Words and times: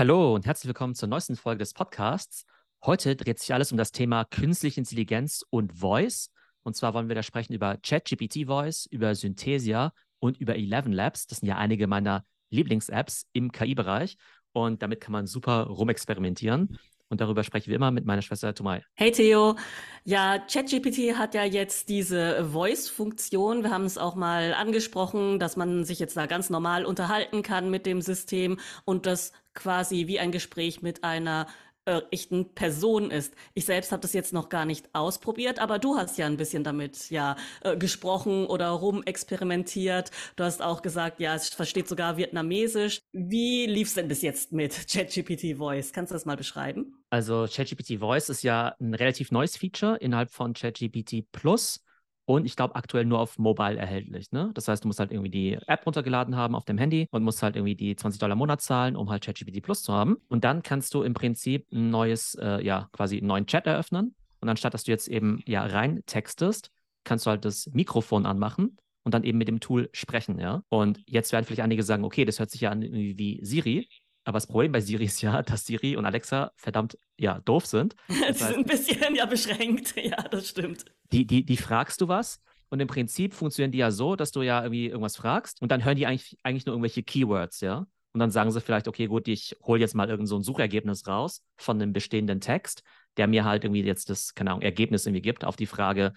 Hallo 0.00 0.34
und 0.34 0.46
herzlich 0.46 0.66
willkommen 0.66 0.94
zur 0.94 1.10
neuesten 1.10 1.36
Folge 1.36 1.58
des 1.58 1.74
Podcasts. 1.74 2.46
Heute 2.86 3.16
dreht 3.16 3.38
sich 3.38 3.52
alles 3.52 3.70
um 3.70 3.76
das 3.76 3.92
Thema 3.92 4.24
künstliche 4.24 4.80
Intelligenz 4.80 5.44
und 5.50 5.74
Voice. 5.74 6.30
Und 6.62 6.74
zwar 6.74 6.94
wollen 6.94 7.08
wir 7.08 7.14
da 7.14 7.22
sprechen 7.22 7.52
über 7.52 7.76
ChatGPT 7.76 8.46
Voice, 8.46 8.86
über 8.86 9.14
Synthesia 9.14 9.92
und 10.18 10.38
über 10.38 10.56
Eleven 10.56 10.94
Labs. 10.94 11.26
Das 11.26 11.40
sind 11.40 11.48
ja 11.48 11.58
einige 11.58 11.86
meiner 11.86 12.24
Lieblings-Apps 12.48 13.26
im 13.34 13.52
KI-Bereich. 13.52 14.16
Und 14.52 14.80
damit 14.80 15.02
kann 15.02 15.12
man 15.12 15.26
super 15.26 15.64
rumexperimentieren. 15.64 16.78
Und 17.10 17.20
darüber 17.20 17.42
sprechen 17.42 17.66
wir 17.66 17.76
immer 17.76 17.90
mit 17.90 18.06
meiner 18.06 18.22
Schwester 18.22 18.54
Tomai. 18.54 18.84
Hey 18.94 19.10
Theo. 19.10 19.56
Ja, 20.04 20.38
ChatGPT 20.38 21.18
hat 21.18 21.34
ja 21.34 21.44
jetzt 21.44 21.88
diese 21.88 22.48
Voice-Funktion. 22.52 23.64
Wir 23.64 23.70
haben 23.70 23.84
es 23.84 23.98
auch 23.98 24.14
mal 24.14 24.54
angesprochen, 24.54 25.40
dass 25.40 25.56
man 25.56 25.84
sich 25.84 25.98
jetzt 25.98 26.16
da 26.16 26.26
ganz 26.26 26.50
normal 26.50 26.86
unterhalten 26.86 27.42
kann 27.42 27.68
mit 27.68 27.84
dem 27.84 28.00
System 28.00 28.60
und 28.84 29.06
das 29.06 29.32
quasi 29.54 30.06
wie 30.06 30.20
ein 30.20 30.30
Gespräch 30.30 30.82
mit 30.82 31.02
einer 31.02 31.48
äh, 31.90 32.02
echten 32.12 32.54
Person 32.54 33.10
ist. 33.10 33.34
Ich 33.54 33.64
selbst 33.64 33.90
habe 33.90 34.02
das 34.02 34.12
jetzt 34.12 34.32
noch 34.32 34.48
gar 34.48 34.64
nicht 34.64 34.88
ausprobiert, 34.92 35.58
aber 35.58 35.78
du 35.78 35.96
hast 35.96 36.18
ja 36.18 36.26
ein 36.26 36.36
bisschen 36.36 36.62
damit 36.62 37.10
ja 37.10 37.36
äh, 37.62 37.76
gesprochen 37.76 38.46
oder 38.46 38.68
rumexperimentiert. 38.68 40.10
Du 40.36 40.44
hast 40.44 40.62
auch 40.62 40.82
gesagt, 40.82 41.20
ja, 41.20 41.34
es 41.34 41.48
versteht 41.48 41.88
sogar 41.88 42.16
Vietnamesisch. 42.16 43.00
Wie 43.12 43.66
lief 43.66 43.88
es 43.88 43.94
denn 43.94 44.08
bis 44.08 44.22
jetzt 44.22 44.52
mit 44.52 44.86
ChatGPT 44.88 45.58
Voice? 45.58 45.92
Kannst 45.92 46.12
du 46.12 46.14
das 46.14 46.26
mal 46.26 46.36
beschreiben? 46.36 46.94
Also 47.10 47.48
ChatGPT 47.50 47.98
Voice 47.98 48.28
ist 48.28 48.42
ja 48.42 48.76
ein 48.80 48.94
relativ 48.94 49.32
neues 49.32 49.56
Feature 49.56 49.96
innerhalb 49.96 50.30
von 50.30 50.54
ChatGPT 50.54 51.24
Plus 51.32 51.80
und 52.24 52.46
ich 52.46 52.56
glaube 52.56 52.76
aktuell 52.76 53.04
nur 53.04 53.18
auf 53.18 53.38
Mobile 53.38 53.76
erhältlich. 53.76 54.30
Ne? 54.32 54.50
Das 54.54 54.68
heißt, 54.68 54.84
du 54.84 54.88
musst 54.88 55.00
halt 55.00 55.10
irgendwie 55.10 55.30
die 55.30 55.58
App 55.66 55.84
runtergeladen 55.84 56.36
haben 56.36 56.54
auf 56.54 56.64
dem 56.64 56.78
Handy 56.78 57.08
und 57.10 57.22
musst 57.22 57.42
halt 57.42 57.56
irgendwie 57.56 57.74
die 57.74 57.96
20 57.96 58.20
Dollar 58.20 58.32
im 58.32 58.38
Monat 58.38 58.60
zahlen, 58.60 58.96
um 58.96 59.10
halt 59.10 59.24
ChatGPT 59.24 59.62
Plus 59.62 59.82
zu 59.82 59.92
haben. 59.92 60.16
Und 60.28 60.44
dann 60.44 60.62
kannst 60.62 60.94
du 60.94 61.02
im 61.02 61.14
Prinzip 61.14 61.66
ein 61.72 61.90
neues, 61.90 62.34
äh, 62.36 62.64
ja, 62.64 62.88
quasi 62.92 63.18
einen 63.18 63.26
neuen 63.26 63.46
Chat 63.46 63.66
eröffnen. 63.66 64.14
Und 64.40 64.48
anstatt 64.48 64.74
dass 64.74 64.84
du 64.84 64.90
jetzt 64.90 65.08
eben 65.08 65.42
ja 65.46 65.64
rein 65.64 66.02
textest, 66.06 66.70
kannst 67.04 67.26
du 67.26 67.30
halt 67.30 67.44
das 67.44 67.68
Mikrofon 67.72 68.26
anmachen 68.26 68.76
und 69.02 69.14
dann 69.14 69.24
eben 69.24 69.38
mit 69.38 69.48
dem 69.48 69.60
Tool 69.60 69.88
sprechen, 69.92 70.38
ja. 70.38 70.62
Und 70.68 71.00
jetzt 71.06 71.32
werden 71.32 71.44
vielleicht 71.44 71.62
einige 71.62 71.82
sagen, 71.82 72.04
okay, 72.04 72.24
das 72.24 72.38
hört 72.38 72.50
sich 72.50 72.62
ja 72.62 72.70
an 72.70 72.82
wie 72.82 73.40
Siri. 73.42 73.88
Aber 74.24 74.36
das 74.36 74.46
Problem 74.46 74.72
bei 74.72 74.80
Siri 74.80 75.04
ist 75.04 75.22
ja, 75.22 75.42
dass 75.42 75.66
Siri 75.66 75.96
und 75.96 76.04
Alexa 76.04 76.52
verdammt 76.56 76.98
ja 77.18 77.40
doof 77.40 77.66
sind. 77.66 77.94
Das 78.08 78.38
die 78.38 78.44
sind 78.44 78.56
ein 78.56 78.64
bisschen 78.64 79.14
ja 79.14 79.26
beschränkt. 79.26 79.94
Ja, 80.02 80.22
das 80.30 80.48
stimmt. 80.48 80.84
Die, 81.12 81.26
die, 81.26 81.44
die 81.44 81.56
fragst 81.56 82.00
du 82.00 82.08
was 82.08 82.40
und 82.68 82.80
im 82.80 82.88
Prinzip 82.88 83.34
funktionieren 83.34 83.72
die 83.72 83.78
ja 83.78 83.90
so, 83.90 84.16
dass 84.16 84.30
du 84.30 84.42
ja 84.42 84.62
irgendwie 84.62 84.86
irgendwas 84.86 85.16
fragst 85.16 85.60
und 85.62 85.72
dann 85.72 85.84
hören 85.84 85.96
die 85.96 86.06
eigentlich, 86.06 86.36
eigentlich 86.42 86.66
nur 86.66 86.74
irgendwelche 86.74 87.02
Keywords, 87.02 87.60
ja. 87.60 87.86
Und 88.12 88.18
dann 88.18 88.30
sagen 88.32 88.50
sie 88.50 88.60
vielleicht, 88.60 88.88
okay, 88.88 89.06
gut, 89.06 89.28
ich 89.28 89.56
hole 89.62 89.80
jetzt 89.80 89.94
mal 89.94 90.08
irgend 90.10 90.28
so 90.28 90.36
ein 90.36 90.42
Suchergebnis 90.42 91.06
raus 91.06 91.42
von 91.56 91.80
einem 91.80 91.92
bestehenden 91.92 92.40
Text, 92.40 92.82
der 93.16 93.28
mir 93.28 93.44
halt 93.44 93.64
irgendwie 93.64 93.84
jetzt 93.84 94.10
das, 94.10 94.34
keine 94.34 94.50
Ahnung, 94.50 94.62
Ergebnis 94.62 95.06
irgendwie 95.06 95.22
gibt 95.22 95.44
auf 95.44 95.54
die 95.54 95.66
Frage, 95.66 96.12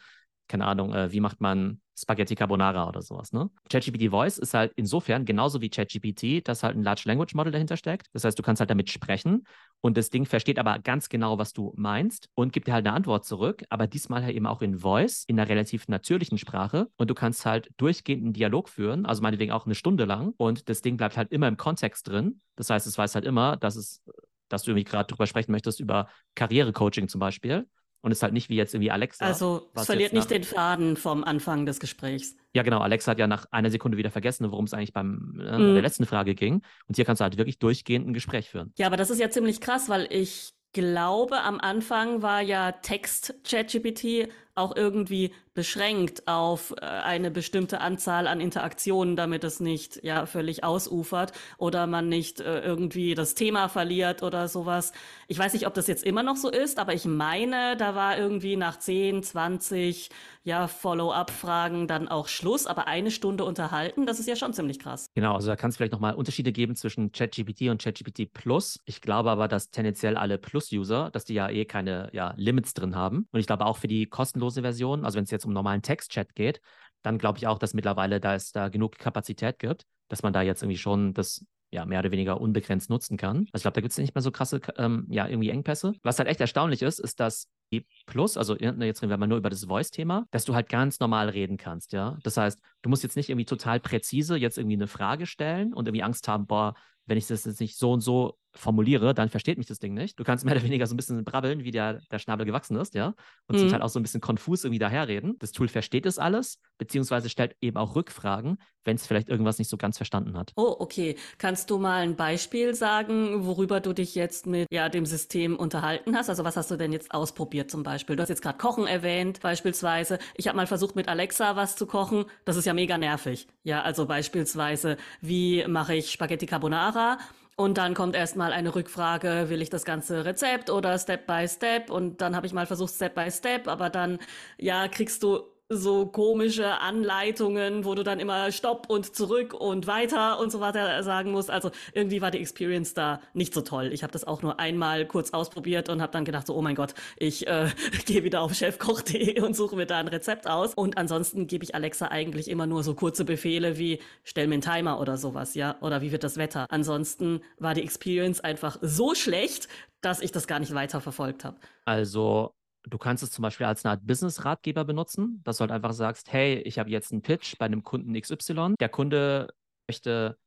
keine 0.48 0.66
Ahnung, 0.66 0.94
äh, 0.94 1.12
wie 1.12 1.20
macht 1.20 1.42
man 1.42 1.80
Spaghetti 1.96 2.36
Carbonara 2.36 2.88
oder 2.90 3.02
sowas, 3.02 3.34
ne? 3.34 3.50
ChatGPT 3.70 4.10
Voice 4.10 4.40
ist 4.40 4.54
halt 4.56 4.74
insofern 4.76 5.26
genauso 5.26 5.62
wie 5.62 5.70
ChatGPT, 5.70 6.48
dass 6.48 6.64
halt 6.64 6.76
ein 6.76 6.84
Large 6.84 7.04
Language 7.06 7.36
Model 7.36 7.52
dahinter 7.52 7.78
steckt. 7.78 8.08
Das 8.14 8.24
heißt, 8.24 8.38
du 8.38 8.42
kannst 8.42 8.60
halt 8.60 8.70
damit 8.70 8.90
sprechen 8.90 9.46
und 9.82 9.96
das 9.96 10.10
Ding 10.10 10.26
versteht 10.26 10.58
aber 10.58 10.80
ganz 10.80 11.08
genau, 11.08 11.38
was 11.38 11.54
du 11.54 11.72
meinst 11.76 12.30
und 12.34 12.52
gibt 12.52 12.68
dir 12.68 12.74
halt 12.74 12.88
eine 12.88 12.96
Antwort 12.96 13.26
zurück, 13.26 13.64
aber 13.70 13.86
diesmal 13.86 14.24
halt 14.24 14.36
eben 14.36 14.48
auch 14.48 14.62
in 14.62 14.80
Voice, 14.80 15.24
in 15.28 15.40
einer 15.40 15.48
relativ 15.48 15.88
natürlichen 15.88 16.40
Sprache 16.40 16.88
und 16.98 17.10
du 17.10 17.14
kannst 17.14 17.46
halt 17.46 17.70
durchgehend 17.78 18.24
einen 18.24 18.34
Dialog 18.34 18.70
führen, 18.70 19.06
also 19.06 19.22
meinetwegen 19.22 19.52
auch 19.52 19.66
eine 19.66 19.76
Stunde 19.76 20.06
lang 20.06 20.34
und 20.38 20.70
das 20.70 20.82
Ding 20.82 20.98
bleibt 20.98 21.16
halt 21.16 21.32
immer 21.32 21.48
im 21.48 21.58
Kontext 21.58 22.08
drin. 22.08 22.42
Das 22.56 22.72
heißt, 22.72 22.88
es 22.88 22.98
weiß 22.98 23.14
halt 23.14 23.26
immer, 23.26 23.58
dass 23.58 23.76
es 23.76 24.04
dass 24.50 24.64
du 24.64 24.72
irgendwie 24.72 24.84
gerade 24.84 25.08
drüber 25.08 25.26
sprechen 25.26 25.52
möchtest, 25.52 25.80
über 25.80 26.08
Karrierecoaching 26.36 27.08
zum 27.08 27.20
Beispiel 27.20 27.68
und 28.04 28.12
ist 28.12 28.22
halt 28.22 28.34
nicht 28.34 28.50
wie 28.50 28.56
jetzt 28.56 28.76
irgendwie 28.76 28.92
Alexa. 28.92 29.26
Also 29.26 29.70
es 29.74 29.86
verliert 29.86 30.12
nicht 30.12 30.30
den 30.30 30.44
Faden 30.44 30.98
vom 30.98 31.24
Anfang 31.24 31.66
des 31.66 31.80
Gesprächs. 31.80 32.36
Ja, 32.54 32.62
genau. 32.62 32.80
Alexa 32.80 33.12
hat 33.12 33.20
ja 33.20 33.28
nach 33.28 33.46
einer 33.52 33.72
Sekunde 33.72 33.98
wieder 33.98 34.12
vergessen, 34.12 34.52
worum 34.52 34.66
es 34.66 34.74
eigentlich 34.74 34.94
beim 34.94 35.40
äh, 35.40 35.58
mm. 35.58 35.74
der 35.74 35.82
letzten 35.82 36.06
Frage 36.06 36.36
ging. 36.36 36.62
Und 36.88 36.98
hier 36.98 37.06
kannst 37.06 37.22
du 37.22 37.24
halt 37.24 37.38
wirklich 37.38 37.60
durchgehend 37.60 38.06
ein 38.06 38.14
Gespräch 38.14 38.50
führen. 38.50 38.74
Ja, 38.78 38.88
aber 38.88 38.98
das 38.98 39.10
ist 39.10 39.20
ja 39.20 39.30
ziemlich 39.30 39.62
krass, 39.62 39.88
weil 39.88 40.08
ich 40.12 40.54
glaube, 40.74 41.42
am 41.42 41.62
Anfang 41.62 42.22
war 42.22 42.42
ja 42.42 42.74
Text 42.74 43.36
ChatGPT 43.46 44.28
auch 44.56 44.76
irgendwie 44.76 45.34
beschränkt 45.54 46.28
auf 46.28 46.74
äh, 46.82 46.86
eine 46.86 47.32
bestimmte 47.32 47.80
Anzahl 47.80 48.28
an 48.28 48.40
Interaktionen, 48.40 49.16
damit 49.16 49.44
es 49.44 49.60
nicht 49.60 50.04
ja 50.04 50.26
völlig 50.26 50.64
ausufert 50.64 51.32
oder 51.58 51.88
man 51.88 52.10
nicht 52.10 52.40
äh, 52.40 52.62
irgendwie 52.62 53.14
das 53.14 53.36
Thema 53.36 53.68
verliert 53.70 54.24
oder 54.24 54.48
sowas. 54.48 54.94
Ich 55.28 55.38
weiß 55.38 55.54
nicht, 55.54 55.68
ob 55.68 55.74
das 55.74 55.88
jetzt 55.88 56.04
immer 56.04 56.24
noch 56.24 56.38
so 56.38 56.50
ist, 56.50 56.80
aber 56.80 56.94
ich 56.94 57.06
meine, 57.06 57.78
da 57.78 57.96
war 57.96 58.18
irgendwie 58.18 58.56
nach 58.56 58.78
10, 58.78 59.24
20 59.24 60.10
ja 60.44 60.68
Follow-up-Fragen 60.68 61.88
dann 61.88 62.08
auch 62.08 62.28
Schluss, 62.28 62.66
aber 62.66 62.88
eine 62.88 63.12
Stunde 63.12 63.46
unterhalten, 63.46 64.06
das 64.06 64.20
ist 64.20 64.28
ja 64.28 64.36
schon 64.36 64.54
ziemlich 64.54 64.80
krass. 64.80 65.08
Genau, 65.16 65.36
also 65.36 65.48
da 65.48 65.56
kann 65.56 65.70
es 65.70 65.78
vielleicht 65.78 65.94
nochmal 65.94 66.16
Unterschiede 66.16 66.52
geben 66.52 66.76
zwischen 66.76 67.12
ChatGPT 67.12 67.70
und 67.70 67.82
ChatGPT 67.82 68.34
Plus. 68.34 68.80
Ich 68.86 69.02
glaube 69.02 69.32
aber, 69.32 69.48
dass 69.48 69.70
tendenziell 69.70 70.18
alle 70.18 70.38
Plus-User, 70.38 71.10
dass 71.12 71.26
die 71.26 71.34
ja 71.36 71.50
eh 71.50 71.66
keine 71.66 72.10
ja, 72.12 72.34
Limits 72.38 72.74
drin 72.74 72.96
haben. 72.96 73.28
Und 73.32 73.40
ich 73.40 73.48
glaube 73.48 73.66
auch 73.66 73.78
für 73.78 73.88
die 73.88 74.08
kostenlose 74.44 74.62
Version, 74.62 75.06
also 75.06 75.18
wenn 75.18 75.24
es 75.24 75.32
jetzt 75.32 75.46
um 75.46 75.54
normalen 75.54 75.82
Text-Chat 75.82 76.36
geht, 76.36 76.62
dann 77.02 77.18
glaube 77.18 77.38
ich 77.38 77.48
auch, 77.48 77.60
dass 77.60 77.74
mittlerweile 77.74 78.20
da 78.20 78.36
es 78.36 78.52
da 78.52 78.70
genug 78.70 78.98
Kapazität 78.98 79.60
gibt, 79.60 79.84
dass 80.10 80.24
man 80.24 80.34
da 80.34 80.42
jetzt 80.42 80.64
irgendwie 80.64 80.78
schon 80.78 81.14
das 81.14 81.46
ja, 81.72 81.86
mehr 81.86 82.00
oder 82.00 82.12
weniger 82.12 82.40
unbegrenzt 82.40 82.90
nutzen 82.92 83.18
kann. 83.18 83.48
Also 83.52 83.56
ich 83.56 83.62
glaube, 83.64 83.76
da 83.76 83.82
gibt 83.82 83.94
es 83.94 83.98
nicht 83.98 84.14
mehr 84.14 84.22
so 84.22 84.30
krasse, 84.30 84.62
ähm, 84.78 85.08
ja, 85.10 85.28
irgendwie 85.28 85.50
Engpässe. 85.50 85.94
Was 86.04 86.20
halt 86.20 86.30
echt 86.30 86.40
erstaunlich 86.40 86.84
ist, 86.84 87.00
ist, 87.00 87.20
dass 87.20 87.50
die 87.72 87.88
Plus, 88.06 88.38
also 88.38 88.56
jetzt 88.56 89.02
reden 89.02 89.10
wir 89.10 89.18
mal 89.18 89.26
nur 89.26 89.40
über 89.40 89.50
das 89.50 89.66
Voice-Thema, 89.66 90.28
dass 90.30 90.46
du 90.46 90.54
halt 90.54 90.70
ganz 90.70 91.00
normal 91.00 91.30
reden 91.30 91.58
kannst, 91.58 91.92
ja. 91.92 92.18
Das 92.22 92.38
heißt, 92.38 92.60
du 92.84 92.90
musst 92.90 93.02
jetzt 93.02 93.16
nicht 93.16 93.30
irgendwie 93.30 93.46
total 93.46 93.80
präzise 93.80 94.36
jetzt 94.36 94.60
irgendwie 94.60 94.76
eine 94.76 94.88
Frage 94.88 95.26
stellen 95.26 95.74
und 95.74 95.88
irgendwie 95.88 96.04
Angst 96.04 96.28
haben, 96.28 96.46
boah, 96.46 96.76
wenn 97.08 97.18
ich 97.18 97.26
das 97.26 97.44
jetzt 97.46 97.60
nicht 97.60 97.76
so 97.78 97.94
und 97.94 98.02
so 98.02 98.38
formuliere, 98.56 99.14
dann 99.14 99.30
versteht 99.30 99.58
mich 99.58 99.68
das 99.68 99.80
Ding 99.80 99.94
nicht. 99.94 100.20
Du 100.20 100.24
kannst 100.24 100.46
mehr 100.46 100.56
oder 100.56 100.64
weniger 100.64 100.86
so 100.86 100.94
ein 100.94 100.98
bisschen 100.98 101.24
brabbeln, 101.24 101.64
wie 101.64 101.72
der, 101.72 102.00
der 102.12 102.20
Schnabel 102.20 102.46
gewachsen 102.46 102.78
ist, 102.78 102.94
ja, 102.94 103.14
und 103.48 103.56
mhm. 103.56 103.60
sich 103.60 103.74
halt 103.74 103.82
auch 103.82 103.90
so 103.90 104.00
ein 104.00 104.04
bisschen 104.04 104.22
konfus 104.22 104.64
irgendwie 104.64 104.80
daherreden. 104.80 105.36
Das 105.40 105.52
Tool 105.52 105.68
versteht 105.68 106.06
es 106.06 106.20
alles, 106.20 106.60
beziehungsweise 106.78 107.30
stellt 107.30 107.56
eben 107.62 107.78
auch 107.78 107.96
Rückfragen, 107.96 108.58
wenn 108.86 108.96
es 108.96 109.08
vielleicht 109.08 109.30
irgendwas 109.30 109.60
nicht 109.60 109.70
so 109.70 109.78
ganz 109.78 109.98
verstanden 109.98 110.38
hat. 110.38 110.52
Oh, 110.56 110.76
okay. 110.80 111.16
Kannst 111.38 111.70
du 111.70 111.78
mal 111.78 112.04
ein 112.04 112.16
Beispiel 112.16 112.76
sagen, 112.76 113.46
worüber 113.46 113.80
du 113.80 113.94
dich 113.94 114.16
jetzt 114.16 114.46
mit 114.46 114.68
ja, 114.72 114.90
dem 114.90 115.06
System 115.06 115.56
unterhalten 115.56 116.16
hast? 116.16 116.30
Also 116.30 116.44
was 116.44 116.58
hast 116.58 116.70
du 116.70 116.76
denn 116.76 116.92
jetzt 116.92 117.14
ausprobiert 117.14 117.72
zum 117.72 117.84
Beispiel? 117.84 118.16
Du 118.16 118.22
hast 118.22 118.30
jetzt 118.30 118.42
gerade 118.42 118.58
Kochen 118.58 118.86
erwähnt, 118.86 119.40
beispielsweise. 119.42 120.20
Ich 120.36 120.48
habe 120.48 120.58
mal 120.58 120.68
versucht, 120.68 120.96
mit 120.96 121.08
Alexa 121.08 121.56
was 121.56 121.76
zu 121.76 121.86
kochen. 121.86 122.26
Das 122.46 122.58
ist 122.58 122.66
ja 122.66 122.74
mega 122.74 122.98
nervig. 122.98 123.48
Ja, 123.64 123.82
also 123.82 124.06
beispielsweise, 124.06 124.98
wie 125.22 125.66
mache 125.68 125.96
ich 125.96 126.12
Spaghetti 126.12 126.46
Carbonara? 126.46 127.18
Und 127.56 127.78
dann 127.78 127.94
kommt 127.94 128.16
erstmal 128.16 128.52
eine 128.52 128.74
Rückfrage, 128.74 129.46
will 129.50 129.62
ich 129.62 129.70
das 129.70 129.86
ganze 129.86 130.26
Rezept 130.26 130.72
oder 130.72 130.98
Step 130.98 131.28
by 131.28 131.48
Step? 131.48 131.92
Und 131.92 132.20
dann 132.22 132.36
habe 132.36 132.48
ich 132.48 132.54
mal 132.54 132.66
versucht 132.66 132.94
Step 132.96 133.14
by 133.14 133.30
Step, 133.30 133.68
aber 133.68 133.90
dann, 133.92 134.20
ja, 134.58 134.88
kriegst 134.88 135.22
du 135.22 135.53
so 135.78 136.06
komische 136.06 136.80
Anleitungen, 136.80 137.86
wo 137.86 137.96
du 137.96 138.04
dann 138.04 138.20
immer 138.20 138.52
Stopp 138.52 138.90
und 138.90 139.16
zurück 139.16 139.54
und 139.54 139.88
weiter 139.88 140.40
und 140.40 140.52
so 140.52 140.60
weiter 140.60 141.04
sagen 141.04 141.32
musst. 141.32 141.50
Also 141.50 141.72
irgendwie 141.94 142.22
war 142.22 142.32
die 142.32 142.40
Experience 142.40 142.94
da 142.94 143.22
nicht 143.34 143.54
so 143.54 143.62
toll. 143.62 143.92
Ich 143.94 144.04
habe 144.04 144.14
das 144.14 144.24
auch 144.24 144.42
nur 144.42 144.60
einmal 144.60 145.06
kurz 145.06 145.32
ausprobiert 145.32 145.90
und 145.90 146.02
habe 146.02 146.12
dann 146.12 146.26
gedacht, 146.26 146.48
so, 146.48 146.56
oh 146.56 146.62
mein 146.62 146.76
Gott, 146.76 146.94
ich 147.18 147.48
äh, 147.48 147.70
gehe 148.06 148.24
wieder 148.24 148.42
auf 148.42 148.54
chefkoch.de 148.54 149.42
und 149.46 149.56
suche 149.56 149.76
mir 149.76 149.86
da 149.86 150.00
ein 150.00 150.08
Rezept 150.08 150.48
aus. 150.48 150.74
Und 150.74 150.98
ansonsten 150.98 151.48
gebe 151.48 151.64
ich 151.64 151.76
Alexa 151.76 152.08
eigentlich 152.08 152.50
immer 152.50 152.68
nur 152.68 152.84
so 152.84 152.96
kurze 152.96 153.26
Befehle 153.26 153.78
wie 153.78 154.00
stell 154.24 154.48
mir 154.48 154.56
einen 154.56 154.62
Timer 154.62 155.00
oder 155.00 155.18
sowas, 155.18 155.56
ja, 155.56 155.78
oder 155.82 156.02
wie 156.02 156.12
wird 156.12 156.24
das 156.24 156.38
Wetter. 156.38 156.68
Ansonsten 156.70 157.42
war 157.58 157.74
die 157.74 157.84
Experience 157.84 158.40
einfach 158.40 158.78
so 158.82 159.16
schlecht, 159.16 159.68
dass 160.02 160.22
ich 160.22 160.32
das 160.32 160.48
gar 160.48 160.60
nicht 160.60 160.74
weiter 160.74 161.02
verfolgt 161.02 161.46
habe. 161.46 161.58
Also 161.86 162.54
Du 162.86 162.98
kannst 162.98 163.24
es 163.24 163.32
zum 163.32 163.44
Beispiel 163.44 163.66
als 163.66 163.86
eine 163.86 163.94
Art 163.94 164.06
Business-Ratgeber 164.06 164.84
benutzen, 164.84 165.42
dass 165.44 165.58
du 165.58 165.62
halt 165.62 165.72
einfach 165.72 165.94
sagst, 165.94 166.32
hey, 166.32 166.56
ich 166.60 166.80
habe 166.80 166.90
jetzt 166.90 167.12
einen 167.12 167.22
Pitch 167.22 167.58
bei 167.58 167.66
einem 167.66 167.84
Kunden 167.84 168.14
XY. 168.14 168.76
Der 168.80 168.90
Kunde 168.90 169.54
möchte 169.88 170.38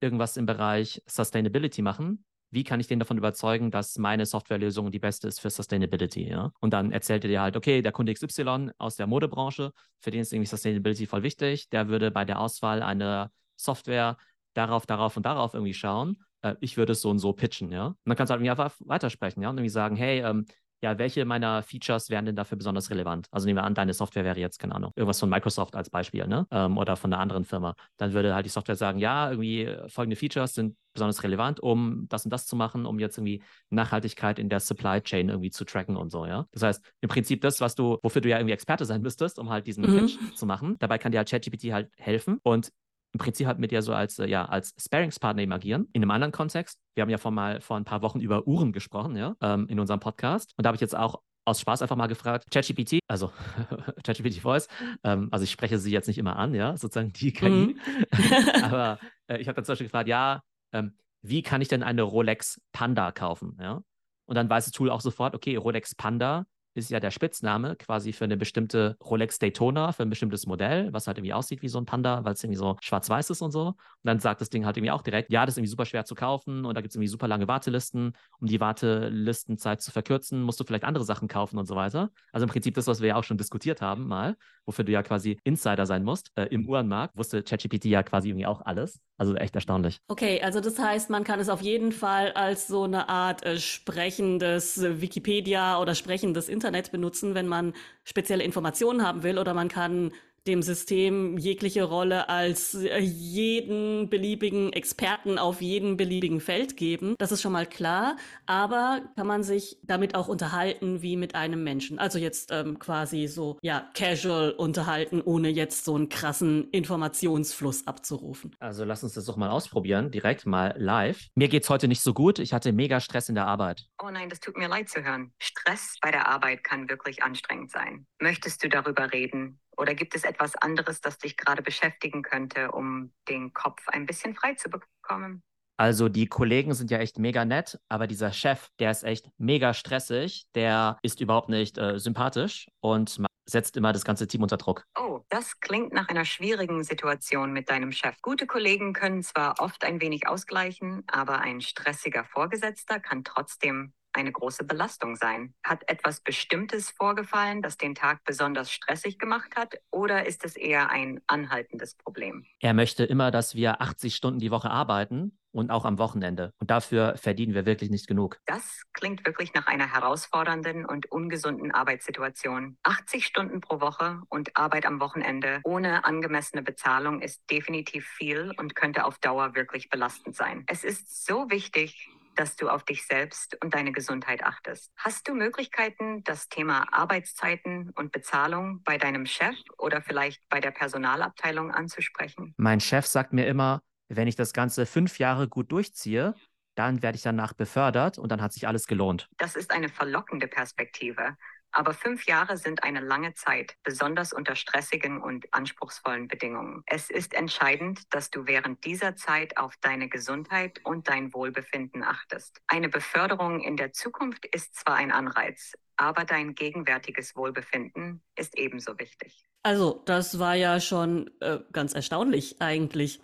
irgendwas 0.00 0.36
im 0.36 0.46
Bereich 0.46 1.02
Sustainability 1.06 1.82
machen. 1.82 2.24
Wie 2.50 2.64
kann 2.64 2.80
ich 2.80 2.86
den 2.86 2.98
davon 2.98 3.16
überzeugen, 3.16 3.70
dass 3.70 3.96
meine 3.96 4.26
Softwarelösung 4.26 4.90
die 4.90 4.98
beste 4.98 5.28
ist 5.28 5.40
für 5.40 5.48
Sustainability? 5.48 6.28
Ja? 6.28 6.52
Und 6.60 6.72
dann 6.72 6.92
erzählt 6.92 7.24
er 7.24 7.28
dir 7.28 7.40
halt, 7.40 7.56
okay, 7.56 7.80
der 7.80 7.92
Kunde 7.92 8.12
XY 8.12 8.72
aus 8.78 8.96
der 8.96 9.06
Modebranche, 9.06 9.72
für 10.00 10.10
den 10.10 10.20
ist 10.20 10.32
irgendwie 10.32 10.48
Sustainability 10.48 11.06
voll 11.06 11.22
wichtig. 11.22 11.70
Der 11.70 11.88
würde 11.88 12.10
bei 12.10 12.24
der 12.24 12.40
Auswahl 12.40 12.82
einer 12.82 13.30
Software 13.56 14.16
darauf, 14.54 14.84
darauf 14.86 15.16
und 15.16 15.24
darauf 15.24 15.54
irgendwie 15.54 15.72
schauen. 15.72 16.22
Äh, 16.42 16.56
ich 16.60 16.76
würde 16.76 16.92
es 16.92 17.00
so 17.00 17.10
und 17.10 17.20
so 17.20 17.32
pitchen, 17.32 17.70
ja. 17.70 17.86
Und 17.86 17.96
dann 18.04 18.16
kannst 18.16 18.30
du 18.30 18.34
halt 18.34 18.46
einfach 18.46 18.74
weitersprechen, 18.80 19.42
ja, 19.42 19.48
und 19.48 19.56
irgendwie 19.56 19.70
sagen, 19.70 19.96
hey, 19.96 20.20
ähm, 20.20 20.44
ja, 20.82 20.98
welche 20.98 21.24
meiner 21.24 21.62
Features 21.62 22.10
wären 22.10 22.26
denn 22.26 22.36
dafür 22.36 22.58
besonders 22.58 22.90
relevant? 22.90 23.28
Also 23.30 23.46
nehmen 23.46 23.58
wir 23.58 23.64
an, 23.64 23.74
deine 23.74 23.94
Software 23.94 24.24
wäre 24.24 24.38
jetzt, 24.40 24.58
keine 24.58 24.74
Ahnung, 24.74 24.92
irgendwas 24.96 25.20
von 25.20 25.30
Microsoft 25.30 25.76
als 25.76 25.90
Beispiel, 25.90 26.26
ne? 26.26 26.46
Ähm, 26.50 26.76
oder 26.76 26.96
von 26.96 27.12
einer 27.12 27.22
anderen 27.22 27.44
Firma. 27.44 27.74
Dann 27.98 28.12
würde 28.12 28.34
halt 28.34 28.46
die 28.46 28.50
Software 28.50 28.74
sagen, 28.74 28.98
ja, 28.98 29.30
irgendwie 29.30 29.62
äh, 29.62 29.88
folgende 29.88 30.16
Features 30.16 30.54
sind 30.54 30.76
besonders 30.92 31.22
relevant, 31.22 31.60
um 31.60 32.06
das 32.08 32.24
und 32.24 32.32
das 32.32 32.46
zu 32.46 32.56
machen, 32.56 32.84
um 32.84 32.98
jetzt 32.98 33.16
irgendwie 33.16 33.42
Nachhaltigkeit 33.70 34.38
in 34.38 34.48
der 34.48 34.60
Supply 34.60 35.00
Chain 35.00 35.28
irgendwie 35.28 35.50
zu 35.50 35.64
tracken 35.64 35.96
und 35.96 36.10
so, 36.10 36.26
ja. 36.26 36.46
Das 36.50 36.62
heißt, 36.62 36.84
im 37.00 37.08
Prinzip 37.08 37.40
das, 37.42 37.60
was 37.60 37.74
du, 37.74 37.98
wofür 38.02 38.20
du 38.20 38.28
ja 38.28 38.38
irgendwie 38.38 38.52
Experte 38.52 38.84
sein 38.84 39.02
müsstest, 39.02 39.38
um 39.38 39.50
halt 39.50 39.66
diesen 39.66 39.84
mhm. 39.84 40.00
Pitch 40.00 40.18
zu 40.34 40.46
machen. 40.46 40.76
Dabei 40.80 40.98
kann 40.98 41.12
dir 41.12 41.18
halt 41.18 41.30
ChatGPT 41.30 41.72
halt 41.72 41.90
helfen 41.96 42.38
und 42.42 42.72
im 43.12 43.18
Prinzip 43.18 43.46
halt 43.46 43.58
mit 43.58 43.70
dir 43.70 43.82
so 43.82 43.92
als, 43.94 44.18
äh, 44.18 44.26
ja, 44.26 44.46
als 44.46 44.74
Sparingspartner 44.78 45.42
eben 45.42 45.52
agieren. 45.52 45.88
In 45.92 46.02
einem 46.02 46.10
anderen 46.10 46.32
Kontext. 46.32 46.78
Wir 46.94 47.02
haben 47.02 47.10
ja 47.10 47.18
vor, 47.18 47.30
mal, 47.30 47.60
vor 47.60 47.76
ein 47.76 47.84
paar 47.84 48.02
Wochen 48.02 48.20
über 48.20 48.46
Uhren 48.46 48.72
gesprochen, 48.72 49.16
ja, 49.16 49.34
ähm, 49.40 49.66
in 49.68 49.78
unserem 49.78 50.00
Podcast. 50.00 50.52
Und 50.56 50.64
da 50.64 50.68
habe 50.68 50.76
ich 50.76 50.80
jetzt 50.80 50.96
auch 50.96 51.20
aus 51.44 51.60
Spaß 51.60 51.82
einfach 51.82 51.96
mal 51.96 52.06
gefragt, 52.06 52.46
ChatGPT, 52.52 53.00
also 53.08 53.32
ChatGPT 54.04 54.40
Voice, 54.40 54.68
ähm, 55.04 55.28
also 55.30 55.44
ich 55.44 55.50
spreche 55.50 55.78
sie 55.78 55.90
jetzt 55.90 56.06
nicht 56.06 56.18
immer 56.18 56.36
an, 56.36 56.54
ja, 56.54 56.76
sozusagen 56.76 57.12
die 57.12 57.32
KI. 57.32 57.48
Mhm. 57.48 57.80
Aber 58.62 58.98
äh, 59.26 59.38
ich 59.38 59.48
habe 59.48 59.56
dann 59.56 59.64
zum 59.64 59.72
Beispiel 59.72 59.88
gefragt, 59.88 60.08
ja, 60.08 60.42
ähm, 60.72 60.96
wie 61.22 61.42
kann 61.42 61.60
ich 61.60 61.68
denn 61.68 61.82
eine 61.82 62.02
Rolex 62.02 62.60
Panda 62.72 63.12
kaufen, 63.12 63.56
ja? 63.60 63.82
Und 64.26 64.36
dann 64.36 64.48
weiß 64.48 64.64
das 64.64 64.72
Tool 64.72 64.88
auch 64.88 65.00
sofort, 65.00 65.34
okay, 65.34 65.56
Rolex 65.56 65.94
Panda 65.94 66.46
ist 66.74 66.90
ja 66.90 67.00
der 67.00 67.10
Spitzname 67.10 67.76
quasi 67.76 68.12
für 68.12 68.24
eine 68.24 68.36
bestimmte 68.36 68.96
Rolex 69.02 69.38
Daytona, 69.38 69.92
für 69.92 70.02
ein 70.02 70.10
bestimmtes 70.10 70.46
Modell, 70.46 70.92
was 70.92 71.06
halt 71.06 71.18
irgendwie 71.18 71.34
aussieht 71.34 71.62
wie 71.62 71.68
so 71.68 71.78
ein 71.78 71.84
Panda, 71.84 72.24
weil 72.24 72.32
es 72.32 72.42
irgendwie 72.42 72.58
so 72.58 72.76
schwarz-weiß 72.80 73.30
ist 73.30 73.42
und 73.42 73.50
so. 73.50 73.68
Und 73.68 73.76
dann 74.02 74.18
sagt 74.18 74.40
das 74.40 74.50
Ding 74.50 74.64
halt 74.64 74.76
irgendwie 74.76 74.90
auch 74.90 75.02
direkt, 75.02 75.30
ja, 75.30 75.44
das 75.44 75.54
ist 75.54 75.58
irgendwie 75.58 75.70
super 75.70 75.84
schwer 75.84 76.04
zu 76.04 76.14
kaufen 76.14 76.64
und 76.64 76.74
da 76.74 76.80
gibt 76.80 76.92
es 76.92 76.96
irgendwie 76.96 77.08
super 77.08 77.28
lange 77.28 77.48
Wartelisten. 77.48 78.12
Um 78.40 78.46
die 78.46 78.60
Wartelistenzeit 78.60 79.80
zu 79.80 79.90
verkürzen, 79.90 80.42
musst 80.42 80.58
du 80.60 80.64
vielleicht 80.64 80.84
andere 80.84 81.04
Sachen 81.04 81.28
kaufen 81.28 81.58
und 81.58 81.66
so 81.66 81.76
weiter. 81.76 82.10
Also 82.32 82.44
im 82.44 82.50
Prinzip 82.50 82.74
das, 82.74 82.86
was 82.86 83.00
wir 83.00 83.08
ja 83.08 83.16
auch 83.16 83.24
schon 83.24 83.38
diskutiert 83.38 83.80
haben 83.80 84.06
mal, 84.06 84.36
wofür 84.64 84.84
du 84.84 84.92
ja 84.92 85.02
quasi 85.02 85.38
Insider 85.44 85.86
sein 85.86 86.04
musst 86.04 86.32
äh, 86.36 86.46
im 86.46 86.68
Uhrenmarkt, 86.68 87.16
wusste 87.16 87.42
ChatGPT 87.42 87.86
ja 87.86 88.02
quasi 88.02 88.30
irgendwie 88.30 88.46
auch 88.46 88.62
alles. 88.62 89.00
Also 89.18 89.34
echt 89.36 89.54
erstaunlich. 89.54 89.98
Okay, 90.08 90.40
also 90.42 90.60
das 90.60 90.78
heißt, 90.78 91.10
man 91.10 91.22
kann 91.22 91.38
es 91.38 91.48
auf 91.48 91.60
jeden 91.60 91.92
Fall 91.92 92.32
als 92.32 92.66
so 92.66 92.84
eine 92.84 93.08
Art 93.08 93.44
äh, 93.44 93.58
sprechendes 93.58 94.82
Wikipedia 94.82 95.78
oder 95.78 95.94
sprechendes 95.94 96.48
Internet 96.48 96.61
Internet 96.62 96.92
benutzen, 96.92 97.34
wenn 97.34 97.48
man 97.48 97.74
spezielle 98.04 98.44
Informationen 98.44 99.04
haben 99.04 99.24
will 99.24 99.36
oder 99.38 99.52
man 99.52 99.68
kann 99.68 100.12
dem 100.46 100.62
System 100.62 101.38
jegliche 101.38 101.84
Rolle 101.84 102.28
als 102.28 102.74
äh, 102.74 102.98
jeden 102.98 104.10
beliebigen 104.10 104.72
Experten 104.72 105.38
auf 105.38 105.60
jedem 105.60 105.96
beliebigen 105.96 106.40
Feld 106.40 106.76
geben. 106.76 107.14
Das 107.18 107.32
ist 107.32 107.42
schon 107.42 107.52
mal 107.52 107.66
klar. 107.66 108.16
Aber 108.46 109.02
kann 109.16 109.26
man 109.26 109.42
sich 109.42 109.78
damit 109.82 110.14
auch 110.14 110.28
unterhalten 110.28 111.02
wie 111.02 111.16
mit 111.16 111.34
einem 111.34 111.62
Menschen? 111.62 111.98
Also 111.98 112.18
jetzt 112.18 112.50
ähm, 112.52 112.78
quasi 112.78 113.26
so, 113.28 113.58
ja, 113.62 113.88
casual 113.94 114.50
unterhalten, 114.50 115.20
ohne 115.20 115.48
jetzt 115.48 115.84
so 115.84 115.94
einen 115.94 116.08
krassen 116.08 116.68
Informationsfluss 116.70 117.86
abzurufen. 117.86 118.54
Also 118.58 118.84
lass 118.84 119.04
uns 119.04 119.14
das 119.14 119.26
doch 119.26 119.36
mal 119.36 119.50
ausprobieren, 119.50 120.10
direkt 120.10 120.46
mal 120.46 120.74
live. 120.76 121.28
Mir 121.34 121.48
geht's 121.48 121.70
heute 121.70 121.88
nicht 121.88 122.02
so 122.02 122.14
gut. 122.14 122.38
Ich 122.38 122.52
hatte 122.52 122.72
mega 122.72 123.00
Stress 123.00 123.28
in 123.28 123.34
der 123.34 123.46
Arbeit. 123.46 123.86
Oh 124.02 124.10
nein, 124.10 124.28
das 124.28 124.40
tut 124.40 124.56
mir 124.56 124.68
leid 124.68 124.88
zu 124.88 125.04
hören. 125.04 125.32
Stress 125.38 125.96
bei 126.00 126.10
der 126.10 126.28
Arbeit 126.28 126.64
kann 126.64 126.88
wirklich 126.88 127.22
anstrengend 127.22 127.70
sein. 127.70 128.06
Möchtest 128.20 128.64
du 128.64 128.68
darüber 128.68 129.12
reden? 129.12 129.60
Oder 129.82 129.96
gibt 129.96 130.14
es 130.14 130.22
etwas 130.22 130.54
anderes, 130.54 131.00
das 131.00 131.18
dich 131.18 131.36
gerade 131.36 131.60
beschäftigen 131.60 132.22
könnte, 132.22 132.70
um 132.70 133.12
den 133.28 133.52
Kopf 133.52 133.88
ein 133.88 134.06
bisschen 134.06 134.36
frei 134.36 134.54
zu 134.54 134.70
bekommen? 134.70 135.42
Also 135.76 136.08
die 136.08 136.28
Kollegen 136.28 136.72
sind 136.72 136.92
ja 136.92 136.98
echt 136.98 137.18
mega 137.18 137.44
nett, 137.44 137.80
aber 137.88 138.06
dieser 138.06 138.32
Chef, 138.32 138.68
der 138.78 138.92
ist 138.92 139.02
echt 139.02 139.28
mega 139.38 139.74
stressig, 139.74 140.46
der 140.54 140.98
ist 141.02 141.20
überhaupt 141.20 141.48
nicht 141.48 141.78
äh, 141.78 141.98
sympathisch 141.98 142.68
und 142.78 143.20
setzt 143.44 143.76
immer 143.76 143.92
das 143.92 144.04
ganze 144.04 144.28
Team 144.28 144.44
unter 144.44 144.56
Druck. 144.56 144.84
Oh, 144.96 145.24
das 145.28 145.58
klingt 145.58 145.92
nach 145.92 146.08
einer 146.08 146.24
schwierigen 146.24 146.84
Situation 146.84 147.52
mit 147.52 147.68
deinem 147.68 147.90
Chef. 147.90 148.14
Gute 148.22 148.46
Kollegen 148.46 148.92
können 148.92 149.24
zwar 149.24 149.58
oft 149.58 149.82
ein 149.82 150.00
wenig 150.00 150.28
ausgleichen, 150.28 151.02
aber 151.08 151.40
ein 151.40 151.60
stressiger 151.60 152.22
Vorgesetzter 152.22 153.00
kann 153.00 153.24
trotzdem 153.24 153.94
eine 154.12 154.32
große 154.32 154.64
Belastung 154.64 155.16
sein? 155.16 155.54
Hat 155.64 155.88
etwas 155.88 156.20
Bestimmtes 156.20 156.90
vorgefallen, 156.90 157.62
das 157.62 157.76
den 157.76 157.94
Tag 157.94 158.24
besonders 158.24 158.70
stressig 158.70 159.18
gemacht 159.18 159.56
hat, 159.56 159.74
oder 159.90 160.26
ist 160.26 160.44
es 160.44 160.56
eher 160.56 160.90
ein 160.90 161.20
anhaltendes 161.26 161.94
Problem? 161.94 162.44
Er 162.60 162.74
möchte 162.74 163.04
immer, 163.04 163.30
dass 163.30 163.54
wir 163.54 163.80
80 163.80 164.14
Stunden 164.14 164.38
die 164.38 164.50
Woche 164.50 164.70
arbeiten 164.70 165.38
und 165.52 165.70
auch 165.70 165.84
am 165.84 165.98
Wochenende. 165.98 166.52
Und 166.58 166.70
dafür 166.70 167.16
verdienen 167.16 167.54
wir 167.54 167.66
wirklich 167.66 167.90
nicht 167.90 168.06
genug. 168.06 168.40
Das 168.46 168.82
klingt 168.92 169.24
wirklich 169.26 169.54
nach 169.54 169.66
einer 169.66 169.92
herausfordernden 169.92 170.84
und 170.84 171.10
ungesunden 171.12 171.70
Arbeitssituation. 171.70 172.76
80 172.82 173.26
Stunden 173.26 173.60
pro 173.60 173.80
Woche 173.80 174.22
und 174.28 174.56
Arbeit 174.56 174.86
am 174.86 175.00
Wochenende 175.00 175.60
ohne 175.64 176.04
angemessene 176.04 176.62
Bezahlung 176.62 177.20
ist 177.20 177.42
definitiv 177.50 178.06
viel 178.06 178.52
und 178.56 178.74
könnte 178.74 179.04
auf 179.04 179.18
Dauer 179.18 179.54
wirklich 179.54 179.90
belastend 179.90 180.34
sein. 180.34 180.64
Es 180.66 180.84
ist 180.84 181.26
so 181.26 181.50
wichtig, 181.50 182.08
dass 182.36 182.56
du 182.56 182.68
auf 182.68 182.84
dich 182.84 183.06
selbst 183.06 183.56
und 183.62 183.74
deine 183.74 183.92
Gesundheit 183.92 184.42
achtest. 184.42 184.92
Hast 184.96 185.28
du 185.28 185.34
Möglichkeiten, 185.34 186.24
das 186.24 186.48
Thema 186.48 186.86
Arbeitszeiten 186.92 187.90
und 187.94 188.12
Bezahlung 188.12 188.82
bei 188.84 188.98
deinem 188.98 189.26
Chef 189.26 189.56
oder 189.78 190.02
vielleicht 190.02 190.40
bei 190.48 190.60
der 190.60 190.70
Personalabteilung 190.70 191.70
anzusprechen? 191.70 192.54
Mein 192.56 192.80
Chef 192.80 193.06
sagt 193.06 193.32
mir 193.32 193.46
immer, 193.46 193.80
wenn 194.08 194.28
ich 194.28 194.36
das 194.36 194.52
Ganze 194.52 194.86
fünf 194.86 195.18
Jahre 195.18 195.48
gut 195.48 195.72
durchziehe, 195.72 196.34
dann 196.74 197.02
werde 197.02 197.16
ich 197.16 197.22
danach 197.22 197.52
befördert 197.52 198.18
und 198.18 198.30
dann 198.30 198.40
hat 198.40 198.52
sich 198.52 198.66
alles 198.66 198.86
gelohnt. 198.86 199.28
Das 199.38 199.56
ist 199.56 199.70
eine 199.70 199.88
verlockende 199.88 200.48
Perspektive. 200.48 201.36
Aber 201.72 201.94
fünf 201.94 202.26
Jahre 202.26 202.58
sind 202.58 202.82
eine 202.82 203.00
lange 203.00 203.34
Zeit, 203.34 203.76
besonders 203.82 204.32
unter 204.32 204.54
stressigen 204.56 205.22
und 205.22 205.52
anspruchsvollen 205.52 206.28
Bedingungen. 206.28 206.84
Es 206.86 207.10
ist 207.10 207.32
entscheidend, 207.32 208.14
dass 208.14 208.30
du 208.30 208.46
während 208.46 208.84
dieser 208.84 209.16
Zeit 209.16 209.56
auf 209.56 209.74
deine 209.80 210.08
Gesundheit 210.08 210.80
und 210.84 211.08
dein 211.08 211.32
Wohlbefinden 211.32 212.04
achtest. 212.04 212.60
Eine 212.66 212.90
Beförderung 212.90 213.60
in 213.60 213.76
der 213.76 213.92
Zukunft 213.92 214.44
ist 214.46 214.76
zwar 214.76 214.96
ein 214.96 215.10
Anreiz, 215.10 215.72
aber 215.96 216.24
dein 216.24 216.54
gegenwärtiges 216.54 217.34
Wohlbefinden 217.36 218.22
ist 218.36 218.58
ebenso 218.58 218.98
wichtig. 218.98 219.46
Also, 219.62 220.02
das 220.04 220.38
war 220.38 220.54
ja 220.54 220.80
schon 220.80 221.30
äh, 221.40 221.60
ganz 221.72 221.94
erstaunlich 221.94 222.60
eigentlich. 222.60 223.20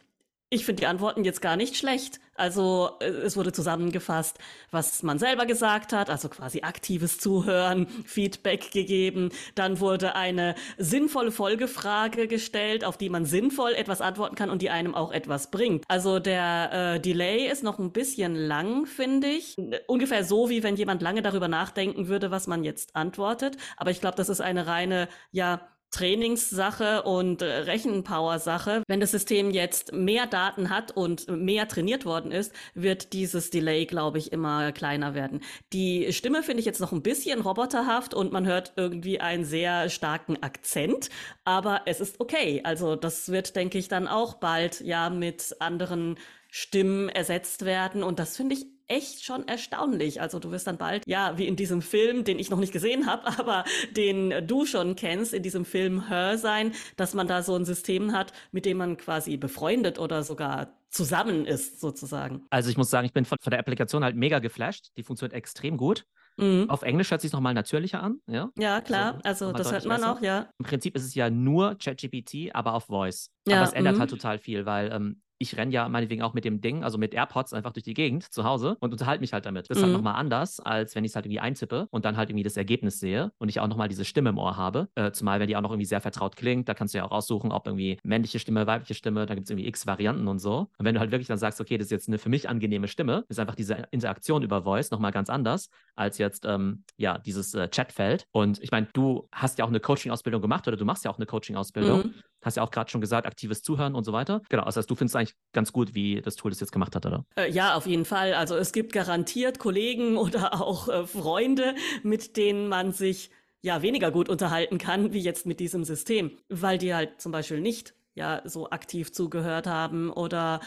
Ich 0.50 0.64
finde 0.64 0.80
die 0.80 0.86
Antworten 0.86 1.24
jetzt 1.24 1.42
gar 1.42 1.56
nicht 1.56 1.76
schlecht. 1.76 2.20
Also 2.34 2.92
äh, 3.00 3.06
es 3.06 3.36
wurde 3.36 3.52
zusammengefasst, 3.52 4.38
was 4.70 5.02
man 5.02 5.18
selber 5.18 5.44
gesagt 5.44 5.92
hat, 5.92 6.08
also 6.08 6.30
quasi 6.30 6.62
aktives 6.62 7.18
Zuhören, 7.18 7.86
Feedback 8.06 8.70
gegeben. 8.70 9.28
Dann 9.54 9.78
wurde 9.80 10.14
eine 10.14 10.54
sinnvolle 10.78 11.32
Folgefrage 11.32 12.28
gestellt, 12.28 12.82
auf 12.84 12.96
die 12.96 13.10
man 13.10 13.26
sinnvoll 13.26 13.72
etwas 13.74 14.00
antworten 14.00 14.36
kann 14.36 14.48
und 14.48 14.62
die 14.62 14.70
einem 14.70 14.94
auch 14.94 15.12
etwas 15.12 15.50
bringt. 15.50 15.84
Also 15.88 16.18
der 16.18 16.94
äh, 16.94 17.00
Delay 17.00 17.50
ist 17.50 17.62
noch 17.62 17.78
ein 17.78 17.92
bisschen 17.92 18.34
lang, 18.34 18.86
finde 18.86 19.28
ich. 19.28 19.54
Ungefähr 19.86 20.24
so, 20.24 20.48
wie 20.48 20.62
wenn 20.62 20.76
jemand 20.76 21.02
lange 21.02 21.20
darüber 21.20 21.48
nachdenken 21.48 22.08
würde, 22.08 22.30
was 22.30 22.46
man 22.46 22.64
jetzt 22.64 22.96
antwortet. 22.96 23.58
Aber 23.76 23.90
ich 23.90 24.00
glaube, 24.00 24.16
das 24.16 24.30
ist 24.30 24.40
eine 24.40 24.66
reine, 24.66 25.08
ja, 25.30 25.68
Trainingssache 25.90 27.02
und 27.02 27.42
äh, 27.42 27.46
Rechenpower-Sache. 27.46 28.82
Wenn 28.86 29.00
das 29.00 29.10
System 29.10 29.50
jetzt 29.50 29.92
mehr 29.92 30.26
Daten 30.26 30.70
hat 30.70 30.92
und 30.96 31.28
mehr 31.28 31.68
trainiert 31.68 32.04
worden 32.04 32.32
ist, 32.32 32.52
wird 32.74 33.12
dieses 33.12 33.50
Delay, 33.50 33.86
glaube 33.86 34.18
ich, 34.18 34.32
immer 34.32 34.72
kleiner 34.72 35.14
werden. 35.14 35.40
Die 35.72 36.12
Stimme 36.12 36.42
finde 36.42 36.60
ich 36.60 36.66
jetzt 36.66 36.80
noch 36.80 36.92
ein 36.92 37.02
bisschen 37.02 37.40
roboterhaft 37.40 38.14
und 38.14 38.32
man 38.32 38.46
hört 38.46 38.72
irgendwie 38.76 39.20
einen 39.20 39.44
sehr 39.44 39.88
starken 39.88 40.42
Akzent, 40.42 41.10
aber 41.44 41.82
es 41.86 42.00
ist 42.00 42.20
okay. 42.20 42.60
Also 42.64 42.96
das 42.96 43.30
wird, 43.30 43.56
denke 43.56 43.78
ich, 43.78 43.88
dann 43.88 44.08
auch 44.08 44.34
bald 44.34 44.80
ja 44.80 45.10
mit 45.10 45.56
anderen 45.60 46.18
Stimmen 46.50 47.08
ersetzt 47.08 47.64
werden 47.64 48.02
und 48.02 48.18
das 48.18 48.36
finde 48.36 48.54
ich 48.54 48.77
echt 48.88 49.24
schon 49.24 49.46
erstaunlich. 49.46 50.20
Also 50.20 50.38
du 50.38 50.50
wirst 50.50 50.66
dann 50.66 50.78
bald, 50.78 51.06
ja, 51.06 51.38
wie 51.38 51.46
in 51.46 51.56
diesem 51.56 51.82
Film, 51.82 52.24
den 52.24 52.38
ich 52.38 52.50
noch 52.50 52.58
nicht 52.58 52.72
gesehen 52.72 53.06
habe, 53.06 53.26
aber 53.38 53.64
den 53.92 54.46
du 54.46 54.66
schon 54.66 54.96
kennst, 54.96 55.34
in 55.34 55.42
diesem 55.42 55.64
Film 55.64 56.08
Her 56.08 56.38
sein, 56.38 56.72
dass 56.96 57.14
man 57.14 57.28
da 57.28 57.42
so 57.42 57.54
ein 57.54 57.64
System 57.64 58.12
hat, 58.12 58.32
mit 58.50 58.64
dem 58.64 58.78
man 58.78 58.96
quasi 58.96 59.36
befreundet 59.36 59.98
oder 59.98 60.22
sogar 60.22 60.74
zusammen 60.90 61.44
ist, 61.44 61.80
sozusagen. 61.80 62.46
Also 62.50 62.70
ich 62.70 62.78
muss 62.78 62.90
sagen, 62.90 63.06
ich 63.06 63.12
bin 63.12 63.26
von, 63.26 63.38
von 63.40 63.50
der 63.50 63.60
Applikation 63.60 64.02
halt 64.02 64.16
mega 64.16 64.38
geflasht. 64.38 64.88
Die 64.96 65.02
funktioniert 65.02 65.34
extrem 65.34 65.76
gut. 65.76 66.06
Mhm. 66.38 66.70
Auf 66.70 66.82
Englisch 66.82 67.10
hört 67.10 67.20
sich 67.20 67.32
nochmal 67.32 67.52
natürlicher 67.52 68.02
an. 68.02 68.20
Ja, 68.26 68.50
ja 68.56 68.80
klar. 68.80 69.18
Also, 69.24 69.46
also 69.46 69.52
das 69.52 69.72
hört 69.72 69.84
man 69.86 70.00
besser. 70.00 70.12
auch, 70.12 70.22
ja. 70.22 70.48
Im 70.58 70.64
Prinzip 70.64 70.96
ist 70.96 71.04
es 71.04 71.14
ja 71.14 71.28
nur 71.30 71.76
ChatGPT, 71.76 72.54
aber 72.54 72.74
auf 72.74 72.84
Voice. 72.84 73.30
Ja. 73.46 73.56
Aber 73.56 73.66
es 73.66 73.72
ändert 73.72 73.96
mhm. 73.96 74.00
halt 74.00 74.10
total 74.10 74.38
viel, 74.38 74.64
weil 74.64 74.90
ähm, 74.92 75.20
ich 75.38 75.56
renne 75.56 75.72
ja 75.72 75.88
meinetwegen 75.88 76.22
auch 76.22 76.34
mit 76.34 76.44
dem 76.44 76.60
Ding, 76.60 76.82
also 76.84 76.98
mit 76.98 77.14
AirPods 77.14 77.52
einfach 77.52 77.72
durch 77.72 77.84
die 77.84 77.94
Gegend 77.94 78.24
zu 78.32 78.44
Hause 78.44 78.76
und 78.80 78.92
unterhalte 78.92 79.20
mich 79.20 79.32
halt 79.32 79.46
damit. 79.46 79.70
Das 79.70 79.76
ist 79.78 79.82
halt 79.82 79.92
Mhm. 79.92 79.98
nochmal 79.98 80.14
anders, 80.16 80.60
als 80.60 80.94
wenn 80.94 81.04
ich 81.04 81.12
es 81.12 81.14
halt 81.16 81.26
irgendwie 81.26 81.40
eintippe 81.40 81.86
und 81.90 82.04
dann 82.04 82.16
halt 82.16 82.30
irgendwie 82.30 82.42
das 82.42 82.56
Ergebnis 82.56 82.98
sehe 83.00 83.32
und 83.38 83.48
ich 83.48 83.60
auch 83.60 83.68
nochmal 83.68 83.88
diese 83.88 84.04
Stimme 84.04 84.30
im 84.30 84.38
Ohr 84.38 84.56
habe. 84.56 84.88
Äh, 84.96 85.12
zumal, 85.12 85.40
wenn 85.40 85.46
die 85.48 85.56
auch 85.56 85.60
noch 85.60 85.70
irgendwie 85.70 85.86
sehr 85.86 86.00
vertraut 86.00 86.36
klingt, 86.36 86.68
da 86.68 86.74
kannst 86.74 86.94
du 86.94 86.98
ja 86.98 87.04
auch 87.04 87.10
aussuchen, 87.12 87.52
ob 87.52 87.66
irgendwie 87.66 87.98
männliche 88.02 88.38
Stimme, 88.38 88.66
weibliche 88.66 88.94
Stimme, 88.94 89.26
da 89.26 89.34
gibt 89.34 89.46
es 89.46 89.50
irgendwie 89.50 89.68
x 89.68 89.86
Varianten 89.86 90.28
und 90.28 90.38
so. 90.40 90.70
Und 90.76 90.84
wenn 90.84 90.94
du 90.94 91.00
halt 91.00 91.10
wirklich 91.12 91.28
dann 91.28 91.38
sagst, 91.38 91.60
okay, 91.60 91.78
das 91.78 91.86
ist 91.86 91.90
jetzt 91.92 92.08
eine 92.08 92.18
für 92.18 92.28
mich 92.28 92.48
angenehme 92.48 92.88
Stimme, 92.88 93.24
ist 93.28 93.38
einfach 93.38 93.54
diese 93.54 93.86
Interaktion 93.92 94.42
über 94.42 94.62
Voice 94.62 94.90
nochmal 94.90 95.12
ganz 95.12 95.30
anders 95.30 95.68
als 95.94 96.18
jetzt, 96.18 96.44
ähm, 96.46 96.84
ja, 96.96 97.18
dieses 97.18 97.54
äh, 97.54 97.68
Chatfeld. 97.68 98.26
Und 98.32 98.60
ich 98.62 98.70
meine, 98.70 98.88
du 98.92 99.28
hast 99.32 99.58
ja 99.58 99.64
auch 99.64 99.68
eine 99.68 99.80
Coaching-Ausbildung 99.80 100.42
gemacht 100.42 100.66
oder 100.68 100.76
du 100.76 100.84
machst 100.84 101.04
ja 101.04 101.10
auch 101.10 101.16
eine 101.18 101.26
Coaching-Ausbildung. 101.26 101.98
Mhm. 101.98 102.14
Hast 102.42 102.56
ja 102.56 102.62
auch 102.62 102.70
gerade 102.70 102.90
schon 102.90 103.00
gesagt, 103.00 103.26
aktives 103.26 103.62
Zuhören 103.62 103.94
und 103.94 104.04
so 104.04 104.12
weiter. 104.12 104.42
Genau, 104.48 104.64
heißt, 104.64 104.88
du 104.88 104.94
findest 104.94 105.16
eigentlich 105.16 105.34
ganz 105.52 105.72
gut, 105.72 105.94
wie 105.94 106.20
das 106.20 106.36
Tool 106.36 106.50
das 106.50 106.60
jetzt 106.60 106.72
gemacht 106.72 106.94
hat, 106.94 107.04
oder? 107.06 107.24
Äh, 107.36 107.50
Ja, 107.50 107.74
auf 107.74 107.86
jeden 107.86 108.04
Fall. 108.04 108.34
Also 108.34 108.56
es 108.56 108.72
gibt 108.72 108.92
garantiert 108.92 109.58
Kollegen 109.58 110.16
oder 110.18 110.60
auch 110.60 110.88
äh, 110.88 111.06
Freunde, 111.06 111.74
mit 112.02 112.36
denen 112.36 112.68
man 112.68 112.92
sich 112.92 113.30
ja 113.60 113.82
weniger 113.82 114.10
gut 114.10 114.28
unterhalten 114.28 114.78
kann, 114.78 115.12
wie 115.12 115.20
jetzt 115.20 115.46
mit 115.46 115.58
diesem 115.60 115.84
System, 115.84 116.30
weil 116.48 116.78
die 116.78 116.94
halt 116.94 117.20
zum 117.20 117.32
Beispiel 117.32 117.60
nicht 117.60 117.94
ja 118.14 118.42
so 118.44 118.70
aktiv 118.70 119.12
zugehört 119.12 119.66
haben 119.66 120.10
oder 120.10 120.60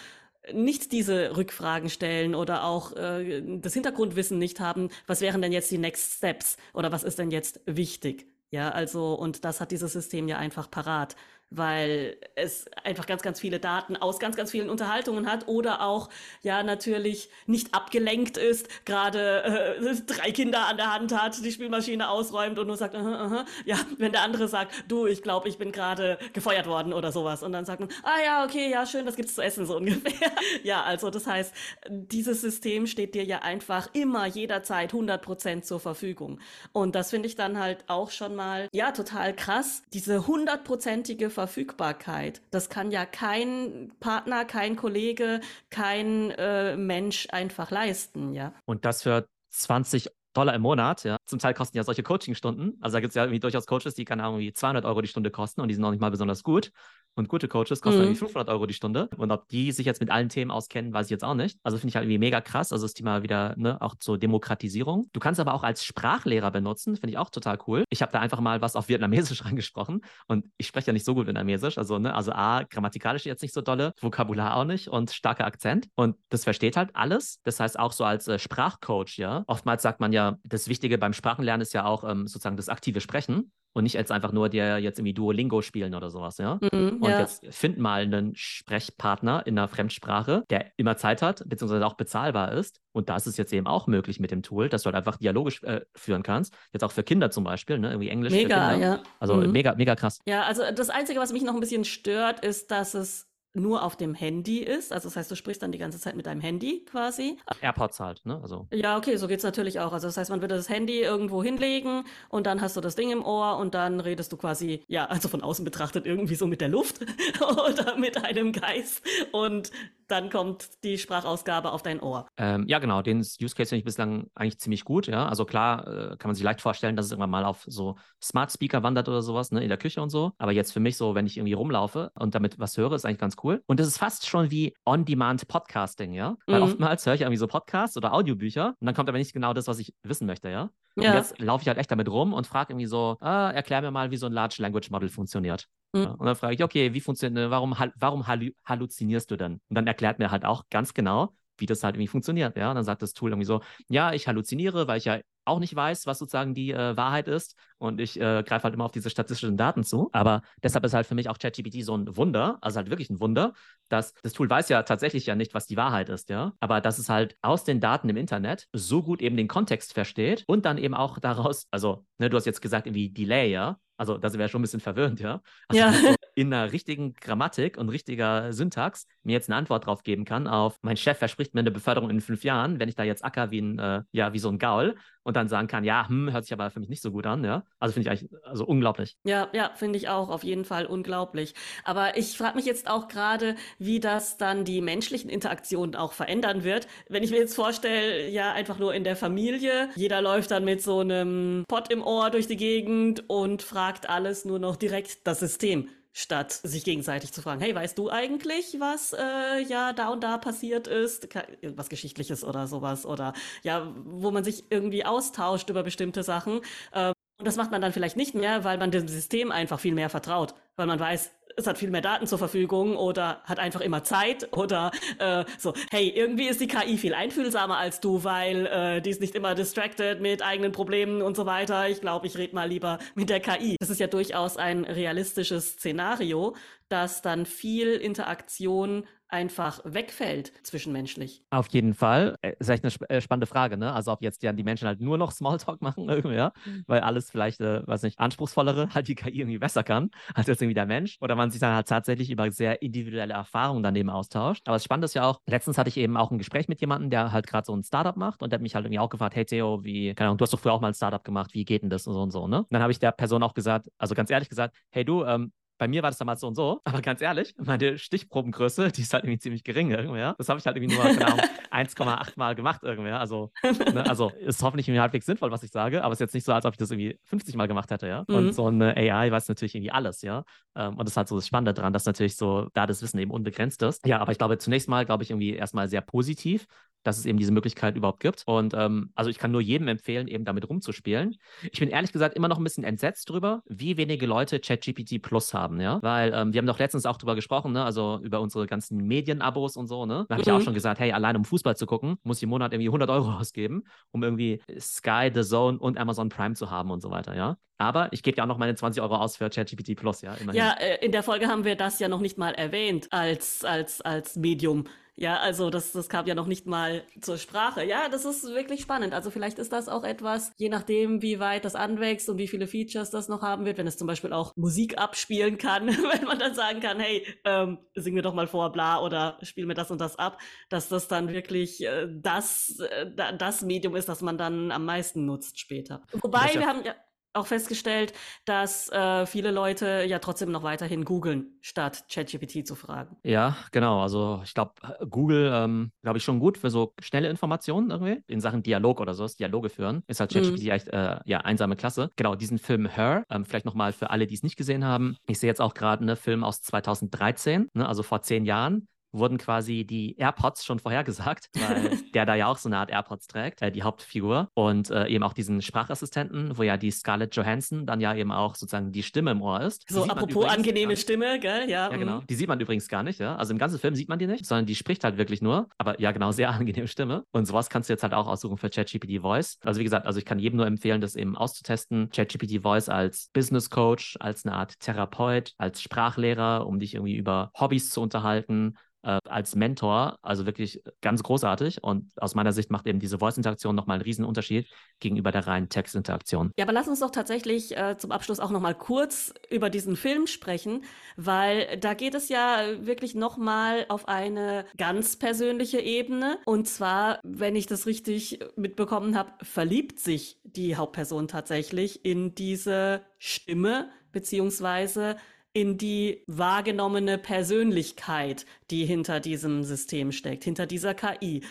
nicht 0.53 0.91
diese 0.91 1.37
Rückfragen 1.37 1.89
stellen 1.89 2.33
oder 2.35 2.63
auch 2.63 2.95
äh, 2.95 3.41
das 3.59 3.73
Hintergrundwissen 3.73 4.39
nicht 4.39 4.59
haben, 4.59 4.89
was 5.07 5.21
wären 5.21 5.41
denn 5.41 5.51
jetzt 5.51 5.69
die 5.71 5.77
Next 5.77 6.17
Steps 6.17 6.57
oder 6.73 6.91
was 6.91 7.03
ist 7.03 7.19
denn 7.19 7.31
jetzt 7.31 7.61
wichtig? 7.65 8.25
Ja, 8.49 8.69
also, 8.69 9.13
und 9.13 9.45
das 9.45 9.61
hat 9.61 9.71
dieses 9.71 9.93
System 9.93 10.27
ja 10.27 10.37
einfach 10.37 10.69
parat, 10.69 11.15
weil 11.51 12.15
es 12.35 12.65
einfach 12.83 13.05
ganz, 13.05 13.21
ganz 13.21 13.39
viele 13.39 13.59
Daten 13.59 13.97
aus 13.97 14.19
ganz, 14.19 14.37
ganz 14.37 14.51
vielen 14.51 14.69
Unterhaltungen 14.69 15.29
hat 15.29 15.49
oder 15.49 15.81
auch 15.81 16.09
ja 16.41 16.63
natürlich 16.63 17.29
nicht 17.45 17.73
abgelenkt 17.73 18.37
ist, 18.37 18.85
gerade 18.85 19.77
äh, 19.79 19.95
drei 20.07 20.31
Kinder 20.31 20.67
an 20.67 20.77
der 20.77 20.93
Hand 20.93 21.13
hat, 21.13 21.43
die 21.43 21.51
Spielmaschine 21.51 22.09
ausräumt 22.09 22.57
und 22.57 22.67
nur 22.67 22.77
sagt, 22.77 22.95
aha, 22.95 23.25
aha. 23.25 23.45
ja, 23.65 23.75
wenn 23.97 24.13
der 24.13 24.21
andere 24.21 24.47
sagt, 24.47 24.73
du, 24.87 25.05
ich 25.07 25.21
glaube, 25.21 25.49
ich 25.49 25.57
bin 25.57 25.73
gerade 25.73 26.17
gefeuert 26.31 26.67
worden 26.67 26.93
oder 26.93 27.11
sowas 27.11 27.43
und 27.43 27.51
dann 27.51 27.65
sagt 27.65 27.81
man, 27.81 27.89
ah 28.03 28.23
ja, 28.25 28.45
okay, 28.45 28.71
ja, 28.71 28.85
schön, 28.85 29.05
was 29.05 29.17
gibt's 29.17 29.35
zu 29.35 29.41
essen 29.41 29.65
so 29.65 29.75
ungefähr. 29.81 30.31
ja, 30.63 30.83
also 30.83 31.09
das 31.09 31.27
heißt, 31.27 31.53
dieses 31.89 32.39
System 32.39 32.87
steht 32.87 33.13
dir 33.13 33.25
ja 33.25 33.39
einfach 33.39 33.89
immer 33.93 34.25
jederzeit 34.25 34.93
100% 34.93 35.63
zur 35.63 35.81
Verfügung 35.81 36.39
und 36.71 36.95
das 36.95 37.09
finde 37.09 37.27
ich 37.27 37.35
dann 37.35 37.59
halt 37.59 37.83
auch 37.87 38.11
schon 38.11 38.35
mal, 38.35 38.69
ja, 38.71 38.91
total 38.91 39.35
krass, 39.35 39.83
diese 39.91 40.27
hundertprozentige 40.27 41.29
Verfügbarkeit. 41.41 42.39
Das 42.51 42.69
kann 42.69 42.91
ja 42.91 43.03
kein 43.07 43.91
Partner, 43.99 44.45
kein 44.45 44.75
Kollege, 44.75 45.41
kein 45.71 46.29
äh, 46.31 46.77
Mensch 46.77 47.27
einfach 47.31 47.71
leisten, 47.71 48.33
ja. 48.33 48.53
Und 48.65 48.85
das 48.85 49.01
für 49.01 49.27
20 49.49 50.09
Dollar 50.33 50.53
im 50.53 50.61
Monat, 50.61 51.03
ja. 51.03 51.17
Zum 51.31 51.39
Teil 51.39 51.53
kosten 51.53 51.77
ja 51.77 51.83
solche 51.85 52.03
Coachingstunden. 52.03 52.77
Also 52.81 52.95
da 52.97 52.99
gibt 52.99 53.11
es 53.11 53.15
ja 53.15 53.23
irgendwie 53.23 53.39
durchaus 53.39 53.65
Coaches, 53.65 53.93
die, 53.95 54.03
keine 54.03 54.23
Ahnung, 54.23 54.35
irgendwie 54.41 54.51
200 54.53 54.83
Euro 54.83 55.01
die 55.01 55.07
Stunde 55.07 55.31
kosten 55.31 55.61
und 55.61 55.69
die 55.69 55.73
sind 55.75 55.81
noch 55.81 55.91
nicht 55.91 56.01
mal 56.01 56.11
besonders 56.11 56.43
gut. 56.43 56.71
Und 57.15 57.27
gute 57.29 57.47
Coaches 57.47 57.81
kosten 57.81 57.99
Mhm. 57.99 58.05
irgendwie 58.07 58.19
500 58.19 58.49
Euro 58.49 58.65
die 58.65 58.73
Stunde. 58.73 59.09
Und 59.17 59.31
ob 59.31 59.47
die 59.47 59.71
sich 59.71 59.85
jetzt 59.85 59.99
mit 60.01 60.09
allen 60.09 60.27
Themen 60.29 60.51
auskennen, 60.51 60.93
weiß 60.93 61.07
ich 61.07 61.11
jetzt 61.11 61.23
auch 61.23 61.33
nicht. 61.35 61.57
Also 61.63 61.77
finde 61.77 61.89
ich 61.89 61.95
halt 61.95 62.03
irgendwie 62.03 62.19
mega 62.19 62.41
krass. 62.41 62.71
Also 62.73 62.85
das 62.85 62.93
Thema 62.93 63.23
wieder, 63.23 63.53
ne, 63.57 63.81
auch 63.81 63.95
zur 63.95 64.17
Demokratisierung. 64.17 65.07
Du 65.13 65.19
kannst 65.19 65.39
aber 65.39 65.53
auch 65.53 65.63
als 65.63 65.83
Sprachlehrer 65.85 66.51
benutzen, 66.51 66.95
finde 66.95 67.11
ich 67.11 67.17
auch 67.17 67.29
total 67.29 67.57
cool. 67.67 67.85
Ich 67.89 68.01
habe 68.01 68.11
da 68.11 68.19
einfach 68.19 68.39
mal 68.41 68.61
was 68.61 68.75
auf 68.75 68.89
Vietnamesisch 68.89 69.43
reingesprochen 69.45 70.01
und 70.27 70.45
ich 70.57 70.67
spreche 70.67 70.87
ja 70.87 70.93
nicht 70.93 71.05
so 71.05 71.13
gut 71.13 71.27
Vietnamesisch. 71.27 71.77
Also, 71.77 71.97
ne, 71.99 72.13
also 72.13 72.31
A, 72.33 72.63
grammatikalisch 72.63 73.25
jetzt 73.25 73.41
nicht 73.41 73.53
so 73.53 73.61
dolle, 73.61 73.93
Vokabular 74.01 74.55
auch 74.55 74.65
nicht 74.65 74.87
und 74.89 75.11
starker 75.11 75.45
Akzent. 75.45 75.87
Und 75.95 76.15
das 76.29 76.43
versteht 76.43 76.77
halt 76.77 76.91
alles. 76.95 77.39
Das 77.43 77.59
heißt 77.59 77.77
auch 77.79 77.91
so 77.91 78.03
als 78.03 78.27
äh, 78.27 78.39
Sprachcoach, 78.39 79.17
ja. 79.17 79.43
Oftmals 79.47 79.81
sagt 79.83 79.99
man 79.99 80.13
ja, 80.13 80.37
das 80.43 80.67
Wichtige 80.67 80.97
beim 80.97 81.13
Sprachenlernen 81.21 81.61
ist 81.61 81.73
ja 81.73 81.85
auch 81.85 82.03
ähm, 82.03 82.27
sozusagen 82.27 82.57
das 82.57 82.67
aktive 82.67 82.99
Sprechen 82.99 83.51
und 83.73 83.83
nicht 83.83 83.93
jetzt 83.93 84.11
einfach 84.11 84.31
nur 84.33 84.49
dir 84.49 84.79
jetzt 84.79 84.99
irgendwie 84.99 85.13
Duolingo 85.13 85.61
spielen 85.61 85.95
oder 85.95 86.09
sowas, 86.09 86.37
ja. 86.39 86.59
Mhm, 86.73 86.97
Und 86.99 87.09
ja. 87.11 87.19
jetzt 87.19 87.45
find 87.51 87.77
mal 87.77 88.01
einen 88.01 88.35
Sprechpartner 88.35 89.45
in 89.45 89.57
einer 89.57 89.67
Fremdsprache, 89.67 90.43
der 90.49 90.71
immer 90.77 90.97
Zeit 90.97 91.21
hat, 91.21 91.43
beziehungsweise 91.47 91.85
auch 91.85 91.93
bezahlbar 91.93 92.51
ist. 92.53 92.79
Und 92.91 93.09
da 93.09 93.15
ist 93.15 93.27
es 93.27 93.37
jetzt 93.37 93.53
eben 93.53 93.67
auch 93.67 93.87
möglich 93.87 94.19
mit 94.19 94.31
dem 94.31 94.41
Tool, 94.43 94.67
dass 94.69 94.83
du 94.83 94.87
halt 94.87 94.95
einfach 94.95 95.17
dialogisch 95.17 95.61
äh, 95.63 95.81
führen 95.95 96.23
kannst. 96.23 96.53
Jetzt 96.73 96.83
auch 96.83 96.91
für 96.91 97.03
Kinder 97.03 97.31
zum 97.31 97.43
Beispiel, 97.43 97.79
ne? 97.79 97.91
irgendwie 97.91 98.09
Englisch 98.09 98.33
Mega, 98.33 98.75
ja. 98.75 98.99
Also 99.19 99.35
Mhm. 99.35 99.51
mega, 99.51 99.75
mega 99.75 99.95
krass. 99.95 100.19
Ja, 100.27 100.43
also 100.43 100.63
das 100.75 100.89
Einzige, 100.89 101.19
was 101.19 101.31
mich 101.31 101.43
noch 101.43 101.53
ein 101.53 101.59
bisschen 101.61 101.85
stört, 101.85 102.43
ist, 102.43 102.71
dass 102.71 102.93
es 102.93 103.27
nur 103.53 103.83
auf 103.83 103.95
dem 103.95 104.13
Handy 104.13 104.59
ist. 104.59 104.93
Also 104.93 105.09
das 105.09 105.15
heißt, 105.15 105.31
du 105.31 105.35
sprichst 105.35 105.61
dann 105.61 105.71
die 105.71 105.77
ganze 105.77 105.99
Zeit 105.99 106.15
mit 106.15 106.25
deinem 106.25 106.41
Handy 106.41 106.85
quasi. 106.85 107.37
AirPods 107.61 107.99
halt, 107.99 108.25
ne? 108.25 108.39
Also 108.41 108.67
Ja, 108.71 108.97
okay, 108.97 109.17
so 109.17 109.27
geht's 109.27 109.43
natürlich 109.43 109.79
auch. 109.79 109.93
Also 109.93 110.07
das 110.07 110.17
heißt, 110.17 110.29
man 110.29 110.41
würde 110.41 110.55
das 110.55 110.69
Handy 110.69 111.01
irgendwo 111.01 111.43
hinlegen 111.43 112.03
und 112.29 112.47
dann 112.47 112.61
hast 112.61 112.77
du 112.77 112.81
das 112.81 112.95
Ding 112.95 113.11
im 113.11 113.23
Ohr 113.23 113.57
und 113.57 113.73
dann 113.73 113.99
redest 113.99 114.31
du 114.31 114.37
quasi, 114.37 114.83
ja, 114.87 115.05
also 115.05 115.27
von 115.27 115.41
außen 115.41 115.65
betrachtet 115.65 116.05
irgendwie 116.05 116.35
so 116.35 116.47
mit 116.47 116.61
der 116.61 116.69
Luft 116.69 117.01
oder 117.41 117.97
mit 117.97 118.23
einem 118.23 118.51
Geist 118.51 119.03
und 119.31 119.71
dann 120.11 120.29
kommt 120.29 120.83
die 120.83 120.97
Sprachausgabe 120.97 121.71
auf 121.71 121.81
dein 121.81 121.99
Ohr. 122.01 122.27
Ähm, 122.37 122.65
ja, 122.67 122.79
genau, 122.79 123.01
den 123.01 123.19
Use 123.19 123.55
Case 123.55 123.69
finde 123.69 123.77
ich 123.77 123.83
bislang 123.85 124.27
eigentlich 124.35 124.59
ziemlich 124.59 124.83
gut, 124.83 125.07
ja. 125.07 125.27
Also 125.27 125.45
klar, 125.45 125.87
äh, 125.87 126.17
kann 126.17 126.29
man 126.29 126.35
sich 126.35 126.43
leicht 126.43 126.61
vorstellen, 126.61 126.95
dass 126.95 127.05
es 127.05 127.11
irgendwann 127.11 127.29
mal 127.29 127.45
auf 127.45 127.63
so 127.67 127.95
Smart 128.21 128.51
Speaker 128.51 128.83
wandert 128.83 129.07
oder 129.07 129.21
sowas, 129.21 129.51
ne, 129.51 129.61
in 129.63 129.69
der 129.69 129.77
Küche 129.77 130.01
und 130.01 130.09
so. 130.09 130.33
Aber 130.37 130.51
jetzt 130.51 130.73
für 130.73 130.79
mich 130.79 130.97
so, 130.97 131.15
wenn 131.15 131.25
ich 131.25 131.37
irgendwie 131.37 131.53
rumlaufe 131.53 132.11
und 132.19 132.35
damit 132.35 132.59
was 132.59 132.77
höre, 132.77 132.91
ist 132.93 133.05
eigentlich 133.05 133.19
ganz 133.19 133.35
cool. 133.43 133.63
Und 133.67 133.79
das 133.79 133.87
ist 133.87 133.97
fast 133.97 134.27
schon 134.27 134.51
wie 134.51 134.73
On-Demand 134.85 135.47
Podcasting, 135.47 136.13
ja. 136.13 136.35
Weil 136.45 136.57
Mhm. 136.59 136.63
oftmals 136.65 137.05
höre 137.05 137.13
ich 137.13 137.21
irgendwie 137.21 137.37
so 137.37 137.47
Podcasts 137.47 137.95
oder 137.97 138.13
Audiobücher 138.13 138.75
und 138.79 138.85
dann 138.85 138.93
kommt 138.95 139.07
aber 139.09 139.17
nicht 139.17 139.33
genau 139.33 139.53
das, 139.53 139.67
was 139.67 139.79
ich 139.79 139.93
wissen 140.03 140.27
möchte, 140.27 140.49
ja. 140.49 140.69
Und 140.97 141.03
Ja. 141.05 141.15
jetzt 141.15 141.39
laufe 141.39 141.61
ich 141.61 141.67
halt 141.69 141.77
echt 141.77 141.89
damit 141.89 142.09
rum 142.09 142.33
und 142.33 142.45
frage 142.47 142.73
irgendwie 142.73 142.85
so, 142.87 143.17
ah, 143.21 143.49
erklär 143.51 143.81
mir 143.81 143.91
mal, 143.91 144.11
wie 144.11 144.17
so 144.17 144.25
ein 144.25 144.33
Large 144.33 144.57
Language 144.59 144.91
Model 144.91 145.07
funktioniert. 145.09 145.67
Mhm. 145.93 146.15
Und 146.17 146.25
dann 146.25 146.35
frage 146.35 146.53
ich, 146.55 146.63
okay, 146.63 146.93
wie 146.93 147.01
funktioniert, 147.01 147.49
warum, 147.51 147.77
hal- 147.79 147.93
warum 147.97 148.27
hallu 148.27 148.51
halluzinierst 148.65 149.29
du 149.31 149.35
denn? 149.37 149.53
Und 149.69 149.75
dann 149.75 149.87
erklärt 149.87 150.19
mir 150.19 150.31
halt 150.31 150.45
auch 150.45 150.65
ganz 150.69 150.93
genau, 150.93 151.35
wie 151.57 151.65
das 151.65 151.83
halt 151.83 151.95
irgendwie 151.95 152.07
funktioniert. 152.07 152.55
Ja, 152.57 152.69
und 152.69 152.75
dann 152.75 152.83
sagt 152.85 153.01
das 153.01 153.13
Tool 153.13 153.31
irgendwie 153.31 153.45
so, 153.45 153.61
ja, 153.89 154.13
ich 154.13 154.27
halluziniere, 154.27 154.87
weil 154.87 154.97
ich 154.97 155.05
ja 155.05 155.19
auch 155.51 155.59
nicht 155.59 155.75
weiß, 155.75 156.07
was 156.07 156.19
sozusagen 156.19 156.53
die 156.53 156.71
äh, 156.71 156.97
Wahrheit 156.97 157.27
ist. 157.27 157.55
Und 157.77 157.99
ich 157.99 158.19
äh, 158.19 158.43
greife 158.43 158.63
halt 158.63 158.73
immer 158.73 158.85
auf 158.85 158.91
diese 158.91 159.09
statistischen 159.09 159.57
Daten 159.57 159.83
zu. 159.83 160.09
Aber 160.13 160.41
deshalb 160.63 160.85
ist 160.85 160.93
halt 160.93 161.05
für 161.05 161.15
mich 161.15 161.29
auch 161.29 161.37
ChatGPT 161.37 161.83
so 161.83 161.95
ein 161.95 162.15
Wunder, 162.15 162.57
also 162.61 162.77
halt 162.77 162.89
wirklich 162.89 163.09
ein 163.09 163.19
Wunder, 163.19 163.53
dass 163.89 164.13
das 164.23 164.33
Tool 164.33 164.49
weiß 164.49 164.69
ja 164.69 164.83
tatsächlich 164.83 165.25
ja 165.25 165.35
nicht, 165.35 165.53
was 165.53 165.67
die 165.67 165.77
Wahrheit 165.77 166.09
ist, 166.09 166.29
ja. 166.29 166.53
Aber 166.59 166.81
dass 166.81 166.97
es 166.97 167.09
halt 167.09 167.35
aus 167.41 167.63
den 167.63 167.79
Daten 167.79 168.09
im 168.09 168.17
Internet 168.17 168.67
so 168.73 169.03
gut 169.03 169.21
eben 169.21 169.37
den 169.37 169.47
Kontext 169.47 169.93
versteht 169.93 170.43
und 170.47 170.65
dann 170.65 170.77
eben 170.77 170.93
auch 170.93 171.19
daraus, 171.19 171.67
also, 171.71 172.05
ne, 172.17 172.29
du 172.29 172.37
hast 172.37 172.45
jetzt 172.45 172.61
gesagt, 172.61 172.87
irgendwie 172.87 173.09
Delay, 173.09 173.51
ja. 173.51 173.77
Also, 173.97 174.17
da 174.17 174.29
sind 174.29 174.39
wir 174.39 174.45
ja 174.45 174.49
schon 174.49 174.61
ein 174.61 174.63
bisschen 174.63 174.79
verwirrend, 174.79 175.19
ja. 175.19 175.41
Also, 175.67 175.79
Ja. 175.79 175.91
so 175.93 176.15
in 176.35 176.53
einer 176.53 176.71
richtigen 176.71 177.13
Grammatik 177.13 177.77
und 177.77 177.89
richtiger 177.89 178.53
Syntax 178.53 179.05
mir 179.23 179.33
jetzt 179.33 179.49
eine 179.49 179.57
Antwort 179.57 179.85
drauf 179.85 180.03
geben 180.03 180.25
kann 180.25 180.47
auf, 180.47 180.77
mein 180.81 180.97
Chef 180.97 181.17
verspricht 181.17 181.53
mir 181.53 181.59
eine 181.59 181.71
Beförderung 181.71 182.09
in 182.09 182.21
fünf 182.21 182.43
Jahren, 182.43 182.79
wenn 182.79 182.89
ich 182.89 182.95
da 182.95 183.03
jetzt 183.03 183.23
acker 183.23 183.51
wie 183.51 183.59
ein, 183.61 183.79
äh, 183.79 184.03
ja, 184.11 184.33
wie 184.33 184.39
so 184.39 184.49
ein 184.49 184.57
Gaul 184.57 184.95
und 185.23 185.35
dann 185.35 185.47
sagen 185.47 185.67
kann, 185.67 185.83
ja, 185.83 186.07
hm, 186.07 186.31
hört 186.31 186.45
sich 186.45 186.53
aber 186.53 186.69
für 186.71 186.79
mich 186.79 186.89
nicht 186.89 187.01
so 187.01 187.11
gut 187.11 187.25
an, 187.25 187.43
ja. 187.43 187.63
Also 187.79 187.93
finde 187.93 188.13
ich 188.13 188.21
eigentlich, 188.21 188.43
also 188.43 188.65
unglaublich. 188.65 189.17
Ja, 189.23 189.49
ja, 189.53 189.71
finde 189.75 189.97
ich 189.97 190.09
auch 190.09 190.29
auf 190.29 190.43
jeden 190.43 190.65
Fall 190.65 190.85
unglaublich. 190.85 191.53
Aber 191.83 192.17
ich 192.17 192.37
frage 192.37 192.55
mich 192.55 192.65
jetzt 192.65 192.89
auch 192.89 193.07
gerade, 193.07 193.55
wie 193.77 193.99
das 193.99 194.37
dann 194.37 194.65
die 194.65 194.81
menschlichen 194.81 195.29
Interaktionen 195.29 195.95
auch 195.95 196.13
verändern 196.13 196.63
wird. 196.63 196.87
Wenn 197.07 197.23
ich 197.23 197.31
mir 197.31 197.37
jetzt 197.37 197.55
vorstelle, 197.55 198.29
ja, 198.29 198.51
einfach 198.53 198.79
nur 198.79 198.93
in 198.93 199.03
der 199.03 199.15
Familie, 199.15 199.89
jeder 199.95 200.21
läuft 200.21 200.51
dann 200.51 200.65
mit 200.65 200.81
so 200.81 200.99
einem 200.99 201.63
Pott 201.67 201.91
im 201.91 202.01
Ohr 202.03 202.29
durch 202.29 202.47
die 202.47 202.57
Gegend 202.57 203.29
und 203.29 203.61
fragt 203.61 204.09
alles 204.09 204.45
nur 204.45 204.59
noch 204.59 204.75
direkt 204.75 205.27
das 205.27 205.39
System. 205.39 205.87
Statt 206.13 206.51
sich 206.51 206.83
gegenseitig 206.83 207.31
zu 207.31 207.41
fragen, 207.41 207.61
hey, 207.61 207.73
weißt 207.73 207.97
du 207.97 208.09
eigentlich, 208.09 208.75
was 208.79 209.13
äh, 209.13 209.61
ja 209.61 209.93
da 209.93 210.09
und 210.09 210.23
da 210.23 210.37
passiert 210.37 210.87
ist? 210.87 211.29
Irgendwas 211.61 211.87
Geschichtliches 211.89 212.43
oder 212.43 212.67
sowas. 212.67 213.05
Oder 213.05 213.33
ja, 213.63 213.93
wo 214.03 214.31
man 214.31 214.43
sich 214.43 214.65
irgendwie 214.69 215.05
austauscht 215.05 215.69
über 215.69 215.83
bestimmte 215.83 216.23
Sachen. 216.23 216.61
Ähm, 216.93 217.13
und 217.41 217.45
das 217.45 217.55
macht 217.55 217.71
man 217.71 217.81
dann 217.81 217.93
vielleicht 217.93 218.17
nicht 218.17 218.35
mehr, 218.35 218.63
weil 218.63 218.77
man 218.77 218.91
dem 218.91 219.07
System 219.07 219.51
einfach 219.51 219.79
viel 219.79 219.95
mehr 219.95 220.09
vertraut, 220.09 220.53
weil 220.75 220.85
man 220.85 220.99
weiß, 220.99 221.31
es 221.57 221.67
hat 221.67 221.77
viel 221.77 221.89
mehr 221.89 222.01
Daten 222.01 222.27
zur 222.27 222.37
Verfügung 222.37 222.95
oder 222.95 223.41
hat 223.43 223.59
einfach 223.59 223.81
immer 223.81 224.03
Zeit 224.03 224.47
oder 224.55 224.91
äh, 225.19 225.45
so, 225.57 225.73
hey, 225.89 226.09
irgendwie 226.09 226.47
ist 226.47 226.61
die 226.61 226.67
KI 226.67 226.97
viel 226.97 227.13
einfühlsamer 227.13 227.77
als 227.77 227.99
du, 227.99 228.23
weil 228.23 228.65
äh, 228.65 229.01
die 229.01 229.09
ist 229.09 229.21
nicht 229.21 229.35
immer 229.35 229.55
distracted 229.55 230.21
mit 230.21 230.43
eigenen 230.43 230.71
Problemen 230.71 231.21
und 231.21 231.35
so 231.35 231.45
weiter. 231.45 231.89
Ich 231.89 232.01
glaube, 232.01 232.27
ich 232.27 232.37
rede 232.37 232.55
mal 232.55 232.67
lieber 232.67 232.99
mit 233.15 233.29
der 233.29 233.39
KI. 233.39 233.75
Das 233.79 233.89
ist 233.89 233.99
ja 233.99 234.07
durchaus 234.07 234.57
ein 234.57 234.85
realistisches 234.85 235.73
Szenario, 235.73 236.55
dass 236.89 237.21
dann 237.21 237.45
viel 237.45 237.93
Interaktion 237.93 239.05
einfach 239.31 239.79
wegfällt 239.83 240.51
zwischenmenschlich. 240.63 241.43
Auf 241.49 241.67
jeden 241.69 241.93
Fall. 241.93 242.35
Das 242.41 242.51
äh, 242.51 242.55
ist 242.59 242.69
echt 242.69 242.83
eine 242.83 242.91
sp 242.91 243.05
äh, 243.09 243.21
spannende 243.21 243.47
Frage, 243.47 243.77
ne? 243.77 243.93
Also 243.93 244.11
ob 244.11 244.21
jetzt 244.21 244.43
ja 244.43 244.53
die 244.53 244.63
Menschen 244.63 244.87
halt 244.87 244.99
nur 244.99 245.17
noch 245.17 245.31
Smalltalk 245.31 245.81
machen 245.81 246.09
irgendwie, 246.09 246.35
ja, 246.35 246.51
weil 246.87 247.01
alles 247.01 247.31
vielleicht, 247.31 247.61
äh, 247.61 247.85
weiß 247.87 248.03
nicht, 248.03 248.19
anspruchsvollere 248.19 248.89
halt 248.93 249.07
die 249.07 249.15
KI 249.15 249.39
irgendwie 249.39 249.57
besser 249.57 249.83
kann 249.83 250.11
als 250.33 250.47
jetzt 250.47 250.61
irgendwie 250.61 250.75
der 250.75 250.85
Mensch 250.85 251.17
oder 251.21 251.35
man 251.35 251.49
sich 251.49 251.59
dann 251.59 251.73
halt 251.73 251.87
tatsächlich 251.87 252.29
über 252.29 252.51
sehr 252.51 252.81
individuelle 252.81 253.33
Erfahrungen 253.33 253.83
daneben 253.83 254.09
austauscht. 254.09 254.67
Aber 254.67 254.75
das 254.75 254.83
Spannende 254.83 255.05
ist 255.05 255.13
ja 255.13 255.23
auch, 255.23 255.39
letztens 255.47 255.77
hatte 255.77 255.89
ich 255.89 255.97
eben 255.97 256.17
auch 256.17 256.31
ein 256.31 256.37
Gespräch 256.37 256.67
mit 256.67 256.81
jemandem, 256.81 257.09
der 257.09 257.31
halt 257.31 257.47
gerade 257.47 257.65
so 257.65 257.75
ein 257.75 257.83
Startup 257.83 258.17
macht 258.17 258.43
und 258.43 258.51
der 258.51 258.57
hat 258.57 258.61
mich 258.61 258.75
halt 258.75 258.85
irgendwie 258.85 258.99
auch 258.99 259.09
gefragt, 259.09 259.35
hey 259.35 259.45
Theo, 259.45 259.83
wie, 259.83 260.13
keine 260.13 260.29
Ahnung, 260.29 260.37
du 260.37 260.43
hast 260.43 260.53
doch 260.53 260.59
früher 260.59 260.73
auch 260.73 260.81
mal 260.81 260.89
ein 260.89 260.93
Startup 260.93 261.23
gemacht, 261.23 261.53
wie 261.53 261.65
geht 261.65 261.83
denn 261.83 261.89
das 261.89 262.05
und 262.07 262.13
so 262.13 262.21
und 262.21 262.31
so, 262.31 262.47
ne? 262.47 262.59
Und 262.59 262.71
dann 262.71 262.81
habe 262.81 262.91
ich 262.91 262.99
der 262.99 263.11
Person 263.11 263.43
auch 263.43 263.53
gesagt, 263.53 263.87
also 263.97 264.15
ganz 264.15 264.29
ehrlich 264.29 264.49
gesagt, 264.49 264.75
hey 264.91 265.05
du, 265.05 265.23
ähm, 265.23 265.51
bei 265.81 265.87
mir 265.87 266.03
war 266.03 266.11
das 266.11 266.19
damals 266.19 266.41
so 266.41 266.47
und 266.47 266.53
so, 266.53 266.79
aber 266.85 267.01
ganz 267.01 267.21
ehrlich, 267.21 267.55
meine 267.57 267.97
Stichprobengröße, 267.97 268.91
die 268.91 269.01
ist 269.01 269.15
halt 269.15 269.23
irgendwie 269.23 269.39
ziemlich 269.39 269.63
gering 269.63 269.89
irgendwie. 269.89 270.19
Ja? 270.19 270.35
Das 270.37 270.47
habe 270.47 270.59
ich 270.59 270.65
halt 270.67 270.77
irgendwie 270.77 270.95
nur 270.95 271.03
genau 271.11 271.35
1,8 271.71 272.33
Mal 272.35 272.53
gemacht 272.53 272.81
irgendwie. 272.83 273.09
Also, 273.09 273.51
ne, 273.63 274.07
also 274.07 274.31
ist 274.41 274.61
hoffentlich 274.61 274.87
irgendwie 274.87 275.01
halbwegs 275.01 275.25
sinnvoll, 275.25 275.49
was 275.49 275.63
ich 275.63 275.71
sage, 275.71 276.03
aber 276.03 276.13
es 276.13 276.17
ist 276.17 276.21
jetzt 276.21 276.33
nicht 276.35 276.45
so, 276.45 276.53
als 276.53 276.65
ob 276.65 276.75
ich 276.75 276.77
das 276.77 276.91
irgendwie 276.91 277.17
50 277.23 277.55
Mal 277.55 277.67
gemacht 277.67 277.89
hätte, 277.89 278.07
ja. 278.07 278.25
Mhm. 278.27 278.35
Und 278.35 278.53
so 278.53 278.67
eine 278.67 278.95
AI 278.95 279.31
weiß 279.31 279.47
natürlich 279.47 279.73
irgendwie 279.73 279.91
alles, 279.91 280.21
ja. 280.21 280.43
Ähm, 280.75 280.97
und 280.97 280.99
das 280.99 281.13
ist 281.13 281.17
halt 281.17 281.29
so 281.29 281.35
das 281.35 281.47
Spannende 281.47 281.73
daran, 281.73 281.93
dass 281.93 282.05
natürlich 282.05 282.35
so 282.35 282.67
da 282.75 282.85
das 282.85 283.01
Wissen 283.01 283.17
eben 283.17 283.31
unbegrenzt 283.31 283.81
ist. 283.81 284.05
Ja, 284.05 284.19
aber 284.19 284.33
ich 284.33 284.37
glaube, 284.37 284.59
zunächst 284.59 284.87
mal, 284.87 285.03
glaube 285.07 285.23
ich, 285.23 285.31
irgendwie 285.31 285.55
erstmal 285.55 285.89
sehr 285.89 286.01
positiv, 286.01 286.67
dass 287.03 287.17
es 287.17 287.25
eben 287.25 287.37
diese 287.37 287.51
Möglichkeit 287.51 287.95
überhaupt 287.95 288.19
gibt. 288.19 288.43
Und 288.45 288.73
ähm, 288.73 289.11
also 289.15 289.29
ich 289.29 289.37
kann 289.37 289.51
nur 289.51 289.61
jedem 289.61 289.87
empfehlen, 289.87 290.27
eben 290.27 290.45
damit 290.45 290.69
rumzuspielen. 290.69 291.37
Ich 291.71 291.79
bin 291.79 291.89
ehrlich 291.89 292.11
gesagt 292.11 292.35
immer 292.35 292.47
noch 292.47 292.57
ein 292.57 292.63
bisschen 292.63 292.83
entsetzt 292.83 293.29
drüber, 293.29 293.63
wie 293.67 293.97
wenige 293.97 294.25
Leute 294.25 294.59
ChatGPT 294.59 295.21
Plus 295.21 295.53
haben, 295.53 295.70
ja. 295.79 296.01
Weil 296.01 296.33
ähm, 296.33 296.53
wir 296.53 296.59
haben 296.59 296.65
doch 296.65 296.79
letztens 296.79 297.05
auch 297.05 297.17
drüber 297.17 297.35
gesprochen, 297.35 297.71
ne? 297.71 297.83
Also 297.83 298.19
über 298.23 298.41
unsere 298.41 298.67
ganzen 298.67 298.97
Medienabos 298.97 299.77
und 299.77 299.87
so, 299.87 300.05
ne? 300.05 300.25
Da 300.27 300.35
habe 300.35 300.41
ich 300.41 300.47
mhm. 300.47 300.53
auch 300.55 300.61
schon 300.61 300.73
gesagt, 300.73 300.99
hey, 300.99 301.11
allein 301.11 301.35
um 301.35 301.45
Fußball 301.45 301.75
zu 301.75 301.85
gucken, 301.85 302.17
muss 302.23 302.37
ich 302.37 302.43
im 302.43 302.49
Monat 302.49 302.73
irgendwie 302.73 302.89
100 302.89 303.09
Euro 303.09 303.31
ausgeben, 303.39 303.83
um 304.11 304.23
irgendwie 304.23 304.61
Sky, 304.79 305.31
The 305.33 305.43
Zone 305.43 305.79
und 305.79 305.97
Amazon 305.97 306.29
Prime 306.29 306.55
zu 306.55 306.69
haben 306.69 306.91
und 306.91 307.01
so 307.01 307.11
weiter, 307.11 307.35
ja. 307.35 307.57
Aber 307.81 308.13
ich 308.13 308.21
gebe 308.21 308.37
ja 308.37 308.43
auch 308.43 308.47
noch 308.47 308.59
meine 308.59 308.75
20 308.75 309.01
Euro 309.01 309.15
aus 309.15 309.37
für 309.37 309.49
ChatGPT 309.49 309.95
Plus, 309.95 310.21
ja. 310.21 310.35
Immerhin. 310.35 310.59
Ja, 310.59 310.73
äh, 310.73 311.03
in 311.03 311.11
der 311.11 311.23
Folge 311.23 311.47
haben 311.47 311.65
wir 311.65 311.75
das 311.75 311.97
ja 311.97 312.07
noch 312.07 312.21
nicht 312.21 312.37
mal 312.37 312.53
erwähnt 312.53 313.07
als, 313.09 313.65
als, 313.65 314.01
als 314.01 314.35
Medium. 314.35 314.85
Ja, 315.15 315.39
also 315.39 315.71
das, 315.71 315.91
das 315.91 316.07
kam 316.07 316.27
ja 316.27 316.35
noch 316.35 316.45
nicht 316.45 316.67
mal 316.67 317.03
zur 317.21 317.37
Sprache. 317.37 317.83
Ja, 317.83 318.07
das 318.09 318.23
ist 318.23 318.43
wirklich 318.45 318.81
spannend. 318.81 319.13
Also 319.15 319.31
vielleicht 319.31 319.57
ist 319.57 319.73
das 319.73 319.89
auch 319.89 320.03
etwas, 320.03 320.51
je 320.57 320.69
nachdem, 320.69 321.23
wie 321.23 321.39
weit 321.39 321.65
das 321.65 321.73
anwächst 321.75 322.29
und 322.29 322.37
wie 322.37 322.47
viele 322.47 322.67
Features 322.67 323.09
das 323.09 323.27
noch 323.27 323.41
haben 323.41 323.65
wird, 323.65 323.79
wenn 323.79 323.87
es 323.87 323.97
zum 323.97 324.07
Beispiel 324.07 324.31
auch 324.31 324.55
Musik 324.55 324.99
abspielen 324.99 325.57
kann, 325.57 325.87
wenn 325.87 326.25
man 326.25 326.37
dann 326.37 326.53
sagen 326.53 326.81
kann, 326.81 326.99
hey, 326.99 327.25
ähm, 327.45 327.79
sing 327.95 328.13
mir 328.13 328.21
doch 328.21 328.35
mal 328.35 328.47
vor, 328.47 328.71
bla, 328.71 329.01
oder 329.01 329.39
spiel 329.41 329.65
mir 329.65 329.73
das 329.73 329.89
und 329.89 329.99
das 329.99 330.17
ab, 330.17 330.39
dass 330.69 330.87
das 330.87 331.07
dann 331.07 331.29
wirklich 331.29 331.83
äh, 331.83 332.07
das, 332.11 332.79
äh, 332.79 333.07
das 333.37 333.63
Medium 333.63 333.95
ist, 333.95 334.07
das 334.07 334.21
man 334.21 334.37
dann 334.37 334.71
am 334.71 334.85
meisten 334.85 335.25
nutzt 335.25 335.59
später. 335.59 336.03
Wobei, 336.21 336.53
wir 336.53 336.67
haben 336.67 336.83
ja 336.83 336.93
auch 337.33 337.47
festgestellt, 337.47 338.13
dass 338.45 338.89
äh, 338.89 339.25
viele 339.25 339.51
Leute 339.51 340.03
ja 340.07 340.19
trotzdem 340.19 340.51
noch 340.51 340.63
weiterhin 340.63 341.05
googeln, 341.05 341.57
statt 341.61 342.05
ChatGPT 342.11 342.65
zu 342.67 342.75
fragen. 342.75 343.17
Ja, 343.23 343.55
genau. 343.71 344.01
Also 344.01 344.41
ich 344.43 344.53
glaube, 344.53 344.73
Google, 345.09 345.51
ähm, 345.53 345.91
glaube 346.01 346.17
ich, 346.17 346.23
schon 346.23 346.39
gut 346.39 346.57
für 346.57 346.69
so 346.69 346.93
schnelle 346.99 347.29
Informationen 347.29 347.91
irgendwie. 347.91 348.23
In 348.27 348.41
Sachen 348.41 348.63
Dialog 348.63 348.99
oder 348.99 349.13
so, 349.13 349.25
Dialoge 349.27 349.69
führen, 349.69 350.03
ist 350.07 350.19
halt 350.19 350.33
ChatGPT 350.33 350.63
mhm. 350.63 350.71
echt 350.71 350.87
äh, 350.89 351.19
ja, 351.25 351.39
einsame 351.39 351.75
Klasse. 351.75 352.09
Genau, 352.15 352.35
diesen 352.35 352.57
Film 352.57 352.85
Her, 352.87 353.23
ähm, 353.29 353.45
vielleicht 353.45 353.65
nochmal 353.65 353.93
für 353.93 354.09
alle, 354.09 354.27
die 354.27 354.35
es 354.35 354.43
nicht 354.43 354.57
gesehen 354.57 354.83
haben. 354.83 355.15
Ich 355.27 355.39
sehe 355.39 355.47
jetzt 355.49 355.61
auch 355.61 355.73
gerade 355.73 356.01
einen 356.01 356.17
Film 356.17 356.43
aus 356.43 356.61
2013, 356.61 357.69
ne, 357.73 357.87
also 357.87 358.03
vor 358.03 358.21
zehn 358.21 358.45
Jahren 358.45 358.87
wurden 359.11 359.37
quasi 359.37 359.85
die 359.85 360.17
AirPods 360.17 360.65
schon 360.65 360.79
vorhergesagt, 360.79 361.49
weil 361.53 361.91
der 362.13 362.25
da 362.25 362.35
ja 362.35 362.47
auch 362.47 362.57
so 362.57 362.69
eine 362.69 362.77
Art 362.77 362.91
AirPods 362.91 363.27
trägt, 363.27 363.61
äh, 363.61 363.71
die 363.71 363.83
Hauptfigur. 363.83 364.49
Und 364.53 364.89
äh, 364.89 365.07
eben 365.07 365.23
auch 365.23 365.33
diesen 365.33 365.61
Sprachassistenten, 365.61 366.57
wo 366.57 366.63
ja 366.63 366.77
die 366.77 366.91
Scarlett 366.91 367.35
Johansson 367.35 367.85
dann 367.85 367.99
ja 367.99 368.15
eben 368.15 368.31
auch 368.31 368.55
sozusagen 368.55 368.91
die 368.91 369.03
Stimme 369.03 369.31
im 369.31 369.41
Ohr 369.41 369.61
ist. 369.61 369.85
so, 369.89 370.03
apropos 370.03 370.45
angenehme 370.45 370.95
Stimme, 370.95 371.39
gell? 371.39 371.69
Ja. 371.69 371.91
Ja, 371.91 371.97
genau. 371.97 372.21
Mhm. 372.21 372.27
Die 372.27 372.35
sieht 372.35 372.47
man 372.47 372.59
übrigens 372.59 372.87
gar 372.87 373.03
nicht, 373.03 373.19
ja. 373.19 373.35
Also 373.35 373.53
im 373.53 373.57
ganzen 373.57 373.79
Film 373.79 373.95
sieht 373.95 374.09
man 374.09 374.19
die 374.19 374.27
nicht, 374.27 374.45
sondern 374.45 374.65
die 374.65 374.75
spricht 374.75 375.03
halt 375.03 375.17
wirklich 375.17 375.41
nur. 375.41 375.67
Aber 375.77 375.99
ja, 375.99 376.11
genau, 376.11 376.31
sehr 376.31 376.49
angenehme 376.51 376.87
Stimme. 376.87 377.25
Und 377.31 377.45
sowas 377.45 377.69
kannst 377.69 377.89
du 377.89 377.93
jetzt 377.93 378.03
halt 378.03 378.13
auch 378.13 378.27
aussuchen 378.27 378.57
für 378.57 378.69
ChatGPT 378.69 379.21
Voice. 379.21 379.57
Also 379.63 379.79
wie 379.79 379.83
gesagt, 379.83 380.05
also 380.05 380.19
ich 380.19 380.25
kann 380.25 380.39
jedem 380.39 380.57
nur 380.57 380.67
empfehlen, 380.67 381.01
das 381.01 381.15
eben 381.15 381.35
auszutesten. 381.35 382.09
ChatGPT 382.09 382.61
Voice 382.61 382.89
als 382.89 383.29
Business 383.33 383.69
Coach, 383.69 384.17
als 384.19 384.45
eine 384.45 384.55
Art 384.55 384.79
Therapeut, 384.79 385.53
als 385.57 385.81
Sprachlehrer, 385.81 386.67
um 386.67 386.79
dich 386.79 386.95
irgendwie 386.95 387.15
über 387.15 387.51
Hobbys 387.59 387.89
zu 387.89 388.01
unterhalten 388.01 388.75
äh, 389.03 389.19
als 389.27 389.55
Mentor, 389.55 390.17
also 390.21 390.45
wirklich 390.45 390.81
ganz 391.01 391.23
großartig. 391.23 391.83
Und 391.83 392.11
aus 392.17 392.35
meiner 392.35 392.53
Sicht 392.53 392.69
macht 392.71 392.87
eben 392.87 392.99
diese 392.99 393.19
Voice-Interaktion 393.19 393.75
nochmal 393.75 393.95
einen 393.95 394.03
riesen 394.03 394.25
Unterschied 394.25 394.67
gegenüber 394.99 395.31
der 395.31 395.47
reinen 395.47 395.69
Textinteraktion. 395.69 396.51
Ja, 396.57 396.65
aber 396.65 396.73
lass 396.73 396.87
uns 396.87 396.99
doch 396.99 397.11
tatsächlich 397.11 397.75
äh, 397.77 397.97
zum 397.97 398.11
Abschluss 398.11 398.39
auch 398.39 398.51
nochmal 398.51 398.75
kurz 398.75 399.33
über 399.49 399.69
diesen 399.69 399.95
Film 399.95 400.27
sprechen, 400.27 400.83
weil 401.17 401.77
da 401.79 401.93
geht 401.93 402.15
es 402.15 402.29
ja 402.29 402.61
wirklich 402.81 403.15
nochmal 403.15 403.85
auf 403.89 404.07
eine 404.07 404.65
ganz 404.77 405.17
persönliche 405.17 405.79
Ebene. 405.79 406.37
Und 406.45 406.67
zwar, 406.67 407.19
wenn 407.23 407.55
ich 407.55 407.67
das 407.67 407.85
richtig 407.85 408.39
mitbekommen 408.55 409.17
habe, 409.17 409.31
verliebt 409.43 409.99
sich 409.99 410.39
die 410.43 410.75
Hauptperson 410.75 411.27
tatsächlich 411.27 412.05
in 412.05 412.35
diese 412.35 413.01
Stimme, 413.17 413.89
beziehungsweise 414.11 415.15
in 415.53 415.77
die 415.77 416.23
wahrgenommene 416.27 417.17
Persönlichkeit, 417.17 418.45
die 418.69 418.85
hinter 418.85 419.19
diesem 419.19 419.63
System 419.63 420.11
steckt, 420.11 420.43
hinter 420.43 420.65
dieser 420.65 420.93
KI. 420.93 421.43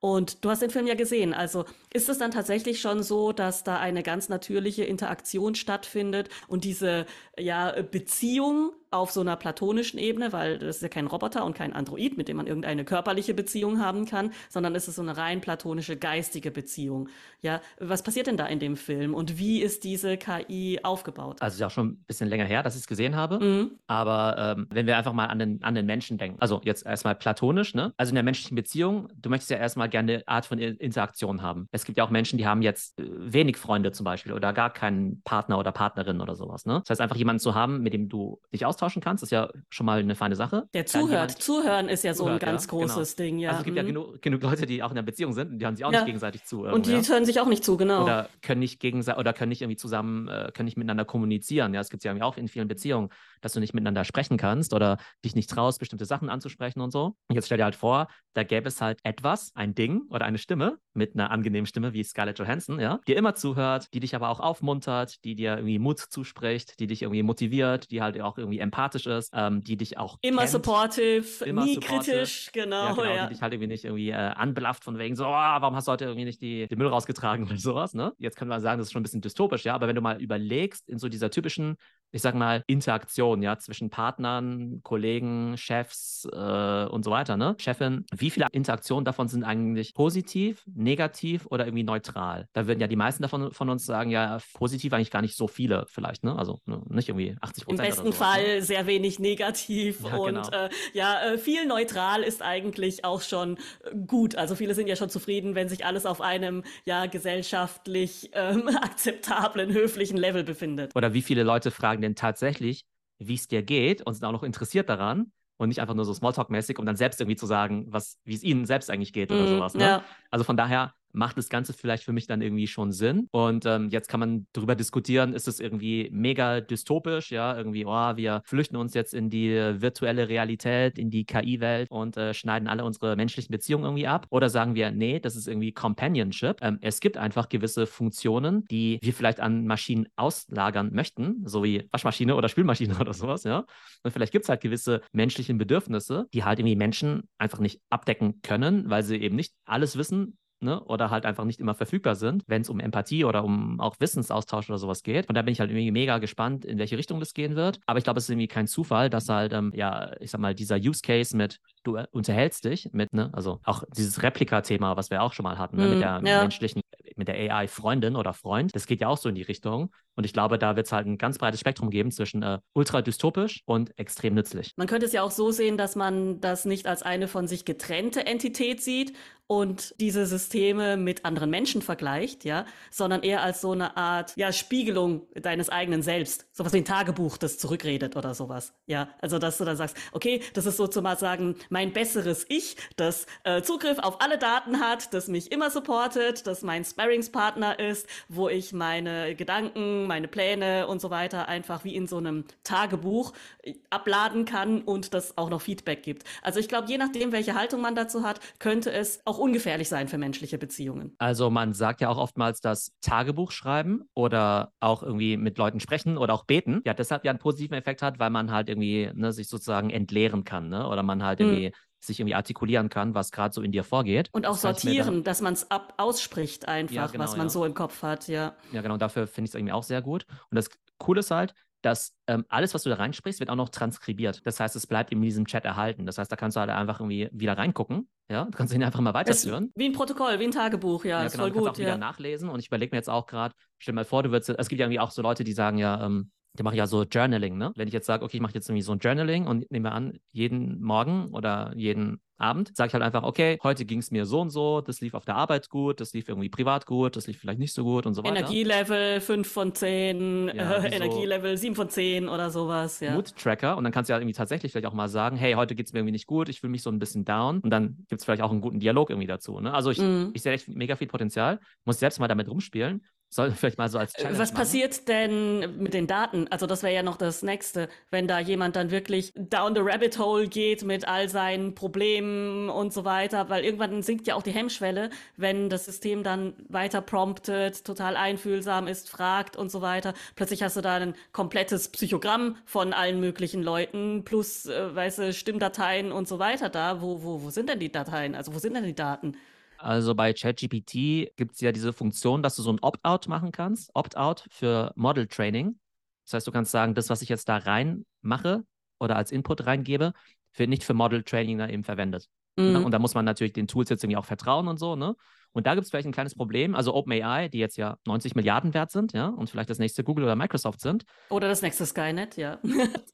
Und 0.00 0.44
du 0.44 0.50
hast 0.50 0.62
den 0.62 0.70
Film 0.70 0.86
ja 0.86 0.94
gesehen. 0.94 1.34
Also 1.34 1.64
ist 1.92 2.08
es 2.08 2.18
dann 2.18 2.30
tatsächlich 2.30 2.80
schon 2.80 3.02
so, 3.02 3.32
dass 3.32 3.64
da 3.64 3.78
eine 3.78 4.04
ganz 4.04 4.28
natürliche 4.28 4.84
Interaktion 4.84 5.56
stattfindet 5.56 6.28
und 6.46 6.64
diese 6.64 7.06
ja, 7.36 7.82
Beziehung 7.82 8.72
auf 8.90 9.10
so 9.10 9.20
einer 9.20 9.36
platonischen 9.36 9.98
Ebene, 9.98 10.32
weil 10.32 10.58
das 10.58 10.76
ist 10.76 10.82
ja 10.82 10.88
kein 10.88 11.06
Roboter 11.06 11.44
und 11.44 11.54
kein 11.54 11.72
Android, 11.72 12.16
mit 12.16 12.28
dem 12.28 12.38
man 12.38 12.46
irgendeine 12.46 12.84
körperliche 12.84 13.34
Beziehung 13.34 13.80
haben 13.80 14.06
kann, 14.06 14.32
sondern 14.48 14.74
es 14.74 14.88
ist 14.88 14.96
so 14.96 15.02
eine 15.02 15.16
rein 15.16 15.40
platonische 15.40 15.96
geistige 15.96 16.50
Beziehung. 16.50 17.08
Ja, 17.42 17.60
was 17.78 18.02
passiert 18.02 18.26
denn 18.26 18.36
da 18.36 18.46
in 18.46 18.58
dem 18.58 18.76
Film 18.76 19.14
und 19.14 19.38
wie 19.38 19.60
ist 19.60 19.84
diese 19.84 20.16
KI 20.16 20.80
aufgebaut? 20.82 21.40
Also 21.40 21.54
ist 21.54 21.60
ja 21.60 21.66
auch 21.66 21.70
schon 21.70 21.88
ein 21.88 22.04
bisschen 22.06 22.28
länger 22.28 22.44
her, 22.44 22.62
dass 22.62 22.74
ich 22.74 22.80
es 22.82 22.86
gesehen 22.86 23.16
habe. 23.16 23.38
Mhm. 23.38 23.70
Aber 23.86 24.56
ähm, 24.56 24.66
wenn 24.70 24.86
wir 24.86 24.96
einfach 24.96 25.12
mal 25.12 25.26
an 25.26 25.38
den, 25.38 25.62
an 25.62 25.74
den 25.74 25.86
Menschen 25.86 26.18
denken, 26.18 26.38
also 26.40 26.60
jetzt 26.64 26.86
erstmal 26.86 27.14
platonisch, 27.14 27.74
ne? 27.74 27.92
Also 27.96 28.10
in 28.10 28.14
der 28.14 28.24
menschlichen 28.24 28.54
Beziehung, 28.54 29.08
du 29.16 29.30
möchtest 29.30 29.50
ja 29.50 29.58
erstmal 29.58 29.88
gerne 29.88 30.14
eine 30.14 30.28
Art 30.28 30.46
von 30.46 30.58
Interaktion 30.58 31.42
haben. 31.42 31.68
Es 31.72 31.84
gibt 31.84 31.98
ja 31.98 32.04
auch 32.04 32.10
Menschen, 32.10 32.38
die 32.38 32.46
haben 32.46 32.62
jetzt 32.62 32.98
äh, 32.98 33.04
wenig 33.08 33.56
Freunde 33.56 33.92
zum 33.92 34.04
Beispiel 34.04 34.32
oder 34.32 34.52
gar 34.52 34.72
keinen 34.72 35.20
Partner 35.22 35.58
oder 35.58 35.72
Partnerin 35.72 36.20
oder 36.20 36.34
sowas. 36.34 36.64
Ne? 36.64 36.80
Das 36.80 36.90
heißt, 36.90 37.00
einfach 37.00 37.16
jemanden 37.16 37.40
zu 37.40 37.54
haben, 37.54 37.82
mit 37.82 37.92
dem 37.92 38.08
du 38.08 38.40
dich 38.52 38.64
aus 38.64 38.77
austauschen 38.78 39.02
kannst, 39.02 39.22
ist 39.22 39.30
ja 39.30 39.48
schon 39.68 39.86
mal 39.86 39.98
eine 39.98 40.14
feine 40.14 40.36
Sache. 40.36 40.68
Der 40.72 40.86
zuhört. 40.86 41.32
Zuhören 41.32 41.88
ist 41.88 42.04
ja 42.04 42.14
so 42.14 42.24
zuhört, 42.24 42.42
ein 42.42 42.46
ganz 42.46 42.64
ja, 42.64 42.70
genau. 42.70 42.82
großes 42.82 43.16
genau. 43.16 43.26
Ding, 43.26 43.38
ja. 43.38 43.50
Also 43.50 43.60
es 43.60 43.64
gibt 43.64 43.74
mhm. 43.74 43.78
ja 43.78 43.82
genug, 43.82 44.22
genug, 44.22 44.42
Leute, 44.42 44.66
die 44.66 44.82
auch 44.82 44.90
in 44.90 44.98
einer 44.98 45.04
Beziehung 45.04 45.32
sind 45.32 45.52
und 45.52 45.58
die 45.58 45.64
hören 45.64 45.76
sich 45.76 45.84
auch 45.84 45.92
ja. 45.92 46.00
nicht 46.00 46.06
gegenseitig 46.06 46.44
zu. 46.44 46.64
Und 46.64 46.86
die 46.86 46.92
hören 46.92 47.24
sich 47.24 47.40
auch 47.40 47.46
nicht 47.46 47.64
zu, 47.64 47.76
genau. 47.76 48.04
Oder 48.04 48.28
können 48.42 48.60
nicht 48.60 48.80
gegenseitig 48.80 49.18
oder 49.18 49.32
können 49.32 49.48
nicht 49.48 49.62
irgendwie 49.62 49.76
zusammen, 49.76 50.28
äh, 50.28 50.50
können 50.54 50.66
nicht 50.66 50.76
miteinander 50.76 51.04
kommunizieren. 51.04 51.74
Ja, 51.74 51.80
es 51.80 51.90
gibt 51.90 52.04
ja 52.04 52.14
auch 52.22 52.36
in 52.36 52.48
vielen 52.48 52.68
Beziehungen, 52.68 53.10
dass 53.40 53.52
du 53.52 53.60
nicht 53.60 53.74
miteinander 53.74 54.04
sprechen 54.04 54.36
kannst 54.36 54.72
oder 54.72 54.98
dich 55.24 55.34
nicht 55.34 55.50
traust, 55.50 55.78
bestimmte 55.78 56.04
Sachen 56.04 56.28
anzusprechen 56.30 56.80
und 56.80 56.90
so. 56.90 57.16
Und 57.28 57.34
jetzt 57.34 57.46
stell 57.46 57.58
dir 57.58 57.64
halt 57.64 57.76
vor, 57.76 58.08
da 58.34 58.44
gäbe 58.44 58.68
es 58.68 58.80
halt 58.80 59.00
etwas, 59.02 59.52
ein 59.54 59.74
Ding 59.74 60.02
oder 60.10 60.24
eine 60.24 60.38
Stimme 60.38 60.78
mit 60.94 61.14
einer 61.14 61.30
angenehmen 61.30 61.66
Stimme 61.66 61.92
wie 61.92 62.04
Scarlett 62.04 62.38
Johansson, 62.38 62.80
ja, 62.80 63.00
die 63.06 63.14
immer 63.14 63.34
zuhört, 63.34 63.88
die 63.94 64.00
dich 64.00 64.14
aber 64.14 64.28
auch 64.28 64.40
aufmuntert, 64.40 65.24
die 65.24 65.34
dir 65.34 65.56
irgendwie 65.56 65.78
Mut 65.78 65.98
zuspricht, 65.98 66.78
die 66.80 66.86
dich 66.86 67.02
irgendwie 67.02 67.22
motiviert, 67.22 67.90
die 67.90 68.02
halt 68.02 68.20
auch 68.20 68.36
irgendwie 68.36 68.58
empathisch 68.58 69.06
ist, 69.06 69.30
ähm, 69.34 69.62
die 69.62 69.76
dich 69.76 69.96
auch 69.98 70.18
immer 70.22 70.42
kennt, 70.42 70.50
supportive, 70.50 71.44
immer 71.44 71.64
nie 71.64 71.74
supportive. 71.74 72.12
kritisch, 72.12 72.50
genau, 72.52 72.84
ja, 72.88 72.92
genau 72.92 73.14
ja. 73.14 73.26
die 73.26 73.34
dich 73.34 73.42
halt 73.42 73.52
irgendwie 73.52 73.68
nicht 73.68 73.84
irgendwie 73.84 74.10
äh, 74.10 74.14
anbelafft 74.14 74.84
von 74.84 74.98
wegen 74.98 75.14
so, 75.16 75.24
oh, 75.24 75.30
warum 75.30 75.76
hast 75.76 75.88
du 75.88 75.92
heute 75.92 76.04
irgendwie 76.04 76.24
nicht 76.24 76.40
die, 76.40 76.66
den 76.66 76.78
Müll 76.78 76.88
rausgetragen 76.88 77.44
oder 77.48 77.56
sowas, 77.56 77.94
ne? 77.94 78.12
Jetzt 78.18 78.36
können 78.36 78.50
wir 78.50 78.60
sagen, 78.60 78.78
das 78.78 78.88
ist 78.88 78.92
schon 78.92 79.00
ein 79.00 79.04
bisschen 79.04 79.20
dystopisch, 79.20 79.64
ja, 79.64 79.74
aber 79.74 79.88
wenn 79.88 79.96
du 79.96 80.02
mal 80.02 80.20
überlegst 80.20 80.88
in 80.88 80.98
so 80.98 81.08
dieser 81.08 81.30
typischen 81.30 81.76
ich 82.10 82.22
sag 82.22 82.34
mal, 82.34 82.62
Interaktion, 82.66 83.42
ja, 83.42 83.58
zwischen 83.58 83.90
Partnern, 83.90 84.80
Kollegen, 84.82 85.56
Chefs 85.56 86.26
äh, 86.32 86.86
und 86.86 87.04
so 87.04 87.10
weiter, 87.10 87.36
ne? 87.36 87.54
Chefin, 87.58 88.06
wie 88.14 88.30
viele 88.30 88.46
Interaktionen 88.52 89.04
davon 89.04 89.28
sind 89.28 89.44
eigentlich 89.44 89.94
positiv, 89.94 90.62
negativ 90.74 91.46
oder 91.46 91.66
irgendwie 91.66 91.84
neutral? 91.84 92.48
Da 92.54 92.66
würden 92.66 92.80
ja 92.80 92.86
die 92.86 92.96
meisten 92.96 93.22
davon 93.22 93.52
von 93.52 93.68
uns 93.68 93.84
sagen, 93.84 94.10
ja, 94.10 94.38
positiv 94.54 94.92
eigentlich 94.92 95.10
gar 95.10 95.22
nicht 95.22 95.36
so 95.36 95.48
viele 95.48 95.84
vielleicht, 95.88 96.24
ne? 96.24 96.36
Also 96.36 96.60
ne, 96.66 96.82
nicht 96.88 97.08
irgendwie 97.08 97.36
80 97.40 97.64
Prozent. 97.64 97.80
Im 97.80 97.86
besten 97.86 98.12
sowas, 98.12 98.16
Fall 98.16 98.54
ne? 98.56 98.62
sehr 98.62 98.86
wenig 98.86 99.18
negativ 99.18 100.00
ja, 100.04 100.16
und 100.16 100.34
genau. 100.34 100.48
äh, 100.50 100.70
ja, 100.94 101.20
äh, 101.20 101.38
viel 101.38 101.66
neutral 101.66 102.22
ist 102.22 102.42
eigentlich 102.42 103.04
auch 103.04 103.20
schon 103.20 103.58
gut. 104.06 104.34
Also 104.36 104.54
viele 104.54 104.74
sind 104.74 104.88
ja 104.88 104.96
schon 104.96 105.10
zufrieden, 105.10 105.54
wenn 105.54 105.68
sich 105.68 105.84
alles 105.84 106.06
auf 106.06 106.20
einem 106.20 106.64
ja 106.84 107.06
gesellschaftlich 107.06 108.30
ähm, 108.32 108.68
akzeptablen, 108.82 109.72
höflichen 109.72 110.16
Level 110.16 110.44
befindet. 110.44 110.94
Oder 110.94 111.12
wie 111.12 111.22
viele 111.22 111.42
Leute 111.42 111.70
fragen, 111.70 111.97
fragen 111.98 112.02
denn 112.02 112.14
tatsächlich, 112.14 112.84
wie 113.18 113.34
es 113.34 113.48
dir 113.48 113.62
geht 113.62 114.02
und 114.02 114.14
sind 114.14 114.24
auch 114.24 114.32
noch 114.32 114.44
interessiert 114.44 114.88
daran, 114.88 115.32
und 115.60 115.70
nicht 115.70 115.80
einfach 115.80 115.94
nur 115.94 116.04
so 116.04 116.12
Smalltalk-mäßig, 116.12 116.78
um 116.78 116.86
dann 116.86 116.94
selbst 116.94 117.20
irgendwie 117.20 117.34
zu 117.34 117.46
sagen, 117.46 117.86
was, 117.88 118.20
wie 118.22 118.34
es 118.34 118.44
ihnen 118.44 118.64
selbst 118.64 118.90
eigentlich 118.90 119.12
geht 119.12 119.32
oder 119.32 119.42
Mhm, 119.42 119.56
sowas. 119.56 119.74
Ne? 119.74 119.82
ja. 119.82 120.04
Also 120.30 120.44
von 120.44 120.56
daher 120.56 120.94
macht 121.12 121.38
das 121.38 121.48
Ganze 121.48 121.72
vielleicht 121.72 122.04
für 122.04 122.12
mich 122.12 122.26
dann 122.26 122.42
irgendwie 122.42 122.66
schon 122.66 122.92
Sinn. 122.92 123.28
Und 123.32 123.66
ähm, 123.66 123.88
jetzt 123.90 124.08
kann 124.08 124.20
man 124.20 124.46
darüber 124.52 124.74
diskutieren, 124.74 125.32
ist 125.32 125.48
es 125.48 125.60
irgendwie 125.60 126.08
mega 126.12 126.60
dystopisch, 126.60 127.30
ja, 127.30 127.56
irgendwie, 127.56 127.84
oh, 127.86 128.16
wir 128.16 128.42
flüchten 128.44 128.76
uns 128.76 128.94
jetzt 128.94 129.14
in 129.14 129.30
die 129.30 129.50
virtuelle 129.80 130.28
Realität, 130.28 130.98
in 130.98 131.10
die 131.10 131.24
KI-Welt 131.24 131.90
und 131.90 132.16
äh, 132.16 132.34
schneiden 132.34 132.68
alle 132.68 132.84
unsere 132.84 133.16
menschlichen 133.16 133.52
Beziehungen 133.52 133.84
irgendwie 133.84 134.06
ab. 134.06 134.26
Oder 134.30 134.48
sagen 134.50 134.74
wir, 134.74 134.90
nee, 134.90 135.20
das 135.20 135.36
ist 135.36 135.48
irgendwie 135.48 135.72
Companionship. 135.72 136.58
Ähm, 136.60 136.78
es 136.80 137.00
gibt 137.00 137.16
einfach 137.16 137.48
gewisse 137.48 137.86
Funktionen, 137.86 138.64
die 138.70 138.98
wir 139.02 139.12
vielleicht 139.12 139.40
an 139.40 139.66
Maschinen 139.66 140.08
auslagern 140.16 140.90
möchten, 140.92 141.42
so 141.46 141.64
wie 141.64 141.88
Waschmaschine 141.90 142.36
oder 142.36 142.48
Spülmaschine 142.48 142.96
oder 143.00 143.14
sowas, 143.14 143.44
ja. 143.44 143.64
Und 144.02 144.12
vielleicht 144.12 144.32
gibt 144.32 144.44
es 144.44 144.48
halt 144.48 144.60
gewisse 144.60 145.00
menschliche 145.12 145.54
Bedürfnisse, 145.54 146.26
die 146.32 146.44
halt 146.44 146.58
irgendwie 146.58 146.76
Menschen 146.76 147.28
einfach 147.38 147.58
nicht 147.58 147.80
abdecken 147.90 148.40
können, 148.42 148.90
weil 148.90 149.02
sie 149.02 149.16
eben 149.16 149.36
nicht 149.36 149.54
alles 149.64 149.96
wissen, 149.96 150.38
Ne, 150.60 150.82
oder 150.86 151.10
halt 151.10 151.24
einfach 151.24 151.44
nicht 151.44 151.60
immer 151.60 151.74
verfügbar 151.74 152.16
sind, 152.16 152.42
wenn 152.48 152.62
es 152.62 152.68
um 152.68 152.80
Empathie 152.80 153.24
oder 153.24 153.44
um 153.44 153.78
auch 153.78 153.94
Wissensaustausch 154.00 154.68
oder 154.68 154.78
sowas 154.78 155.04
geht. 155.04 155.28
Und 155.28 155.36
da 155.36 155.42
bin 155.42 155.52
ich 155.52 155.60
halt 155.60 155.70
irgendwie 155.70 155.92
mega 155.92 156.18
gespannt, 156.18 156.64
in 156.64 156.78
welche 156.78 156.98
Richtung 156.98 157.20
das 157.20 157.32
gehen 157.32 157.54
wird. 157.54 157.78
Aber 157.86 157.98
ich 157.98 158.04
glaube, 158.04 158.18
es 158.18 158.24
ist 158.24 158.30
irgendwie 158.30 158.48
kein 158.48 158.66
Zufall, 158.66 159.08
dass 159.08 159.28
halt, 159.28 159.52
ähm, 159.52 159.70
ja, 159.72 160.10
ich 160.20 160.32
sag 160.32 160.40
mal, 160.40 160.56
dieser 160.56 160.74
Use 160.76 161.00
Case 161.00 161.36
mit 161.36 161.60
du 161.84 161.94
äh, 161.94 162.06
unterhältst 162.10 162.64
dich 162.64 162.88
mit, 162.92 163.12
ne, 163.12 163.30
also 163.32 163.60
auch 163.62 163.84
dieses 163.96 164.20
Replika-Thema, 164.22 164.96
was 164.96 165.10
wir 165.10 165.22
auch 165.22 165.32
schon 165.32 165.44
mal 165.44 165.58
hatten, 165.58 165.78
ne, 165.78 165.86
mit 165.86 165.98
Mhm, 165.98 166.00
der 166.00 166.20
ja. 166.24 166.40
menschlichen, 166.40 166.82
mit 167.14 167.28
der 167.28 167.36
AI-Freundin 167.36 168.16
oder 168.16 168.32
Freund, 168.32 168.74
das 168.74 168.86
geht 168.86 169.00
ja 169.00 169.08
auch 169.08 169.18
so 169.18 169.28
in 169.28 169.36
die 169.36 169.42
Richtung. 169.42 169.90
Und 170.16 170.24
ich 170.24 170.32
glaube, 170.32 170.58
da 170.58 170.74
wird 170.74 170.86
es 170.86 170.92
halt 170.92 171.06
ein 171.06 171.18
ganz 171.18 171.38
breites 171.38 171.60
Spektrum 171.60 171.90
geben 171.90 172.10
zwischen 172.10 172.42
äh, 172.42 172.58
ultra 172.72 173.02
dystopisch 173.02 173.62
und 173.64 173.96
extrem 173.98 174.34
nützlich. 174.34 174.72
Man 174.76 174.86
könnte 174.88 175.06
es 175.06 175.12
ja 175.12 175.22
auch 175.22 175.30
so 175.30 175.50
sehen, 175.50 175.76
dass 175.76 175.94
man 175.96 176.40
das 176.40 176.64
nicht 176.64 176.86
als 176.86 177.02
eine 177.02 177.28
von 177.28 177.46
sich 177.46 177.64
getrennte 177.64 178.26
Entität 178.26 178.80
sieht 178.82 179.12
und 179.48 179.94
diese 179.98 180.26
Systeme 180.26 180.98
mit 180.98 181.24
anderen 181.24 181.48
Menschen 181.48 181.80
vergleicht, 181.80 182.44
ja, 182.44 182.66
sondern 182.90 183.22
eher 183.22 183.42
als 183.42 183.62
so 183.62 183.72
eine 183.72 183.96
Art, 183.96 184.36
ja, 184.36 184.52
Spiegelung 184.52 185.26
deines 185.34 185.70
eigenen 185.70 186.02
Selbst. 186.02 186.46
Sowas 186.52 186.74
wie 186.74 186.78
ein 186.78 186.84
Tagebuch, 186.84 187.38
das 187.38 187.56
zurückredet 187.58 188.14
oder 188.14 188.34
sowas. 188.34 188.74
Ja, 188.86 189.08
also, 189.22 189.38
dass 189.38 189.56
du 189.56 189.64
dann 189.64 189.78
sagst, 189.78 189.96
okay, 190.12 190.42
das 190.52 190.66
ist 190.66 190.76
so 190.76 190.86
zu 190.86 191.00
mal 191.00 191.18
sagen, 191.18 191.56
mein 191.70 191.94
besseres 191.94 192.44
Ich, 192.50 192.76
das 192.96 193.26
äh, 193.44 193.62
Zugriff 193.62 193.98
auf 193.98 194.20
alle 194.20 194.36
Daten 194.36 194.80
hat, 194.80 195.14
das 195.14 195.28
mich 195.28 195.50
immer 195.50 195.70
supportet, 195.70 196.46
das 196.46 196.62
mein 196.62 196.84
Sparringspartner 196.84 197.78
ist, 197.78 198.06
wo 198.28 198.50
ich 198.50 198.74
meine 198.74 199.34
Gedanken, 199.34 200.06
meine 200.06 200.28
Pläne 200.28 200.86
und 200.88 201.00
so 201.00 201.08
weiter 201.08 201.48
einfach 201.48 201.84
wie 201.84 201.96
in 201.96 202.06
so 202.06 202.18
einem 202.18 202.44
Tagebuch 202.64 203.32
äh, 203.62 203.76
abladen 203.88 204.44
kann 204.44 204.82
und 204.82 205.14
das 205.14 205.38
auch 205.38 205.48
noch 205.48 205.62
Feedback 205.62 206.02
gibt. 206.02 206.24
Also 206.42 206.60
ich 206.60 206.68
glaube, 206.68 206.86
je 206.88 206.98
nachdem, 206.98 207.32
welche 207.32 207.54
Haltung 207.54 207.80
man 207.80 207.94
dazu 207.94 208.22
hat, 208.22 208.40
könnte 208.58 208.92
es 208.92 209.20
auch 209.24 209.37
ungefährlich 209.38 209.88
sein 209.88 210.08
für 210.08 210.18
menschliche 210.18 210.58
Beziehungen. 210.58 211.14
Also 211.18 211.50
man 211.50 211.72
sagt 211.72 212.00
ja 212.00 212.08
auch 212.08 212.18
oftmals, 212.18 212.60
dass 212.60 212.92
Tagebuch 213.00 213.50
schreiben 213.52 214.02
oder 214.14 214.72
auch 214.80 215.02
irgendwie 215.02 215.36
mit 215.36 215.58
Leuten 215.58 215.80
sprechen 215.80 216.18
oder 216.18 216.34
auch 216.34 216.44
beten, 216.44 216.82
ja, 216.84 216.94
deshalb 216.94 217.24
ja 217.24 217.30
einen 217.30 217.38
positiven 217.38 217.76
Effekt 217.76 218.02
hat, 218.02 218.18
weil 218.18 218.30
man 218.30 218.50
halt 218.50 218.68
irgendwie 218.68 219.10
ne, 219.14 219.32
sich 219.32 219.48
sozusagen 219.48 219.90
entleeren 219.90 220.44
kann, 220.44 220.68
ne? 220.68 220.86
Oder 220.88 221.02
man 221.02 221.22
halt 221.22 221.40
Mhm. 221.40 221.46
irgendwie 221.46 221.72
sich 222.00 222.20
irgendwie 222.20 222.36
artikulieren 222.36 222.88
kann, 222.90 223.14
was 223.14 223.32
gerade 223.32 223.52
so 223.52 223.60
in 223.60 223.72
dir 223.72 223.82
vorgeht. 223.82 224.28
Und 224.32 224.46
auch 224.46 224.56
Das 224.60 224.84
mir 224.84 224.94
da- 224.94 225.04
sortieren, 225.04 225.24
dass 225.24 225.40
man 225.40 225.54
es 225.54 225.66
ausspricht 225.96 226.68
einfach, 226.68 226.94
Ja, 226.94 227.06
genau, 227.06 227.24
was 227.24 227.36
man 227.36 227.46
ja. 227.46 227.50
so 227.50 227.64
im 227.64 227.74
Kopf 227.74 228.02
hat, 228.02 228.28
ja. 228.28 228.54
Ja, 228.72 228.82
genau, 228.82 228.96
dafür 228.96 229.26
finde 229.26 229.46
ich 229.46 229.50
es 229.50 229.54
irgendwie 229.56 229.72
auch 229.72 229.82
sehr 229.82 230.00
gut. 230.02 230.24
Und 230.50 230.54
das 230.56 230.70
Coole 230.98 231.20
ist 231.20 231.30
halt, 231.30 231.54
dass 231.82 232.14
ähm, 232.26 232.44
alles, 232.48 232.74
was 232.74 232.82
du 232.82 232.90
da 232.90 232.96
reinsprichst, 232.96 233.40
wird 233.40 233.50
auch 233.50 233.56
noch 233.56 233.68
transkribiert. 233.68 234.44
Das 234.44 234.58
heißt, 234.60 234.74
es 234.76 234.86
bleibt 234.86 235.12
in 235.12 235.22
diesem 235.22 235.46
Chat 235.46 235.64
erhalten. 235.64 236.06
Das 236.06 236.18
heißt, 236.18 236.30
da 236.30 236.36
kannst 236.36 236.56
du 236.56 236.60
halt 236.60 236.70
einfach 236.70 237.00
irgendwie 237.00 237.28
wieder 237.32 237.56
reingucken. 237.56 238.08
Ja, 238.30 238.44
du 238.44 238.50
kannst 238.50 238.74
ihn 238.74 238.82
einfach 238.82 239.00
mal 239.00 239.14
weiterführen. 239.14 239.72
wie 239.74 239.86
ein 239.86 239.92
Protokoll, 239.92 240.38
wie 240.38 240.44
ein 240.44 240.50
Tagebuch, 240.50 241.04
ja, 241.04 241.20
Ja, 241.20 241.26
ist 241.26 241.32
genau, 241.32 241.44
voll 241.44 241.50
du 241.50 241.54
kannst 241.54 241.66
gut, 241.66 241.74
auch 241.76 241.78
wieder 241.78 241.88
ja. 241.90 241.98
nachlesen. 241.98 242.48
Und 242.50 242.58
ich 242.60 242.66
überlege 242.66 242.90
mir 242.94 242.98
jetzt 242.98 243.08
auch 243.08 243.26
gerade, 243.26 243.54
stell 243.78 243.92
dir 243.92 243.96
mal 243.96 244.04
vor, 244.04 244.22
du 244.22 244.30
würdest, 244.30 244.50
es 244.50 244.68
gibt 244.68 244.80
ja 244.80 244.86
irgendwie 244.86 245.00
auch 245.00 245.10
so 245.10 245.22
Leute, 245.22 245.44
die 245.44 245.52
sagen 245.52 245.78
ja, 245.78 246.04
ähm, 246.04 246.30
die 246.58 246.62
machen 246.62 246.76
ja 246.76 246.86
so 246.86 247.04
Journaling, 247.04 247.56
ne? 247.56 247.72
Wenn 247.76 247.88
ich 247.88 247.94
jetzt 247.94 248.06
sage, 248.06 248.24
okay, 248.24 248.36
ich 248.36 248.40
mache 248.42 248.54
jetzt 248.54 248.68
irgendwie 248.68 248.82
so 248.82 248.92
ein 248.92 248.98
Journaling 248.98 249.46
und 249.46 249.70
nehme 249.70 249.92
an, 249.92 250.18
jeden 250.32 250.80
Morgen 250.82 251.30
oder 251.32 251.72
jeden 251.76 252.20
Abend 252.40 252.70
sage 252.76 252.88
ich 252.88 252.94
halt 252.94 253.02
einfach, 253.02 253.24
okay, 253.24 253.58
heute 253.64 253.84
ging 253.84 253.98
es 253.98 254.12
mir 254.12 254.24
so 254.24 254.40
und 254.40 254.50
so, 254.50 254.80
das 254.80 255.00
lief 255.00 255.14
auf 255.14 255.24
der 255.24 255.34
Arbeit 255.34 255.68
gut, 255.70 256.00
das 256.00 256.12
lief 256.12 256.28
irgendwie 256.28 256.48
privat 256.48 256.86
gut, 256.86 257.16
das 257.16 257.26
lief 257.26 257.38
vielleicht 257.40 257.58
nicht 257.58 257.72
so 257.74 257.82
gut 257.82 258.06
und 258.06 258.14
so 258.14 258.22
weiter. 258.22 258.36
Energielevel 258.36 259.20
5 259.20 259.50
von 259.50 259.74
10, 259.74 260.48
Ja, 260.54 260.76
äh, 260.76 260.80
so- 260.82 260.86
Energielevel 260.96 261.56
7 261.56 261.74
von 261.74 261.88
10 261.88 262.28
oder 262.28 262.50
sowas, 262.50 263.00
ja. 263.00 263.12
Mood-Tracker 263.14 263.76
und 263.76 263.82
dann 263.82 263.92
kannst 263.92 264.08
du 264.08 264.12
ja 264.12 264.18
irgendwie 264.20 264.34
tatsächlich 264.34 264.70
vielleicht 264.70 264.86
auch 264.86 264.92
mal 264.94 265.08
sagen, 265.08 265.36
hey, 265.36 265.54
heute 265.54 265.74
geht 265.74 265.86
es 265.86 265.92
mir 265.92 265.98
irgendwie 265.98 266.12
nicht 266.12 266.28
gut, 266.28 266.48
ich 266.48 266.60
fühle 266.60 266.70
mich 266.70 266.82
so 266.82 266.90
ein 266.90 267.00
bisschen 267.00 267.24
down 267.24 267.58
und 267.58 267.70
dann 267.70 268.04
gibt 268.08 268.20
es 268.20 268.24
vielleicht 268.24 268.42
auch 268.42 268.52
einen 268.52 268.60
guten 268.60 268.78
Dialog 268.78 269.10
irgendwie 269.10 269.26
dazu. 269.26 269.58
Ne? 269.60 269.74
Also 269.74 269.90
ich, 269.90 269.98
Mhm. 269.98 270.30
ich 270.34 270.42
sehe 270.42 270.52
echt 270.52 270.68
mega 270.68 270.94
viel 270.94 271.08
Potenzial, 271.08 271.58
muss 271.84 271.98
selbst 271.98 272.20
mal 272.20 272.28
damit 272.28 272.48
rumspielen, 272.48 273.04
soll 273.30 273.50
vielleicht 273.52 273.78
mal 273.78 273.88
so 273.88 273.98
als 273.98 274.12
Challenge 274.14 274.36
Äh, 274.36 274.38
Was 274.38 274.50
machen. 274.52 274.60
passiert 274.60 275.08
denn 275.08 275.78
mit 275.82 275.92
den 275.94 276.06
Daten? 276.06 276.46
Also 276.48 276.66
das 276.66 276.82
wäre 276.82 276.94
ja 276.94 277.02
noch 277.02 277.16
das 277.16 277.42
Nächste, 277.42 277.88
wenn 278.10 278.26
da 278.26 278.38
jemand 278.38 278.76
dann 278.76 278.90
wirklich 278.90 279.32
down 279.36 279.74
the 279.74 279.80
rabbit 279.82 280.18
hole 280.18 280.48
geht 280.48 280.82
mit 280.84 281.06
all 281.06 281.28
seinen 281.28 281.74
Problemen 281.74 282.70
und 282.70 282.92
so 282.92 283.04
weiter, 283.04 283.48
weil 283.50 283.64
irgendwann 283.64 284.02
sinkt 284.02 284.26
ja 284.26 284.34
auch 284.34 284.42
die 284.42 284.52
Hemmschwelle, 284.52 285.10
wenn 285.36 285.68
das 285.68 285.84
System 285.84 286.22
dann 286.22 286.54
weiter 286.68 287.00
promptet, 287.02 287.84
total 287.84 288.16
einfühlsam 288.16 288.86
ist, 288.88 289.10
fragt 289.10 289.56
und 289.56 289.70
so 289.70 289.82
weiter. 289.82 290.14
Plötzlich 290.34 290.62
hast 290.62 290.76
du 290.76 290.80
da 290.80 290.94
ein 290.96 291.14
komplettes 291.32 291.88
Psychogramm 291.90 292.56
von 292.64 292.92
allen 292.92 293.20
möglichen 293.20 293.62
Leuten 293.62 294.24
plus, 294.24 294.66
äh, 294.66 294.94
weißt 294.94 295.18
du, 295.18 295.32
Stimmdateien 295.32 296.12
und 296.12 296.26
so 296.28 296.38
weiter 296.38 296.68
da. 296.70 297.02
Wo, 297.02 297.22
wo, 297.22 297.42
wo 297.42 297.50
sind 297.50 297.68
denn 297.68 297.78
die 297.78 297.92
Dateien? 297.92 298.34
Also 298.34 298.54
wo 298.54 298.58
sind 298.58 298.74
denn 298.74 298.84
die 298.84 298.94
Daten? 298.94 299.36
Also 299.78 300.14
bei 300.14 300.32
ChatGPT 300.32 301.34
gibt 301.36 301.54
es 301.54 301.60
ja 301.60 301.72
diese 301.72 301.92
Funktion, 301.92 302.42
dass 302.42 302.56
du 302.56 302.62
so 302.62 302.72
ein 302.72 302.78
Opt-out 302.80 303.28
machen 303.28 303.52
kannst. 303.52 303.90
Opt-out 303.94 304.44
für 304.50 304.92
Model 304.96 305.26
Training. 305.26 305.78
Das 306.24 306.34
heißt, 306.34 306.46
du 306.46 306.52
kannst 306.52 306.72
sagen, 306.72 306.94
das, 306.94 307.08
was 307.08 307.22
ich 307.22 307.28
jetzt 307.28 307.48
da 307.48 307.56
rein 307.56 308.04
mache 308.20 308.64
oder 308.98 309.16
als 309.16 309.30
Input 309.30 309.66
reingebe, 309.66 310.12
wird 310.54 310.68
nicht 310.68 310.84
für 310.84 310.94
Model 310.94 311.22
Training 311.22 311.60
eben 311.60 311.84
verwendet. 311.84 312.28
Mhm. 312.56 312.84
Und 312.84 312.90
da 312.90 312.98
muss 312.98 313.14
man 313.14 313.24
natürlich 313.24 313.52
den 313.52 313.68
Tools 313.68 313.88
jetzt 313.88 314.02
irgendwie 314.02 314.16
auch 314.16 314.24
vertrauen 314.24 314.68
und 314.68 314.78
so, 314.78 314.96
ne? 314.96 315.14
Und 315.52 315.66
da 315.66 315.74
gibt 315.74 315.84
es 315.84 315.90
vielleicht 315.90 316.06
ein 316.06 316.12
kleines 316.12 316.34
Problem. 316.34 316.74
Also 316.74 316.94
OpenAI, 316.94 317.48
die 317.48 317.58
jetzt 317.58 317.76
ja 317.76 317.96
90 318.06 318.34
Milliarden 318.34 318.74
wert 318.74 318.90
sind, 318.90 319.12
ja, 319.12 319.28
und 319.28 319.48
vielleicht 319.48 319.70
das 319.70 319.78
nächste 319.78 320.04
Google 320.04 320.24
oder 320.24 320.36
Microsoft 320.36 320.80
sind. 320.80 321.04
Oder 321.30 321.48
das 321.48 321.62
nächste 321.62 321.86
Skynet, 321.86 322.36
ja. 322.36 322.58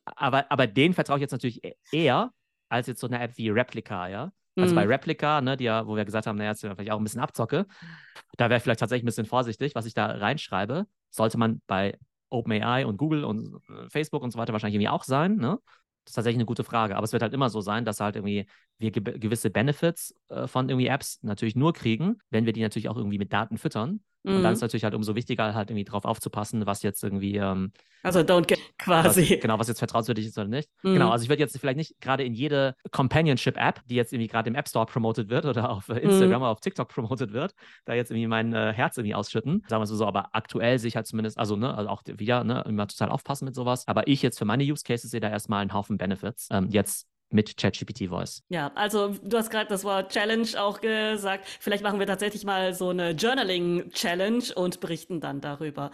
Aber, 0.04 0.50
aber 0.50 0.66
denen 0.66 0.94
vertraue 0.94 1.18
ich 1.18 1.22
jetzt 1.22 1.32
natürlich 1.32 1.62
e- 1.62 1.76
eher 1.92 2.32
als 2.68 2.86
jetzt 2.86 3.00
so 3.00 3.06
eine 3.06 3.20
App 3.20 3.36
wie 3.36 3.50
Replica, 3.50 4.08
ja. 4.08 4.32
Also 4.60 4.74
bei 4.74 4.84
Mhm. 4.84 4.90
Replica, 4.90 5.40
ne, 5.40 5.56
die 5.56 5.64
ja, 5.64 5.86
wo 5.86 5.96
wir 5.96 6.04
gesagt 6.04 6.26
haben, 6.26 6.36
naja, 6.36 6.50
jetzt 6.50 6.60
vielleicht 6.60 6.90
auch 6.90 6.98
ein 6.98 7.04
bisschen 7.04 7.20
Abzocke, 7.20 7.66
da 8.36 8.48
wäre 8.50 8.58
ich 8.58 8.62
vielleicht 8.62 8.80
tatsächlich 8.80 9.04
ein 9.04 9.06
bisschen 9.06 9.26
vorsichtig, 9.26 9.74
was 9.74 9.86
ich 9.86 9.94
da 9.94 10.06
reinschreibe. 10.06 10.86
Sollte 11.10 11.38
man 11.38 11.60
bei 11.66 11.98
OpenAI 12.30 12.86
und 12.86 12.96
Google 12.96 13.24
und 13.24 13.60
äh, 13.68 13.88
Facebook 13.90 14.22
und 14.22 14.30
so 14.32 14.38
weiter 14.38 14.52
wahrscheinlich 14.52 14.74
irgendwie 14.76 14.88
auch 14.88 15.04
sein, 15.04 15.36
ne? 15.36 15.58
Das 16.04 16.10
ist 16.10 16.14
tatsächlich 16.16 16.38
eine 16.38 16.44
gute 16.46 16.64
Frage. 16.64 16.96
Aber 16.96 17.04
es 17.04 17.12
wird 17.12 17.22
halt 17.22 17.32
immer 17.32 17.48
so 17.48 17.60
sein, 17.62 17.84
dass 17.86 18.00
halt 18.00 18.16
irgendwie 18.16 18.46
wir 18.78 18.90
ge 18.90 19.18
gewisse 19.18 19.50
Benefits 19.50 20.14
äh, 20.28 20.46
von 20.46 20.68
irgendwie 20.68 20.88
Apps 20.88 21.18
natürlich 21.22 21.56
nur 21.56 21.72
kriegen, 21.72 22.16
wenn 22.30 22.46
wir 22.46 22.52
die 22.52 22.62
natürlich 22.62 22.88
auch 22.88 22.96
irgendwie 22.96 23.18
mit 23.18 23.32
Daten 23.32 23.58
füttern. 23.58 24.00
Und 24.26 24.36
dann 24.36 24.44
Mhm. 24.44 24.52
ist 24.54 24.62
natürlich 24.62 24.84
halt 24.84 24.94
umso 24.94 25.14
wichtiger, 25.14 25.52
halt 25.52 25.68
irgendwie 25.68 25.84
drauf 25.84 26.06
aufzupassen, 26.06 26.64
was 26.64 26.82
jetzt 26.82 27.04
irgendwie 27.04 27.36
ähm, 27.36 27.72
Also 28.02 28.20
don't 28.20 28.46
get 28.46 28.58
was, 28.86 29.04
quasi. 29.16 29.36
genau, 29.36 29.58
was 29.58 29.68
jetzt 29.68 29.80
vertrauenswürdig 29.80 30.24
ist 30.24 30.38
oder 30.38 30.48
nicht. 30.48 30.70
Mhm. 30.82 30.94
Genau, 30.94 31.10
also 31.10 31.24
ich 31.24 31.28
würde 31.28 31.40
jetzt 31.42 31.58
vielleicht 31.58 31.76
nicht 31.76 32.00
gerade 32.00 32.24
in 32.24 32.32
jede 32.32 32.74
Companionship-App, 32.90 33.82
die 33.86 33.96
jetzt 33.96 34.14
irgendwie 34.14 34.28
gerade 34.28 34.48
im 34.48 34.54
App 34.54 34.66
Store 34.66 34.86
promoted 34.86 35.28
wird 35.28 35.44
oder 35.44 35.68
auf 35.68 35.90
äh, 35.90 35.98
Instagram 35.98 36.40
oder 36.40 36.50
auf 36.52 36.60
TikTok 36.60 36.88
promoted 36.88 37.34
wird, 37.34 37.54
da 37.84 37.92
jetzt 37.92 38.10
irgendwie 38.10 38.26
mein 38.26 38.54
äh, 38.54 38.72
Herz 38.72 38.96
irgendwie 38.96 39.14
ausschütten. 39.14 39.62
Sagen 39.68 39.80
wir 39.80 39.84
es 39.84 39.90
so, 39.90 40.06
aber 40.06 40.34
aktuell 40.34 40.78
sehe 40.78 40.88
ich 40.88 40.96
halt 40.96 41.06
zumindest, 41.06 41.38
also 41.38 41.56
ne, 41.56 41.74
also 41.76 41.90
auch 41.90 42.02
wieder, 42.06 42.44
ne, 42.44 42.64
immer 42.66 42.86
total 42.88 43.10
aufpassen 43.10 43.44
mit 43.44 43.54
sowas. 43.54 43.86
Aber 43.86 44.08
ich 44.08 44.22
jetzt 44.22 44.38
für 44.38 44.46
meine 44.46 44.64
Use 44.64 44.84
Cases 44.84 45.10
sehe 45.10 45.20
da 45.20 45.28
erstmal 45.28 45.60
einen 45.60 45.74
Haufen 45.74 45.98
Benefits. 45.98 46.48
Ähm, 46.50 46.68
jetzt 46.70 47.06
mit 47.34 47.56
ChatGPT 47.56 48.08
Voice. 48.08 48.42
Ja, 48.48 48.70
also 48.74 49.08
du 49.22 49.36
hast 49.36 49.50
gerade 49.50 49.68
das 49.68 49.84
Wort 49.84 50.12
Challenge 50.12 50.48
auch 50.56 50.80
gesagt. 50.80 51.46
Vielleicht 51.60 51.82
machen 51.82 51.98
wir 51.98 52.06
tatsächlich 52.06 52.44
mal 52.44 52.72
so 52.72 52.90
eine 52.90 53.10
Journaling-Challenge 53.10 54.44
und 54.54 54.80
berichten 54.80 55.20
dann 55.20 55.40
darüber. 55.40 55.90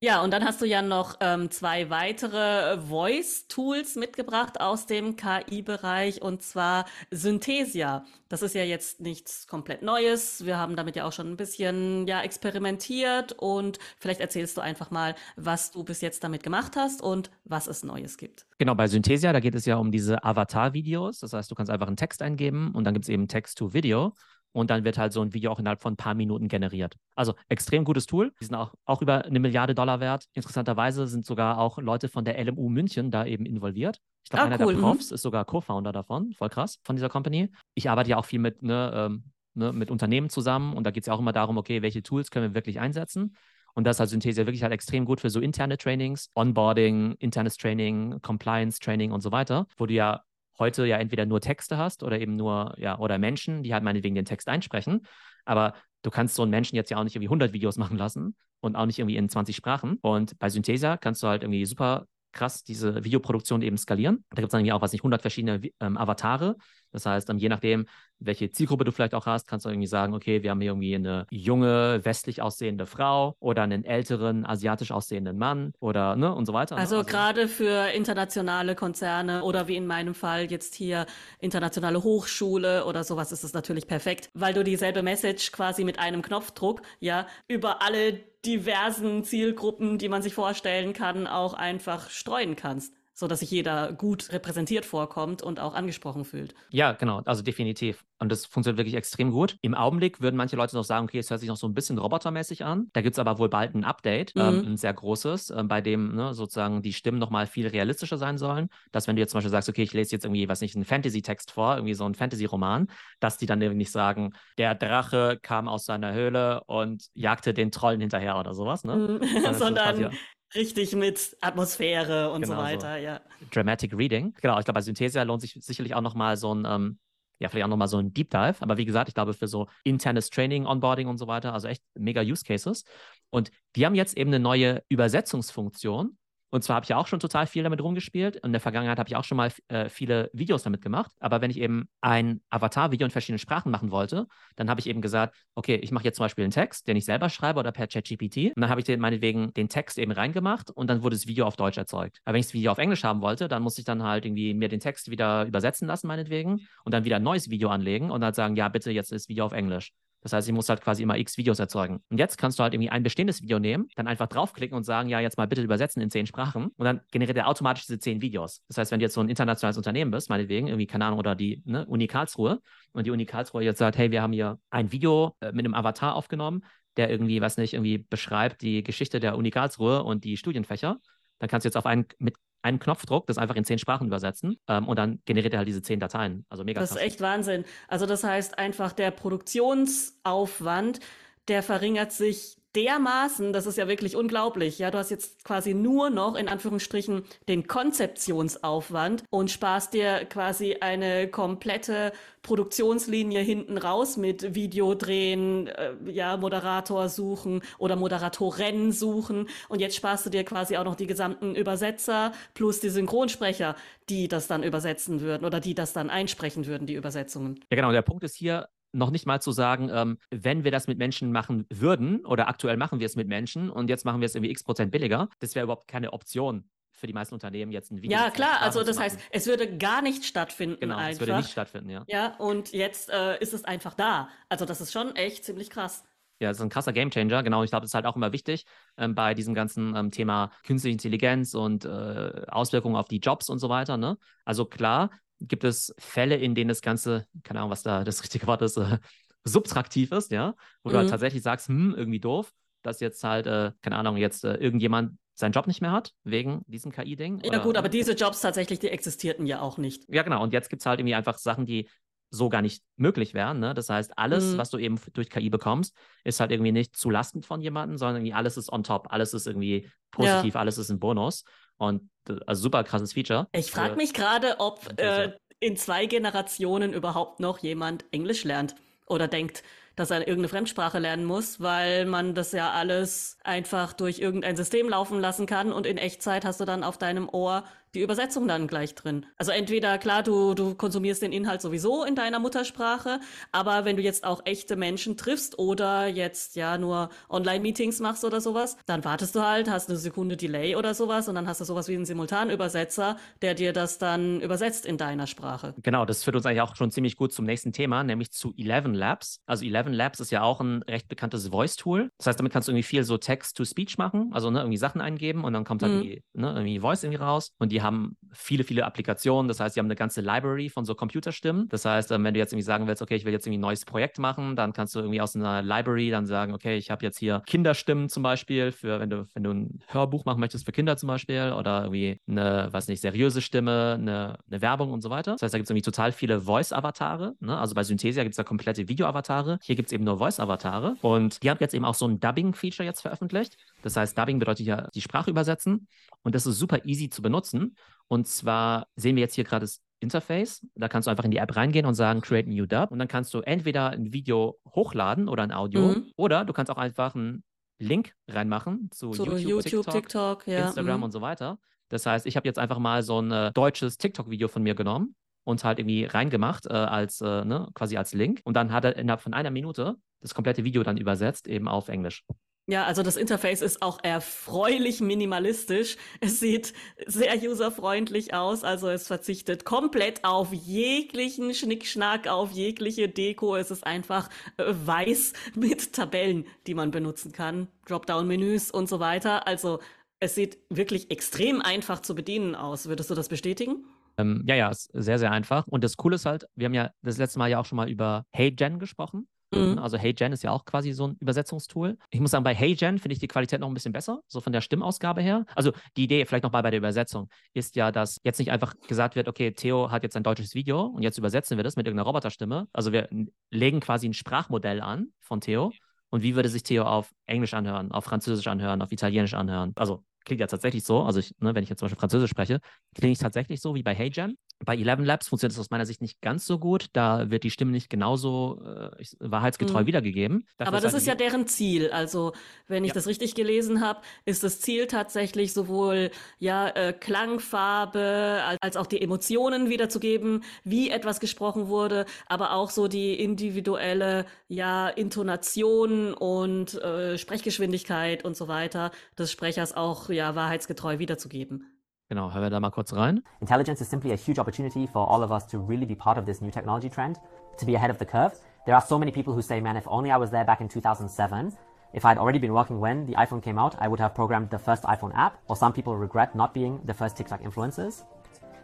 Ja, 0.00 0.22
und 0.22 0.32
dann 0.32 0.44
hast 0.44 0.60
du 0.62 0.64
ja 0.64 0.80
noch 0.80 1.16
ähm, 1.18 1.50
zwei 1.50 1.90
weitere 1.90 2.80
Voice-Tools 2.82 3.96
mitgebracht 3.96 4.60
aus 4.60 4.86
dem 4.86 5.16
KI-Bereich 5.16 6.22
und 6.22 6.40
zwar 6.40 6.84
Synthesia. 7.10 8.04
Das 8.28 8.42
ist 8.42 8.54
ja 8.54 8.62
jetzt 8.62 9.00
nichts 9.00 9.48
komplett 9.48 9.82
Neues. 9.82 10.44
Wir 10.44 10.56
haben 10.56 10.76
damit 10.76 10.94
ja 10.94 11.04
auch 11.04 11.12
schon 11.12 11.32
ein 11.32 11.36
bisschen 11.36 12.06
ja 12.06 12.22
experimentiert 12.22 13.32
und 13.32 13.80
vielleicht 13.96 14.20
erzählst 14.20 14.56
du 14.56 14.60
einfach 14.60 14.92
mal, 14.92 15.16
was 15.34 15.72
du 15.72 15.82
bis 15.82 16.00
jetzt 16.00 16.22
damit 16.22 16.44
gemacht 16.44 16.76
hast 16.76 17.02
und 17.02 17.32
was 17.44 17.66
es 17.66 17.82
Neues 17.82 18.18
gibt. 18.18 18.46
Genau, 18.58 18.76
bei 18.76 18.86
Synthesia, 18.86 19.32
da 19.32 19.40
geht 19.40 19.56
es 19.56 19.66
ja 19.66 19.78
um 19.78 19.90
diese 19.90 20.22
Avatar-Videos. 20.22 21.18
Das 21.18 21.32
heißt, 21.32 21.50
du 21.50 21.56
kannst 21.56 21.72
einfach 21.72 21.88
einen 21.88 21.96
Text 21.96 22.22
eingeben 22.22 22.70
und 22.72 22.84
dann 22.84 22.94
gibt 22.94 23.06
es 23.06 23.08
eben 23.08 23.26
Text-to-Video. 23.26 24.14
Und 24.52 24.70
dann 24.70 24.84
wird 24.84 24.98
halt 24.98 25.12
so 25.12 25.20
ein 25.20 25.34
Video 25.34 25.52
auch 25.52 25.58
innerhalb 25.58 25.80
von 25.80 25.94
ein 25.94 25.96
paar 25.96 26.14
Minuten 26.14 26.48
generiert. 26.48 26.96
Also 27.14 27.34
extrem 27.48 27.84
gutes 27.84 28.06
Tool. 28.06 28.32
Die 28.40 28.44
sind 28.44 28.54
auch, 28.54 28.74
auch 28.84 29.02
über 29.02 29.24
eine 29.24 29.40
Milliarde 29.40 29.74
Dollar 29.74 30.00
wert. 30.00 30.26
Interessanterweise 30.32 31.06
sind 31.06 31.24
sogar 31.24 31.58
auch 31.58 31.78
Leute 31.78 32.08
von 32.08 32.24
der 32.24 32.42
LMU 32.42 32.68
München 32.68 33.10
da 33.10 33.24
eben 33.24 33.46
involviert. 33.46 34.00
Ich 34.24 34.30
glaube, 34.30 34.42
ah, 34.42 34.46
einer 34.46 34.64
cool. 34.64 34.72
der 34.72 34.76
mhm. 34.76 34.86
Profs 34.86 35.10
ist 35.10 35.22
sogar 35.22 35.44
Co-Founder 35.44 35.92
davon. 35.92 36.32
Voll 36.32 36.48
krass, 36.48 36.78
von 36.84 36.96
dieser 36.96 37.08
Company. 37.08 37.50
Ich 37.74 37.88
arbeite 37.88 38.10
ja 38.10 38.16
auch 38.16 38.24
viel 38.24 38.40
mit, 38.40 38.62
ne, 38.62 38.90
ähm, 38.94 39.24
ne, 39.54 39.72
mit 39.72 39.90
Unternehmen 39.90 40.28
zusammen 40.30 40.74
und 40.74 40.84
da 40.84 40.90
geht 40.90 41.02
es 41.02 41.06
ja 41.06 41.14
auch 41.14 41.20
immer 41.20 41.32
darum, 41.32 41.56
okay, 41.56 41.82
welche 41.82 42.02
Tools 42.02 42.30
können 42.30 42.50
wir 42.50 42.54
wirklich 42.54 42.80
einsetzen. 42.80 43.36
Und 43.74 43.84
das 43.84 43.96
ist 43.96 44.00
halt 44.00 44.10
Synthese 44.10 44.44
wirklich 44.46 44.62
halt 44.64 44.72
extrem 44.72 45.04
gut 45.04 45.20
für 45.20 45.30
so 45.30 45.40
interne 45.40 45.78
Trainings, 45.78 46.30
Onboarding, 46.34 47.14
internes 47.20 47.56
Training, 47.56 48.20
Compliance 48.22 48.80
Training 48.80 49.12
und 49.12 49.20
so 49.20 49.30
weiter, 49.30 49.66
wo 49.76 49.86
du 49.86 49.94
ja 49.94 50.24
heute 50.58 50.86
ja 50.86 50.98
entweder 50.98 51.26
nur 51.26 51.40
Texte 51.40 51.78
hast 51.78 52.02
oder 52.02 52.20
eben 52.20 52.36
nur, 52.36 52.74
ja, 52.78 52.98
oder 52.98 53.18
Menschen, 53.18 53.62
die 53.62 53.72
halt 53.72 53.84
meinetwegen 53.84 54.14
den 54.14 54.24
Text 54.24 54.48
einsprechen. 54.48 55.06
Aber 55.44 55.74
du 56.02 56.10
kannst 56.10 56.34
so 56.34 56.42
einen 56.42 56.50
Menschen 56.50 56.76
jetzt 56.76 56.90
ja 56.90 56.98
auch 56.98 57.04
nicht 57.04 57.14
irgendwie 57.14 57.28
100 57.28 57.52
Videos 57.52 57.76
machen 57.78 57.96
lassen 57.96 58.36
und 58.60 58.76
auch 58.76 58.86
nicht 58.86 58.98
irgendwie 58.98 59.16
in 59.16 59.28
20 59.28 59.56
Sprachen. 59.56 59.98
Und 60.02 60.38
bei 60.38 60.48
Synthesa 60.48 60.96
kannst 60.96 61.22
du 61.22 61.28
halt 61.28 61.42
irgendwie 61.42 61.64
super 61.66 62.06
krass 62.32 62.64
diese 62.64 63.04
Videoproduktion 63.04 63.62
eben 63.62 63.76
skalieren. 63.76 64.24
Da 64.30 64.36
gibt 64.36 64.48
es 64.48 64.52
dann 64.52 64.60
irgendwie 64.60 64.72
auch, 64.72 64.82
was 64.82 64.92
nicht, 64.92 65.02
100 65.02 65.22
verschiedene 65.22 65.60
ähm, 65.80 65.96
Avatare. 65.96 66.56
Das 66.92 67.06
heißt, 67.06 67.30
je 67.36 67.48
nachdem, 67.48 67.86
welche 68.18 68.50
Zielgruppe 68.50 68.84
du 68.84 68.92
vielleicht 68.92 69.14
auch 69.14 69.26
hast, 69.26 69.46
kannst 69.46 69.66
du 69.66 69.70
irgendwie 69.70 69.86
sagen, 69.86 70.14
okay, 70.14 70.42
wir 70.42 70.50
haben 70.50 70.60
hier 70.60 70.70
irgendwie 70.70 70.94
eine 70.94 71.26
junge, 71.30 72.00
westlich 72.04 72.42
aussehende 72.42 72.86
Frau 72.86 73.36
oder 73.38 73.62
einen 73.62 73.84
älteren, 73.84 74.44
asiatisch 74.46 74.90
aussehenden 74.90 75.38
Mann 75.38 75.72
oder, 75.80 76.16
ne, 76.16 76.34
und 76.34 76.46
so 76.46 76.52
weiter. 76.52 76.74
Ne? 76.74 76.80
Also, 76.80 76.96
also 76.96 77.08
gerade 77.08 77.46
für 77.46 77.90
internationale 77.90 78.74
Konzerne 78.74 79.42
oder 79.42 79.68
wie 79.68 79.76
in 79.76 79.86
meinem 79.86 80.14
Fall 80.14 80.50
jetzt 80.50 80.74
hier 80.74 81.06
internationale 81.38 82.02
Hochschule 82.02 82.86
oder 82.86 83.04
sowas 83.04 83.32
ist 83.32 83.44
es 83.44 83.52
natürlich 83.52 83.86
perfekt, 83.86 84.30
weil 84.34 84.54
du 84.54 84.64
dieselbe 84.64 85.02
Message 85.02 85.52
quasi 85.52 85.84
mit 85.84 85.98
einem 85.98 86.22
Knopfdruck, 86.22 86.82
ja, 87.00 87.26
über 87.46 87.82
alle 87.82 88.20
diversen 88.44 89.24
Zielgruppen, 89.24 89.98
die 89.98 90.08
man 90.08 90.22
sich 90.22 90.34
vorstellen 90.34 90.92
kann, 90.92 91.26
auch 91.26 91.54
einfach 91.54 92.10
streuen 92.10 92.56
kannst 92.56 92.94
so 93.18 93.26
dass 93.26 93.40
sich 93.40 93.50
jeder 93.50 93.92
gut 93.92 94.32
repräsentiert 94.32 94.84
vorkommt 94.84 95.42
und 95.42 95.58
auch 95.58 95.74
angesprochen 95.74 96.24
fühlt. 96.24 96.54
Ja, 96.70 96.92
genau, 96.92 97.20
also 97.24 97.42
definitiv. 97.42 98.04
Und 98.20 98.30
das 98.30 98.46
funktioniert 98.46 98.78
wirklich 98.78 98.94
extrem 98.94 99.32
gut. 99.32 99.56
Im 99.60 99.74
Augenblick 99.74 100.20
würden 100.20 100.36
manche 100.36 100.54
Leute 100.54 100.76
noch 100.76 100.84
sagen, 100.84 101.06
okay, 101.06 101.18
es 101.18 101.28
hört 101.28 101.40
sich 101.40 101.48
noch 101.48 101.56
so 101.56 101.66
ein 101.66 101.74
bisschen 101.74 101.98
robotermäßig 101.98 102.64
an. 102.64 102.90
Da 102.92 103.00
gibt 103.00 103.14
es 103.14 103.18
aber 103.18 103.38
wohl 103.38 103.48
bald 103.48 103.74
ein 103.74 103.82
Update, 103.82 104.34
ähm, 104.36 104.42
mhm. 104.42 104.60
ähm, 104.60 104.66
ein 104.72 104.76
sehr 104.76 104.94
großes, 104.94 105.50
äh, 105.50 105.64
bei 105.64 105.80
dem 105.80 106.14
ne, 106.14 106.32
sozusagen 106.32 106.80
die 106.80 106.92
Stimmen 106.92 107.18
nochmal 107.18 107.48
viel 107.48 107.66
realistischer 107.66 108.18
sein 108.18 108.38
sollen. 108.38 108.68
Dass 108.92 109.08
wenn 109.08 109.16
du 109.16 109.20
jetzt 109.20 109.32
zum 109.32 109.38
Beispiel 109.38 109.50
sagst, 109.50 109.68
okay, 109.68 109.82
ich 109.82 109.92
lese 109.92 110.12
jetzt 110.12 110.24
irgendwie, 110.24 110.48
was 110.48 110.60
nicht, 110.60 110.76
einen 110.76 110.84
Fantasy-Text 110.84 111.50
vor, 111.50 111.74
irgendwie 111.74 111.94
so 111.94 112.04
einen 112.04 112.14
Fantasy-Roman, 112.14 112.86
dass 113.18 113.36
die 113.36 113.46
dann 113.46 113.60
irgendwie 113.60 113.78
nicht 113.78 113.92
sagen, 113.92 114.32
der 114.58 114.76
Drache 114.76 115.40
kam 115.42 115.66
aus 115.66 115.86
seiner 115.86 116.12
Höhle 116.12 116.62
und 116.66 117.06
jagte 117.14 117.52
den 117.52 117.72
Trollen 117.72 118.00
hinterher 118.00 118.38
oder 118.38 118.54
sowas, 118.54 118.84
ne? 118.84 119.18
Mhm. 119.20 119.54
Sondern 119.54 120.12
Richtig 120.54 120.94
mit 120.94 121.36
Atmosphäre 121.40 122.30
und 122.30 122.42
genau 122.42 122.56
so 122.56 122.62
weiter, 122.62 122.94
so. 122.94 123.04
ja. 123.04 123.20
Dramatic 123.50 123.96
Reading. 123.96 124.34
Genau, 124.40 124.58
ich 124.58 124.64
glaube, 124.64 124.78
bei 124.78 124.82
Synthesia 124.82 125.22
lohnt 125.22 125.42
sich 125.42 125.54
sicherlich 125.60 125.94
auch 125.94 126.00
nochmal 126.00 126.36
so 126.36 126.54
ein, 126.54 126.64
ähm, 126.66 126.98
ja, 127.38 127.48
vielleicht 127.48 127.64
auch 127.64 127.70
nochmal 127.70 127.88
so 127.88 127.98
ein 127.98 128.14
Deep 128.14 128.30
Dive. 128.30 128.56
Aber 128.60 128.78
wie 128.78 128.84
gesagt, 128.84 129.08
ich 129.08 129.14
glaube, 129.14 129.34
für 129.34 129.46
so 129.46 129.68
internes 129.84 130.30
Training, 130.30 130.66
Onboarding 130.66 131.06
und 131.06 131.18
so 131.18 131.26
weiter, 131.26 131.52
also 131.52 131.68
echt 131.68 131.82
mega 131.94 132.22
Use 132.22 132.44
Cases. 132.44 132.84
Und 133.30 133.50
die 133.76 133.84
haben 133.84 133.94
jetzt 133.94 134.16
eben 134.16 134.30
eine 134.30 134.40
neue 134.40 134.82
Übersetzungsfunktion, 134.88 136.16
und 136.50 136.64
zwar 136.64 136.76
habe 136.76 136.84
ich 136.84 136.88
ja 136.90 136.96
auch 136.96 137.06
schon 137.06 137.20
total 137.20 137.46
viel 137.46 137.62
damit 137.62 137.82
rumgespielt. 137.82 138.36
In 138.36 138.52
der 138.52 138.60
Vergangenheit 138.60 138.98
habe 138.98 139.08
ich 139.08 139.16
auch 139.16 139.24
schon 139.24 139.36
mal 139.36 139.52
äh, 139.68 139.88
viele 139.88 140.30
Videos 140.32 140.62
damit 140.62 140.80
gemacht. 140.80 141.12
Aber 141.20 141.40
wenn 141.40 141.50
ich 141.50 141.58
eben 141.58 141.88
ein 142.00 142.40
Avatar-Video 142.48 143.04
in 143.04 143.10
verschiedenen 143.10 143.38
Sprachen 143.38 143.70
machen 143.70 143.90
wollte, 143.90 144.26
dann 144.56 144.70
habe 144.70 144.80
ich 144.80 144.86
eben 144.86 145.02
gesagt, 145.02 145.36
okay, 145.54 145.76
ich 145.76 145.90
mache 145.90 146.04
jetzt 146.04 146.16
zum 146.16 146.24
Beispiel 146.24 146.44
einen 146.44 146.52
Text, 146.52 146.88
den 146.88 146.96
ich 146.96 147.04
selber 147.04 147.28
schreibe 147.28 147.60
oder 147.60 147.72
per 147.72 147.86
ChatGPT. 147.86 148.54
Und 148.56 148.60
dann 148.60 148.70
habe 148.70 148.80
ich 148.80 148.86
den, 148.86 149.00
meinetwegen 149.00 149.52
den 149.54 149.68
Text 149.68 149.98
eben 149.98 150.12
reingemacht 150.12 150.70
und 150.70 150.88
dann 150.88 151.02
wurde 151.02 151.16
das 151.16 151.26
Video 151.26 151.46
auf 151.46 151.56
Deutsch 151.56 151.76
erzeugt. 151.76 152.20
Aber 152.24 152.34
wenn 152.34 152.40
ich 152.40 152.46
das 152.46 152.54
Video 152.54 152.72
auf 152.72 152.78
Englisch 152.78 153.04
haben 153.04 153.20
wollte, 153.20 153.48
dann 153.48 153.62
musste 153.62 153.82
ich 153.82 153.84
dann 153.84 154.02
halt 154.02 154.24
irgendwie 154.24 154.54
mir 154.54 154.68
den 154.68 154.80
Text 154.80 155.10
wieder 155.10 155.44
übersetzen 155.44 155.86
lassen, 155.86 156.06
meinetwegen, 156.06 156.66
und 156.84 156.94
dann 156.94 157.04
wieder 157.04 157.16
ein 157.16 157.22
neues 157.22 157.50
Video 157.50 157.68
anlegen 157.68 158.10
und 158.10 158.20
dann 158.22 158.32
sagen, 158.32 158.56
ja, 158.56 158.68
bitte 158.68 158.90
jetzt 158.90 159.12
ist 159.12 159.24
das 159.24 159.28
Video 159.28 159.44
auf 159.44 159.52
Englisch. 159.52 159.92
Das 160.30 160.38
heißt, 160.38 160.48
ich 160.48 160.54
muss 160.54 160.68
halt 160.68 160.80
quasi 160.80 161.02
immer 161.02 161.16
x 161.16 161.38
Videos 161.38 161.58
erzeugen. 161.58 162.02
Und 162.10 162.18
jetzt 162.18 162.36
kannst 162.36 162.58
du 162.58 162.62
halt 162.62 162.74
irgendwie 162.74 162.90
ein 162.90 163.02
bestehendes 163.02 163.42
Video 163.42 163.58
nehmen, 163.58 163.88
dann 163.96 164.06
einfach 164.06 164.26
draufklicken 164.26 164.76
und 164.76 164.84
sagen, 164.84 165.08
ja, 165.08 165.20
jetzt 165.20 165.38
mal 165.38 165.46
bitte 165.46 165.62
übersetzen 165.62 166.02
in 166.02 166.10
zehn 166.10 166.26
Sprachen. 166.26 166.66
Und 166.76 166.84
dann 166.84 167.00
generiert 167.10 167.36
er 167.36 167.48
automatisch 167.48 167.86
diese 167.86 167.98
zehn 167.98 168.20
Videos. 168.20 168.62
Das 168.68 168.78
heißt, 168.78 168.92
wenn 168.92 169.00
du 169.00 169.04
jetzt 169.04 169.14
so 169.14 169.20
ein 169.20 169.28
internationales 169.28 169.78
Unternehmen 169.78 170.10
bist, 170.10 170.28
meinetwegen, 170.28 170.68
irgendwie, 170.68 170.86
keine 170.86 171.06
Ahnung, 171.06 171.18
oder 171.18 171.34
die 171.34 171.62
ne, 171.64 171.86
Uni 171.86 172.06
Karlsruhe, 172.06 172.60
und 172.92 173.06
die 173.06 173.10
Uni 173.10 173.26
Karlsruhe 173.26 173.62
jetzt 173.62 173.78
sagt, 173.78 173.96
hey, 173.96 174.10
wir 174.10 174.22
haben 174.22 174.32
hier 174.32 174.58
ein 174.70 174.92
Video 174.92 175.36
äh, 175.40 175.52
mit 175.52 175.64
einem 175.64 175.74
Avatar 175.74 176.14
aufgenommen, 176.14 176.64
der 176.96 177.10
irgendwie, 177.10 177.40
was 177.40 177.56
nicht, 177.56 177.74
irgendwie 177.74 177.98
beschreibt 177.98 178.60
die 178.60 178.82
Geschichte 178.82 179.20
der 179.20 179.36
Uni 179.36 179.50
Karlsruhe 179.50 180.02
und 180.02 180.24
die 180.24 180.36
Studienfächer. 180.36 180.98
Dann 181.38 181.48
kannst 181.48 181.64
du 181.64 181.68
jetzt 181.68 181.76
auf 181.76 181.86
einen, 181.86 182.06
mit 182.18 182.34
einen 182.62 182.78
Knopfdruck 182.78 183.26
das 183.26 183.38
einfach 183.38 183.56
in 183.56 183.64
zehn 183.64 183.78
Sprachen 183.78 184.06
übersetzen 184.06 184.56
ähm, 184.68 184.88
und 184.88 184.96
dann 184.98 185.20
generiert 185.24 185.52
er 185.54 185.58
halt 185.58 185.68
diese 185.68 185.82
zehn 185.82 186.00
Dateien. 186.00 186.44
Also 186.48 186.64
mega 186.64 186.80
Das 186.80 186.90
krass. 186.90 186.98
ist 186.98 187.04
echt 187.04 187.20
Wahnsinn. 187.20 187.64
Also 187.88 188.06
das 188.06 188.24
heißt 188.24 188.58
einfach 188.58 188.92
der 188.92 189.10
Produktionsaufwand, 189.10 191.00
der 191.48 191.62
verringert 191.62 192.12
sich 192.12 192.57
dermaßen, 192.76 193.52
das 193.52 193.66
ist 193.66 193.78
ja 193.78 193.88
wirklich 193.88 194.16
unglaublich. 194.16 194.78
Ja, 194.78 194.90
du 194.90 194.98
hast 194.98 195.10
jetzt 195.10 195.44
quasi 195.44 195.74
nur 195.74 196.10
noch 196.10 196.36
in 196.36 196.48
Anführungsstrichen 196.48 197.24
den 197.48 197.66
Konzeptionsaufwand 197.66 199.24
und 199.30 199.50
sparst 199.50 199.94
dir 199.94 200.24
quasi 200.26 200.76
eine 200.80 201.28
komplette 201.28 202.12
Produktionslinie 202.42 203.40
hinten 203.40 203.78
raus 203.78 204.16
mit 204.16 204.54
Video 204.54 204.94
drehen, 204.94 205.66
äh, 205.66 205.92
ja, 206.06 206.36
Moderator 206.36 207.08
suchen 207.08 207.62
oder 207.78 207.96
Moderatoren 207.96 208.92
suchen 208.92 209.48
und 209.68 209.80
jetzt 209.80 209.96
sparst 209.96 210.26
du 210.26 210.30
dir 210.30 210.44
quasi 210.44 210.76
auch 210.76 210.84
noch 210.84 210.94
die 210.94 211.06
gesamten 211.06 211.54
Übersetzer 211.54 212.32
plus 212.54 212.80
die 212.80 212.90
Synchronsprecher, 212.90 213.76
die 214.08 214.28
das 214.28 214.46
dann 214.46 214.62
übersetzen 214.62 215.20
würden 215.20 215.44
oder 215.44 215.60
die 215.60 215.74
das 215.74 215.92
dann 215.92 216.10
einsprechen 216.10 216.66
würden, 216.66 216.86
die 216.86 216.94
Übersetzungen. 216.94 217.60
Ja, 217.70 217.76
genau. 217.76 217.92
Der 217.92 218.02
Punkt 218.02 218.24
ist 218.24 218.36
hier, 218.36 218.68
noch 218.92 219.10
nicht 219.10 219.26
mal 219.26 219.40
zu 219.40 219.52
sagen, 219.52 219.90
ähm, 219.92 220.18
wenn 220.30 220.64
wir 220.64 220.70
das 220.70 220.86
mit 220.86 220.98
Menschen 220.98 221.32
machen 221.32 221.66
würden 221.70 222.24
oder 222.24 222.48
aktuell 222.48 222.76
machen 222.76 223.00
wir 223.00 223.06
es 223.06 223.16
mit 223.16 223.28
Menschen 223.28 223.70
und 223.70 223.88
jetzt 223.90 224.04
machen 224.04 224.20
wir 224.20 224.26
es 224.26 224.34
irgendwie 224.34 224.50
x 224.50 224.64
Prozent 224.64 224.90
billiger, 224.90 225.28
das 225.40 225.54
wäre 225.54 225.64
überhaupt 225.64 225.88
keine 225.88 226.12
Option 226.12 226.68
für 226.98 227.06
die 227.06 227.12
meisten 227.12 227.34
Unternehmen 227.34 227.70
jetzt 227.70 227.92
ein 227.92 228.02
Video. 228.02 228.18
Ja, 228.18 228.30
klar, 228.30 228.60
also 228.60 228.82
das 228.82 228.98
heißt, 228.98 229.18
es 229.30 229.46
würde 229.46 229.78
gar 229.78 230.02
nicht 230.02 230.24
stattfinden. 230.24 230.80
Genau, 230.80 230.96
einfach. 230.96 231.10
es 231.10 231.20
würde 231.20 231.36
nicht 231.36 231.50
stattfinden, 231.50 231.90
ja. 231.90 232.04
Ja, 232.08 232.36
und 232.38 232.72
jetzt 232.72 233.08
äh, 233.10 233.38
ist 233.38 233.54
es 233.54 233.64
einfach 233.64 233.94
da. 233.94 234.28
Also 234.48 234.64
das 234.64 234.80
ist 234.80 234.92
schon 234.92 235.14
echt 235.14 235.44
ziemlich 235.44 235.70
krass. 235.70 236.04
Ja, 236.40 236.48
das 236.48 236.58
ist 236.58 236.62
ein 236.62 236.68
krasser 236.68 236.92
Gamechanger, 236.92 237.42
genau. 237.42 237.64
Ich 237.64 237.70
glaube, 237.70 237.82
das 237.82 237.90
ist 237.90 237.94
halt 237.94 238.06
auch 238.06 238.14
immer 238.14 238.32
wichtig 238.32 238.64
ähm, 238.96 239.14
bei 239.14 239.34
diesem 239.34 239.54
ganzen 239.54 239.96
ähm, 239.96 240.10
Thema 240.10 240.52
künstliche 240.64 240.92
Intelligenz 240.92 241.54
und 241.54 241.84
äh, 241.84 242.46
Auswirkungen 242.48 242.94
auf 242.96 243.08
die 243.08 243.18
Jobs 243.18 243.48
und 243.48 243.58
so 243.58 243.68
weiter. 243.68 243.96
Ne? 243.96 244.18
Also 244.44 244.64
klar, 244.64 245.10
gibt 245.40 245.64
es 245.64 245.94
Fälle, 245.98 246.36
in 246.36 246.54
denen 246.54 246.68
das 246.68 246.82
Ganze, 246.82 247.26
keine 247.42 247.60
Ahnung, 247.60 247.70
was 247.70 247.82
da 247.82 248.04
das 248.04 248.22
richtige 248.22 248.46
Wort 248.46 248.62
ist, 248.62 248.76
äh, 248.76 248.98
subtraktiv 249.44 250.12
ist, 250.12 250.30
ja, 250.32 250.54
wo 250.82 250.88
mhm. 250.88 250.92
du 250.92 250.98
halt 250.98 251.06
mhm. 251.06 251.10
tatsächlich 251.10 251.42
sagst, 251.42 251.68
hm, 251.68 251.94
irgendwie 251.96 252.20
doof, 252.20 252.52
dass 252.82 253.00
jetzt 253.00 253.22
halt, 253.24 253.46
äh, 253.46 253.72
keine 253.82 253.96
Ahnung, 253.96 254.16
jetzt 254.16 254.44
äh, 254.44 254.54
irgendjemand 254.54 255.18
seinen 255.34 255.52
Job 255.52 255.68
nicht 255.68 255.80
mehr 255.80 255.92
hat, 255.92 256.12
wegen 256.24 256.62
diesem 256.66 256.90
KI-Ding. 256.90 257.42
Ja, 257.44 257.58
gut, 257.58 257.76
aber 257.76 257.88
diese 257.88 258.12
Jobs 258.12 258.40
tatsächlich, 258.40 258.80
die 258.80 258.88
existierten 258.88 259.46
ja 259.46 259.60
auch 259.60 259.78
nicht. 259.78 260.04
Ja, 260.08 260.22
genau. 260.22 260.42
Und 260.42 260.52
jetzt 260.52 260.68
gibt 260.68 260.82
es 260.82 260.86
halt 260.86 260.98
irgendwie 260.98 261.14
einfach 261.14 261.38
Sachen, 261.38 261.64
die 261.64 261.88
so 262.30 262.48
gar 262.48 262.62
nicht 262.62 262.82
möglich 262.96 263.34
wären. 263.34 263.60
Ne? 263.60 263.74
Das 263.74 263.88
heißt, 263.88 264.12
alles, 264.16 264.52
mhm. 264.52 264.58
was 264.58 264.70
du 264.70 264.78
eben 264.78 265.00
durch 265.14 265.30
KI 265.30 265.50
bekommst, 265.50 265.96
ist 266.24 266.40
halt 266.40 266.50
irgendwie 266.50 266.72
nicht 266.72 266.96
zulastend 266.96 267.46
von 267.46 267.60
jemandem, 267.60 267.96
sondern 267.96 268.16
irgendwie 268.16 268.34
alles 268.34 268.56
ist 268.56 268.70
on 268.72 268.82
top, 268.82 269.08
alles 269.10 269.34
ist 269.34 269.46
irgendwie 269.46 269.90
positiv, 270.10 270.54
ja. 270.54 270.60
alles 270.60 270.78
ist 270.78 270.90
ein 270.90 270.98
Bonus. 270.98 271.44
Und 271.76 272.10
also 272.46 272.62
super 272.62 272.84
krasses 272.84 273.12
Feature. 273.12 273.48
Ich 273.52 273.70
frage 273.70 273.96
mich 273.96 274.12
gerade, 274.12 274.56
ob 274.58 274.80
äh, 275.00 275.32
in 275.60 275.76
zwei 275.76 276.06
Generationen 276.06 276.92
überhaupt 276.92 277.40
noch 277.40 277.58
jemand 277.58 278.04
Englisch 278.10 278.44
lernt 278.44 278.74
oder 279.06 279.28
denkt, 279.28 279.62
dass 279.96 280.10
er 280.10 280.20
irgendeine 280.20 280.48
Fremdsprache 280.48 280.98
lernen 280.98 281.24
muss, 281.24 281.60
weil 281.60 282.04
man 282.04 282.34
das 282.34 282.52
ja 282.52 282.70
alles 282.70 283.36
einfach 283.42 283.92
durch 283.92 284.20
irgendein 284.20 284.56
System 284.56 284.88
laufen 284.88 285.20
lassen 285.20 285.46
kann 285.46 285.72
und 285.72 285.86
in 285.86 285.98
Echtzeit 285.98 286.44
hast 286.44 286.60
du 286.60 286.64
dann 286.64 286.84
auf 286.84 286.98
deinem 286.98 287.28
Ohr 287.28 287.64
die 287.94 288.00
Übersetzung 288.00 288.48
dann 288.48 288.66
gleich 288.66 288.94
drin. 288.94 289.26
Also 289.36 289.52
entweder, 289.52 289.98
klar, 289.98 290.22
du, 290.22 290.54
du 290.54 290.74
konsumierst 290.74 291.22
den 291.22 291.32
Inhalt 291.32 291.60
sowieso 291.60 292.04
in 292.04 292.14
deiner 292.14 292.38
Muttersprache, 292.38 293.20
aber 293.52 293.84
wenn 293.84 293.96
du 293.96 294.02
jetzt 294.02 294.24
auch 294.24 294.42
echte 294.44 294.76
Menschen 294.76 295.16
triffst 295.16 295.58
oder 295.58 296.06
jetzt 296.06 296.56
ja 296.56 296.78
nur 296.78 297.10
Online-Meetings 297.28 298.00
machst 298.00 298.24
oder 298.24 298.40
sowas, 298.40 298.76
dann 298.86 299.04
wartest 299.04 299.34
du 299.34 299.42
halt, 299.42 299.70
hast 299.70 299.88
eine 299.88 299.98
Sekunde 299.98 300.36
Delay 300.36 300.76
oder 300.76 300.94
sowas 300.94 301.28
und 301.28 301.34
dann 301.34 301.46
hast 301.46 301.60
du 301.60 301.64
sowas 301.64 301.88
wie 301.88 301.94
einen 301.94 302.04
Simultanübersetzer, 302.04 303.16
der 303.42 303.54
dir 303.54 303.72
das 303.72 303.98
dann 303.98 304.40
übersetzt 304.40 304.86
in 304.86 304.98
deiner 304.98 305.26
Sprache. 305.26 305.74
Genau, 305.82 306.04
das 306.04 306.24
führt 306.24 306.36
uns 306.36 306.46
eigentlich 306.46 306.62
auch 306.62 306.76
schon 306.76 306.90
ziemlich 306.90 307.16
gut 307.16 307.32
zum 307.32 307.44
nächsten 307.44 307.72
Thema, 307.72 308.04
nämlich 308.04 308.30
zu 308.30 308.54
Eleven 308.56 308.94
Labs. 308.94 309.40
Also 309.46 309.64
Eleven 309.64 309.92
Labs 309.92 310.20
ist 310.20 310.30
ja 310.30 310.42
auch 310.42 310.60
ein 310.60 310.82
recht 310.82 311.08
bekanntes 311.08 311.48
Voice-Tool. 311.48 312.10
Das 312.18 312.26
heißt, 312.26 312.38
damit 312.38 312.52
kannst 312.52 312.68
du 312.68 312.72
irgendwie 312.72 312.82
viel 312.82 313.04
so 313.04 313.18
Text-to-Speech 313.18 313.98
machen, 313.98 314.30
also 314.32 314.50
ne, 314.50 314.60
irgendwie 314.60 314.78
Sachen 314.78 315.00
eingeben 315.00 315.44
und 315.44 315.52
dann 315.52 315.64
kommt 315.64 315.82
halt 315.82 315.92
mhm. 315.92 315.98
irgendwie, 315.98 316.22
ne, 316.34 316.48
irgendwie 316.48 316.80
Voice 316.80 317.02
irgendwie 317.02 317.22
raus 317.22 317.52
und 317.58 317.72
die 317.72 317.77
die 317.78 317.82
haben 317.82 318.16
viele, 318.32 318.64
viele 318.64 318.84
Applikationen. 318.84 319.46
Das 319.46 319.60
heißt, 319.60 319.76
die 319.76 319.80
haben 319.80 319.86
eine 319.86 319.94
ganze 319.94 320.20
Library 320.20 320.68
von 320.68 320.84
so 320.84 320.96
Computerstimmen. 320.96 321.68
Das 321.68 321.84
heißt, 321.84 322.10
ähm, 322.10 322.24
wenn 322.24 322.34
du 322.34 322.40
jetzt 322.40 322.52
irgendwie 322.52 322.64
sagen 322.64 322.88
willst, 322.88 323.02
okay, 323.02 323.14
ich 323.14 323.24
will 323.24 323.32
jetzt 323.32 323.46
irgendwie 323.46 323.58
ein 323.58 323.62
neues 323.62 323.84
Projekt 323.84 324.18
machen, 324.18 324.56
dann 324.56 324.72
kannst 324.72 324.96
du 324.96 324.98
irgendwie 324.98 325.20
aus 325.20 325.36
einer 325.36 325.62
Library 325.62 326.10
dann 326.10 326.26
sagen, 326.26 326.54
okay, 326.54 326.76
ich 326.76 326.90
habe 326.90 327.04
jetzt 327.04 327.18
hier 327.18 327.40
Kinderstimmen 327.46 328.08
zum 328.08 328.24
Beispiel, 328.24 328.72
für 328.72 328.98
wenn 328.98 329.10
du, 329.10 329.26
wenn 329.34 329.44
du 329.44 329.50
ein 329.52 329.80
Hörbuch 329.86 330.24
machen 330.24 330.40
möchtest 330.40 330.64
für 330.64 330.72
Kinder 330.72 330.96
zum 330.96 331.06
Beispiel 331.06 331.54
oder 331.56 331.82
irgendwie 331.84 332.20
eine, 332.26 332.68
weiß 332.72 332.88
nicht, 332.88 333.00
seriöse 333.00 333.40
Stimme, 333.42 333.96
eine, 333.98 334.38
eine 334.50 334.60
Werbung 334.60 334.90
und 334.92 335.00
so 335.00 335.10
weiter. 335.10 335.32
Das 335.32 335.42
heißt, 335.42 335.54
da 335.54 335.58
gibt 335.58 335.66
es 335.66 335.70
irgendwie 335.70 335.82
total 335.82 336.10
viele 336.10 336.40
Voice-Avatare. 336.40 337.36
Ne? 337.38 337.56
Also 337.56 337.76
bei 337.76 337.84
Synthesia 337.84 338.24
gibt 338.24 338.32
es 338.32 338.36
da 338.38 338.42
komplette 338.42 338.88
Video-Avatare. 338.88 339.60
Hier 339.62 339.76
gibt 339.76 339.88
es 339.88 339.92
eben 339.92 340.02
nur 340.02 340.18
Voice-Avatare. 340.18 340.96
Und 341.00 341.44
die 341.44 341.50
haben 341.50 341.58
jetzt 341.60 341.74
eben 341.74 341.84
auch 341.84 341.94
so 341.94 342.08
ein 342.08 342.18
Dubbing-Feature 342.18 342.84
jetzt 342.84 343.02
veröffentlicht. 343.02 343.56
Das 343.82 343.96
heißt, 343.96 344.18
Dubbing 344.18 344.40
bedeutet 344.40 344.66
ja 344.66 344.88
die 344.94 345.00
Sprache 345.00 345.30
übersetzen. 345.30 345.86
Und 346.24 346.34
das 346.34 346.46
ist 346.46 346.58
super 346.58 346.84
easy 346.84 347.08
zu 347.08 347.22
benutzen. 347.22 347.67
Und 348.08 348.26
zwar 348.26 348.86
sehen 348.96 349.16
wir 349.16 349.22
jetzt 349.22 349.34
hier 349.34 349.44
gerade 349.44 349.64
das 349.64 349.82
Interface. 350.00 350.66
Da 350.74 350.88
kannst 350.88 351.06
du 351.06 351.10
einfach 351.10 351.24
in 351.24 351.30
die 351.30 351.38
App 351.38 351.54
reingehen 351.56 351.86
und 351.86 351.94
sagen, 351.94 352.20
create 352.20 352.48
new 352.48 352.66
dub. 352.66 352.90
Und 352.90 352.98
dann 352.98 353.08
kannst 353.08 353.34
du 353.34 353.40
entweder 353.40 353.90
ein 353.90 354.12
Video 354.12 354.58
hochladen 354.74 355.28
oder 355.28 355.42
ein 355.42 355.52
Audio. 355.52 355.88
Mhm. 355.88 356.12
Oder 356.16 356.44
du 356.44 356.52
kannst 356.52 356.70
auch 356.70 356.78
einfach 356.78 357.14
einen 357.14 357.44
Link 357.78 358.14
reinmachen 358.28 358.90
zu, 358.90 359.10
zu 359.10 359.24
YouTube, 359.24 359.40
YouTube, 359.40 359.62
TikTok, 359.62 359.92
TikTok 359.92 360.46
ja. 360.46 360.66
Instagram 360.66 360.98
mhm. 360.98 361.04
und 361.04 361.12
so 361.12 361.20
weiter. 361.20 361.58
Das 361.88 362.06
heißt, 362.06 362.26
ich 362.26 362.36
habe 362.36 362.46
jetzt 362.46 362.58
einfach 362.58 362.78
mal 362.78 363.02
so 363.02 363.20
ein 363.20 363.30
äh, 363.30 363.52
deutsches 363.52 363.98
TikTok-Video 363.98 364.48
von 364.48 364.62
mir 364.62 364.74
genommen 364.74 365.14
und 365.44 365.64
halt 365.64 365.78
irgendwie 365.78 366.04
reingemacht 366.04 366.66
äh, 366.66 366.74
als 366.74 367.20
äh, 367.20 367.44
ne, 367.44 367.68
quasi 367.74 367.96
als 367.96 368.12
Link. 368.12 368.40
Und 368.44 368.54
dann 368.54 368.72
hat 368.72 368.84
er 368.84 368.96
innerhalb 368.96 369.20
von 369.20 369.32
einer 369.32 369.50
Minute 369.50 369.96
das 370.20 370.34
komplette 370.34 370.64
Video 370.64 370.82
dann 370.82 370.96
übersetzt, 370.96 371.46
eben 371.48 371.68
auf 371.68 371.88
Englisch. 371.88 372.24
Ja, 372.70 372.84
also 372.84 373.02
das 373.02 373.16
Interface 373.16 373.62
ist 373.62 373.80
auch 373.80 373.98
erfreulich 374.02 375.00
minimalistisch. 375.00 375.96
Es 376.20 376.38
sieht 376.38 376.74
sehr 377.06 377.34
userfreundlich 377.42 378.34
aus, 378.34 378.62
also 378.62 378.90
es 378.90 379.06
verzichtet 379.06 379.64
komplett 379.64 380.22
auf 380.22 380.52
jeglichen 380.52 381.54
Schnickschnack, 381.54 382.28
auf 382.28 382.52
jegliche 382.52 383.08
Deko. 383.08 383.56
Es 383.56 383.70
ist 383.70 383.86
einfach 383.86 384.28
äh, 384.58 384.64
weiß 384.66 385.32
mit 385.54 385.94
Tabellen, 385.94 386.46
die 386.66 386.74
man 386.74 386.90
benutzen 386.90 387.32
kann, 387.32 387.68
Dropdown-Menüs 387.86 388.70
und 388.70 388.86
so 388.86 389.00
weiter. 389.00 389.46
Also 389.46 389.78
es 390.20 390.34
sieht 390.34 390.58
wirklich 390.68 391.10
extrem 391.10 391.62
einfach 391.62 392.02
zu 392.02 392.14
bedienen 392.14 392.54
aus. 392.54 392.86
Würdest 392.86 393.08
du 393.08 393.14
das 393.14 393.30
bestätigen? 393.30 393.86
Ähm, 394.18 394.44
ja, 394.46 394.56
ja, 394.56 394.68
ist 394.68 394.90
sehr, 394.92 395.18
sehr 395.18 395.30
einfach. 395.30 395.66
Und 395.68 395.84
das 395.84 395.96
Coole 395.96 396.16
ist 396.16 396.26
halt, 396.26 396.44
wir 396.54 396.66
haben 396.66 396.74
ja 396.74 396.90
das 397.00 397.16
letzte 397.16 397.38
Mal 397.38 397.48
ja 397.48 397.60
auch 397.60 397.64
schon 397.64 397.76
mal 397.76 397.88
über 397.88 398.26
HeyGen 398.32 398.78
gesprochen. 398.78 399.26
Mhm. 399.50 399.78
Also 399.78 399.96
HeyGen 399.96 400.32
ist 400.32 400.42
ja 400.42 400.50
auch 400.50 400.64
quasi 400.64 400.92
so 400.92 401.08
ein 401.08 401.16
Übersetzungstool. 401.20 401.96
Ich 402.10 402.20
muss 402.20 402.30
sagen, 402.30 402.44
bei 402.44 402.54
HeyGen 402.54 402.98
finde 402.98 403.14
ich 403.14 403.18
die 403.18 403.28
Qualität 403.28 403.60
noch 403.60 403.68
ein 403.68 403.74
bisschen 403.74 403.92
besser, 403.92 404.20
so 404.26 404.40
von 404.40 404.52
der 404.52 404.60
Stimmausgabe 404.60 405.22
her. 405.22 405.46
Also 405.54 405.72
die 405.96 406.04
Idee, 406.04 406.24
vielleicht 406.26 406.44
noch 406.44 406.52
mal 406.52 406.62
bei 406.62 406.70
der 406.70 406.78
Übersetzung, 406.78 407.28
ist 407.54 407.76
ja, 407.76 407.90
dass 407.90 408.20
jetzt 408.24 408.38
nicht 408.38 408.50
einfach 408.50 408.74
gesagt 408.86 409.16
wird, 409.16 409.28
okay, 409.28 409.52
Theo 409.52 409.90
hat 409.90 410.02
jetzt 410.02 410.16
ein 410.16 410.22
deutsches 410.22 410.54
Video 410.54 410.82
und 410.82 411.02
jetzt 411.02 411.18
übersetzen 411.18 411.56
wir 411.56 411.64
das 411.64 411.76
mit 411.76 411.86
irgendeiner 411.86 412.06
Roboterstimme. 412.06 412.68
Also 412.72 412.92
wir 412.92 413.08
legen 413.50 413.80
quasi 413.80 414.08
ein 414.08 414.14
Sprachmodell 414.14 414.80
an 414.80 415.08
von 415.20 415.40
Theo. 415.40 415.72
Und 416.10 416.22
wie 416.22 416.34
würde 416.34 416.48
sich 416.48 416.62
Theo 416.62 416.84
auf 416.84 417.12
Englisch 417.26 417.52
anhören, 417.54 417.92
auf 417.92 418.04
Französisch 418.04 418.46
anhören, 418.46 418.80
auf 418.80 418.92
Italienisch 418.92 419.34
anhören? 419.34 419.72
Also 419.76 420.04
klingt 420.24 420.40
ja 420.40 420.46
tatsächlich 420.46 420.84
so. 420.84 421.02
Also 421.02 421.20
ich, 421.20 421.34
ne, 421.38 421.54
wenn 421.54 421.62
ich 421.62 421.68
jetzt 421.68 421.80
zum 421.80 421.86
Beispiel 421.86 422.00
Französisch 422.00 422.30
spreche, 422.30 422.60
klinge 422.94 423.12
ich 423.12 423.18
tatsächlich 423.18 423.60
so 423.60 423.74
wie 423.74 423.82
bei 423.82 423.94
HeyGen. 423.94 424.38
Bei 424.64 424.74
Eleven 424.76 425.04
Labs 425.04 425.28
funktioniert 425.28 425.52
das 425.52 425.60
aus 425.60 425.70
meiner 425.70 425.86
Sicht 425.86 426.02
nicht 426.02 426.20
ganz 426.20 426.44
so 426.44 426.58
gut. 426.58 426.86
Da 426.92 427.30
wird 427.30 427.44
die 427.44 427.50
Stimme 427.50 427.70
nicht 427.70 427.88
genauso 427.88 428.60
äh, 428.64 429.04
wahrheitsgetreu 429.20 429.82
mhm. 429.82 429.86
wiedergegeben. 429.86 430.46
Dafür 430.56 430.72
Aber 430.72 430.80
das 430.80 430.94
ist, 430.94 431.08
halt 431.08 431.20
ist 431.20 431.24
ja 431.24 431.30
deren 431.30 431.46
Ziel. 431.46 431.90
Also, 431.90 432.32
wenn 432.66 432.84
ich 432.84 432.88
ja. 432.88 432.94
das 432.94 433.06
richtig 433.06 433.36
gelesen 433.36 433.80
habe, 433.80 434.00
ist 434.24 434.42
das 434.42 434.60
Ziel 434.60 434.88
tatsächlich 434.88 435.52
sowohl 435.52 436.10
ja 436.38 436.68
äh, 436.68 436.92
Klangfarbe 436.92 438.42
als, 438.44 438.58
als 438.60 438.76
auch 438.76 438.86
die 438.86 439.00
Emotionen 439.00 439.68
wiederzugeben, 439.68 440.42
wie 440.64 440.90
etwas 440.90 441.20
gesprochen 441.20 441.68
wurde, 441.68 442.04
aber 442.26 442.52
auch 442.52 442.70
so 442.70 442.88
die 442.88 443.14
individuelle 443.14 444.26
ja 444.48 444.88
Intonation 444.88 446.14
und 446.14 446.74
äh, 446.82 447.16
Sprechgeschwindigkeit 447.16 448.24
und 448.24 448.36
so 448.36 448.48
weiter 448.48 448.90
des 449.16 449.30
Sprechers 449.30 449.72
auch 449.76 450.10
ja 450.10 450.34
wahrheitsgetreu 450.34 450.98
wiederzugeben. 450.98 451.77
Genau, 452.10 452.32
hören 452.32 452.42
wir 452.42 452.48
da 452.48 452.58
mal 452.58 452.70
kurz 452.70 452.94
rein. 452.94 453.22
Intelligence 453.40 453.82
is 453.82 453.90
simply 453.90 454.12
a 454.12 454.16
huge 454.16 454.38
opportunity 454.38 454.86
for 454.86 455.06
all 455.10 455.22
of 455.22 455.30
us 455.30 455.46
to 455.46 455.58
really 455.58 455.84
be 455.84 455.94
part 455.94 456.16
of 456.16 456.24
this 456.24 456.40
new 456.40 456.50
technology 456.50 456.88
trend, 456.88 457.20
to 457.58 457.66
be 457.66 457.74
ahead 457.74 457.90
of 457.90 457.98
the 457.98 458.06
curve. 458.06 458.32
There 458.64 458.74
are 458.74 458.80
so 458.80 458.98
many 458.98 459.12
people 459.12 459.34
who 459.34 459.42
say, 459.42 459.60
man, 459.60 459.76
if 459.76 459.86
only 459.86 460.10
I 460.10 460.16
was 460.16 460.30
there 460.30 460.44
back 460.44 460.62
in 460.62 460.68
2007, 460.70 461.52
if 461.92 462.06
I'd 462.06 462.16
already 462.16 462.38
been 462.38 462.54
working 462.54 462.80
when 462.80 463.04
the 463.04 463.12
iPhone 463.12 463.42
came 463.42 463.58
out, 463.58 463.76
I 463.78 463.88
would 463.88 464.00
have 464.00 464.14
programmed 464.14 464.48
the 464.48 464.58
first 464.58 464.84
iPhone 464.84 465.14
app. 465.14 465.38
Or 465.48 465.56
some 465.56 465.74
people 465.74 465.96
regret 465.98 466.34
not 466.34 466.54
being 466.54 466.80
the 466.86 466.94
first 466.94 467.14
TikTok 467.14 467.42
influencers. 467.42 468.04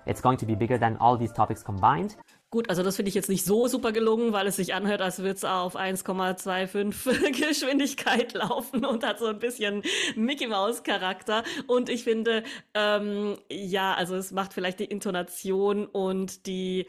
It's 0.07 0.23
going 0.23 0.39
to 0.39 0.47
be 0.47 0.55
bigger 0.55 0.79
than 0.79 0.97
all 0.97 1.15
these 1.15 1.33
topics 1.33 1.63
combined. 1.63 2.17
Gut, 2.55 2.71
also 2.71 2.85
das 2.85 2.95
finde 2.95 3.09
ich 3.09 3.17
jetzt 3.17 3.29
nicht 3.29 3.45
so 3.45 3.67
super 3.67 3.91
gelungen, 3.91 4.33
weil 4.33 4.47
es 4.47 4.55
sich 4.55 4.75
anhört, 4.75 5.01
als 5.01 5.19
würde 5.19 5.35
es 5.35 5.43
auf 5.43 5.75
1,25 5.75 7.33
Geschwindigkeit 7.49 8.33
laufen 8.33 8.85
und 8.85 9.05
hat 9.05 9.19
so 9.19 9.27
ein 9.27 9.41
bisschen 9.41 9.83
Mickey 10.15 10.47
Mouse 10.47 10.85
Charakter. 10.85 11.43
Und 11.67 11.89
ich 11.89 12.05
finde, 12.05 12.45
ähm, 12.75 13.37
ja, 13.51 13.95
also 13.95 14.15
es 14.15 14.31
macht 14.31 14.53
vielleicht 14.53 14.79
die 14.79 14.85
Intonation 14.85 15.85
und 15.87 16.47
die 16.47 16.87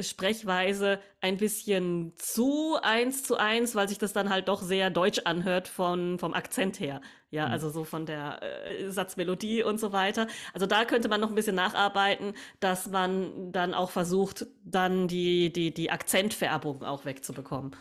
Sprechweise 0.00 1.00
ein 1.20 1.36
bisschen 1.36 2.12
zu 2.16 2.78
eins 2.80 3.22
zu 3.24 3.36
eins, 3.36 3.74
weil 3.74 3.88
sich 3.88 3.98
das 3.98 4.12
dann 4.12 4.30
halt 4.30 4.48
doch 4.48 4.62
sehr 4.62 4.90
deutsch 4.90 5.20
anhört 5.24 5.66
von, 5.66 6.18
vom 6.18 6.34
Akzent 6.34 6.78
her. 6.78 7.00
Ja, 7.30 7.46
mhm. 7.46 7.52
also 7.52 7.70
so 7.70 7.84
von 7.84 8.06
der 8.06 8.40
äh, 8.42 8.90
Satzmelodie 8.90 9.62
und 9.62 9.78
so 9.80 9.92
weiter. 9.92 10.28
Also 10.54 10.66
da 10.66 10.84
könnte 10.84 11.08
man 11.08 11.20
noch 11.20 11.30
ein 11.30 11.34
bisschen 11.34 11.56
nacharbeiten, 11.56 12.34
dass 12.60 12.88
man 12.88 13.52
dann 13.52 13.74
auch 13.74 13.90
versucht, 13.90 14.46
dann 14.64 15.08
die, 15.08 15.52
die, 15.52 15.74
die 15.74 15.90
Akzentfärbung 15.90 16.84
auch 16.84 17.04
wegzubekommen. 17.04 17.74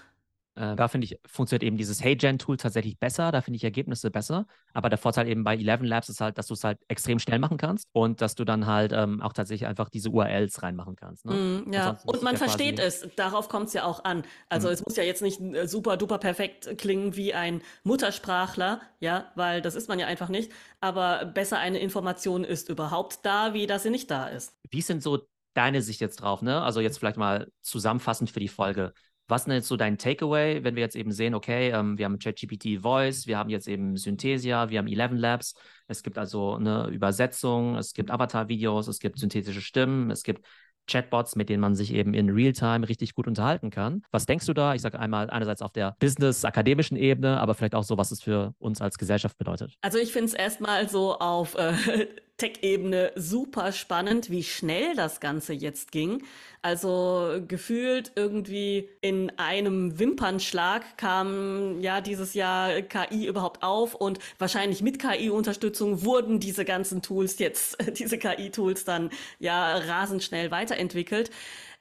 Äh, 0.58 0.76
da 0.76 0.88
finde 0.88 1.06
ich, 1.06 1.20
funktioniert 1.28 1.64
eben 1.64 1.78
dieses 1.78 2.04
HeyGen-Tool 2.04 2.58
tatsächlich 2.58 3.00
besser. 3.00 3.32
Da 3.32 3.42
finde 3.42 3.58
ich 3.58 3.64
Ergebnisse 3.64 4.10
besser. 4.10 4.48
Aber 4.74 4.90
der 4.90 4.98
Vorteil 4.98 5.28
eben 5.28 5.44
bei 5.44 5.56
Eleven 5.56 5.86
Labs 5.86 6.10
ist 6.10 6.20
halt, 6.20 6.38
dass 6.38 6.48
du 6.48 6.56
es 6.56 6.64
halt 6.64 6.80
extrem 6.88 7.20
schnell 7.20 7.38
machen 7.38 7.58
kannst 7.58 7.88
und 7.92 8.22
dass 8.22 8.34
du 8.34 8.44
dann 8.44 8.66
halt 8.66 8.92
ähm, 8.92 9.22
auch 9.22 9.34
tatsächlich 9.34 9.68
einfach 9.68 9.90
diese 9.90 10.10
URLs 10.10 10.64
reinmachen 10.64 10.96
kannst. 10.96 11.26
Ne? 11.26 11.34
Mm, 11.34 11.74
ja, 11.74 12.00
und 12.06 12.24
man 12.24 12.38
versteht 12.38 12.80
es. 12.80 13.08
Darauf 13.16 13.50
kommt 13.50 13.68
es 13.68 13.74
ja 13.74 13.84
auch 13.84 14.04
an. 14.04 14.24
Also 14.50 14.70
mm. 14.70 14.72
es 14.72 14.86
muss 14.86 14.96
ja 14.96 15.04
jetzt 15.04 15.22
nicht 15.22 15.40
äh, 15.40 15.68
super 15.68 15.96
duper 15.96 16.18
perfekt 16.18 16.78
klingen 16.78 17.16
wie 17.16 17.36
ein 17.36 17.62
Muttersprachler, 17.84 18.82
ja, 19.00 19.32
weil 19.36 19.62
das 19.62 19.76
ist 19.76 19.90
man 19.90 20.00
ja 20.00 20.08
einfach 20.08 20.30
nicht. 20.30 20.52
Aber 20.82 21.26
besser 21.26 21.60
eine 21.60 21.78
Information 21.78 22.44
ist 22.44 22.70
überhaupt 22.70 23.20
da, 23.24 23.54
wie 23.54 23.68
dass 23.68 23.84
sie 23.84 23.92
nicht 23.92 24.10
da 24.10 24.28
ist. 24.28 24.56
Wie 24.70 24.82
sind 24.82 25.04
so 25.04 25.28
deine 25.54 25.82
Sicht 25.82 26.02
jetzt 26.02 26.18
drauf, 26.18 26.42
ne? 26.42 26.62
Also 26.62 26.82
jetzt 26.82 27.00
vielleicht 27.00 27.18
mal 27.18 27.52
zusammenfassend 27.62 28.30
für 28.30 28.40
die 28.40 28.48
Folge. 28.48 28.94
Was 29.28 29.42
ist 29.42 29.48
denn 29.48 29.56
jetzt 29.56 29.68
so 29.68 29.78
dein 29.78 29.98
Takeaway, 29.98 30.64
wenn 30.64 30.76
wir 30.76 30.84
jetzt 30.84 30.96
eben 30.96 31.12
sehen, 31.12 31.36
okay, 31.36 31.72
ähm, 31.72 31.98
wir 31.98 32.06
haben 32.06 32.18
ChatGPT 32.18 32.82
Voice, 32.82 33.28
wir 33.28 33.38
haben 33.38 33.50
jetzt 33.50 33.68
eben 33.68 33.98
Synthesia, 33.98 34.70
wir 34.70 34.80
haben 34.80 34.88
Eleven 34.88 35.18
Labs, 35.18 35.54
es 35.88 36.02
gibt 36.04 36.18
also 36.18 36.56
eine 36.56 36.88
Übersetzung, 36.88 37.76
es 37.76 37.94
gibt 37.94 38.10
Avatar-Videos, 38.10 38.88
es 38.88 39.00
gibt 39.00 39.20
synthetische 39.20 39.62
Stimmen, 39.62 40.12
es 40.12 40.24
gibt 40.24 40.46
Chatbots, 40.88 41.36
mit 41.36 41.50
denen 41.50 41.62
man 41.62 41.76
sich 41.76 41.94
eben 41.94 42.14
in 42.14 42.30
Realtime 42.30 42.88
richtig 42.88 43.14
gut 43.14 43.28
unterhalten 43.28 43.70
kann. 43.70 44.04
Was 44.12 44.26
denkst 44.26 44.46
du 44.46 44.54
da? 44.54 44.74
Ich 44.74 44.82
sage 44.82 45.00
einmal 45.00 45.30
einerseits 45.30 45.62
auf 45.62 45.72
der 45.72 45.96
business-akademischen 46.00 46.98
Ebene, 46.98 47.40
aber 47.40 47.54
vielleicht 47.54 47.76
auch 47.76 47.84
so, 47.84 47.98
was 47.98 48.12
es 48.12 48.24
für 48.24 48.54
uns 48.58 48.82
als 48.82 48.98
Gesellschaft 48.98 49.38
bedeutet. 49.38 49.76
Also 49.82 49.98
ich 49.98 50.14
finde 50.14 50.28
es 50.28 50.34
erstmal 50.34 50.88
so 50.90 51.20
auf 51.20 51.56
äh, 51.56 52.08
Tech-Ebene 52.38 53.12
super 53.16 53.72
spannend, 53.72 54.30
wie 54.30 54.44
schnell 54.44 54.96
das 54.96 55.20
Ganze 55.20 55.54
jetzt 55.54 55.92
ging. 55.92 56.24
Also 56.62 57.40
gefühlt 57.48 58.12
irgendwie 58.16 58.90
in 59.02 59.32
einem 59.38 59.98
Wimpernschlag 60.00 60.98
kam 60.98 61.82
ja 61.82 62.02
dieses 62.02 62.34
Jahr 62.34 62.82
KI 62.82 63.26
überhaupt 63.26 63.64
auf 63.64 63.96
und 63.96 64.20
wahrscheinlich 64.38 64.82
mit 64.82 65.00
KI-Unterstützung 65.00 66.04
wurden 66.04 66.40
diese 66.40 66.66
ganzen 66.66 67.02
Tools 67.02 67.40
jetzt, 67.40 67.78
diese 67.98 68.18
KI-Tools 68.18 68.86
dann 68.86 69.10
ja 69.40 69.78
rasend 69.78 70.24
schnell 70.24 70.52
weiterentwickelt. 70.52 71.32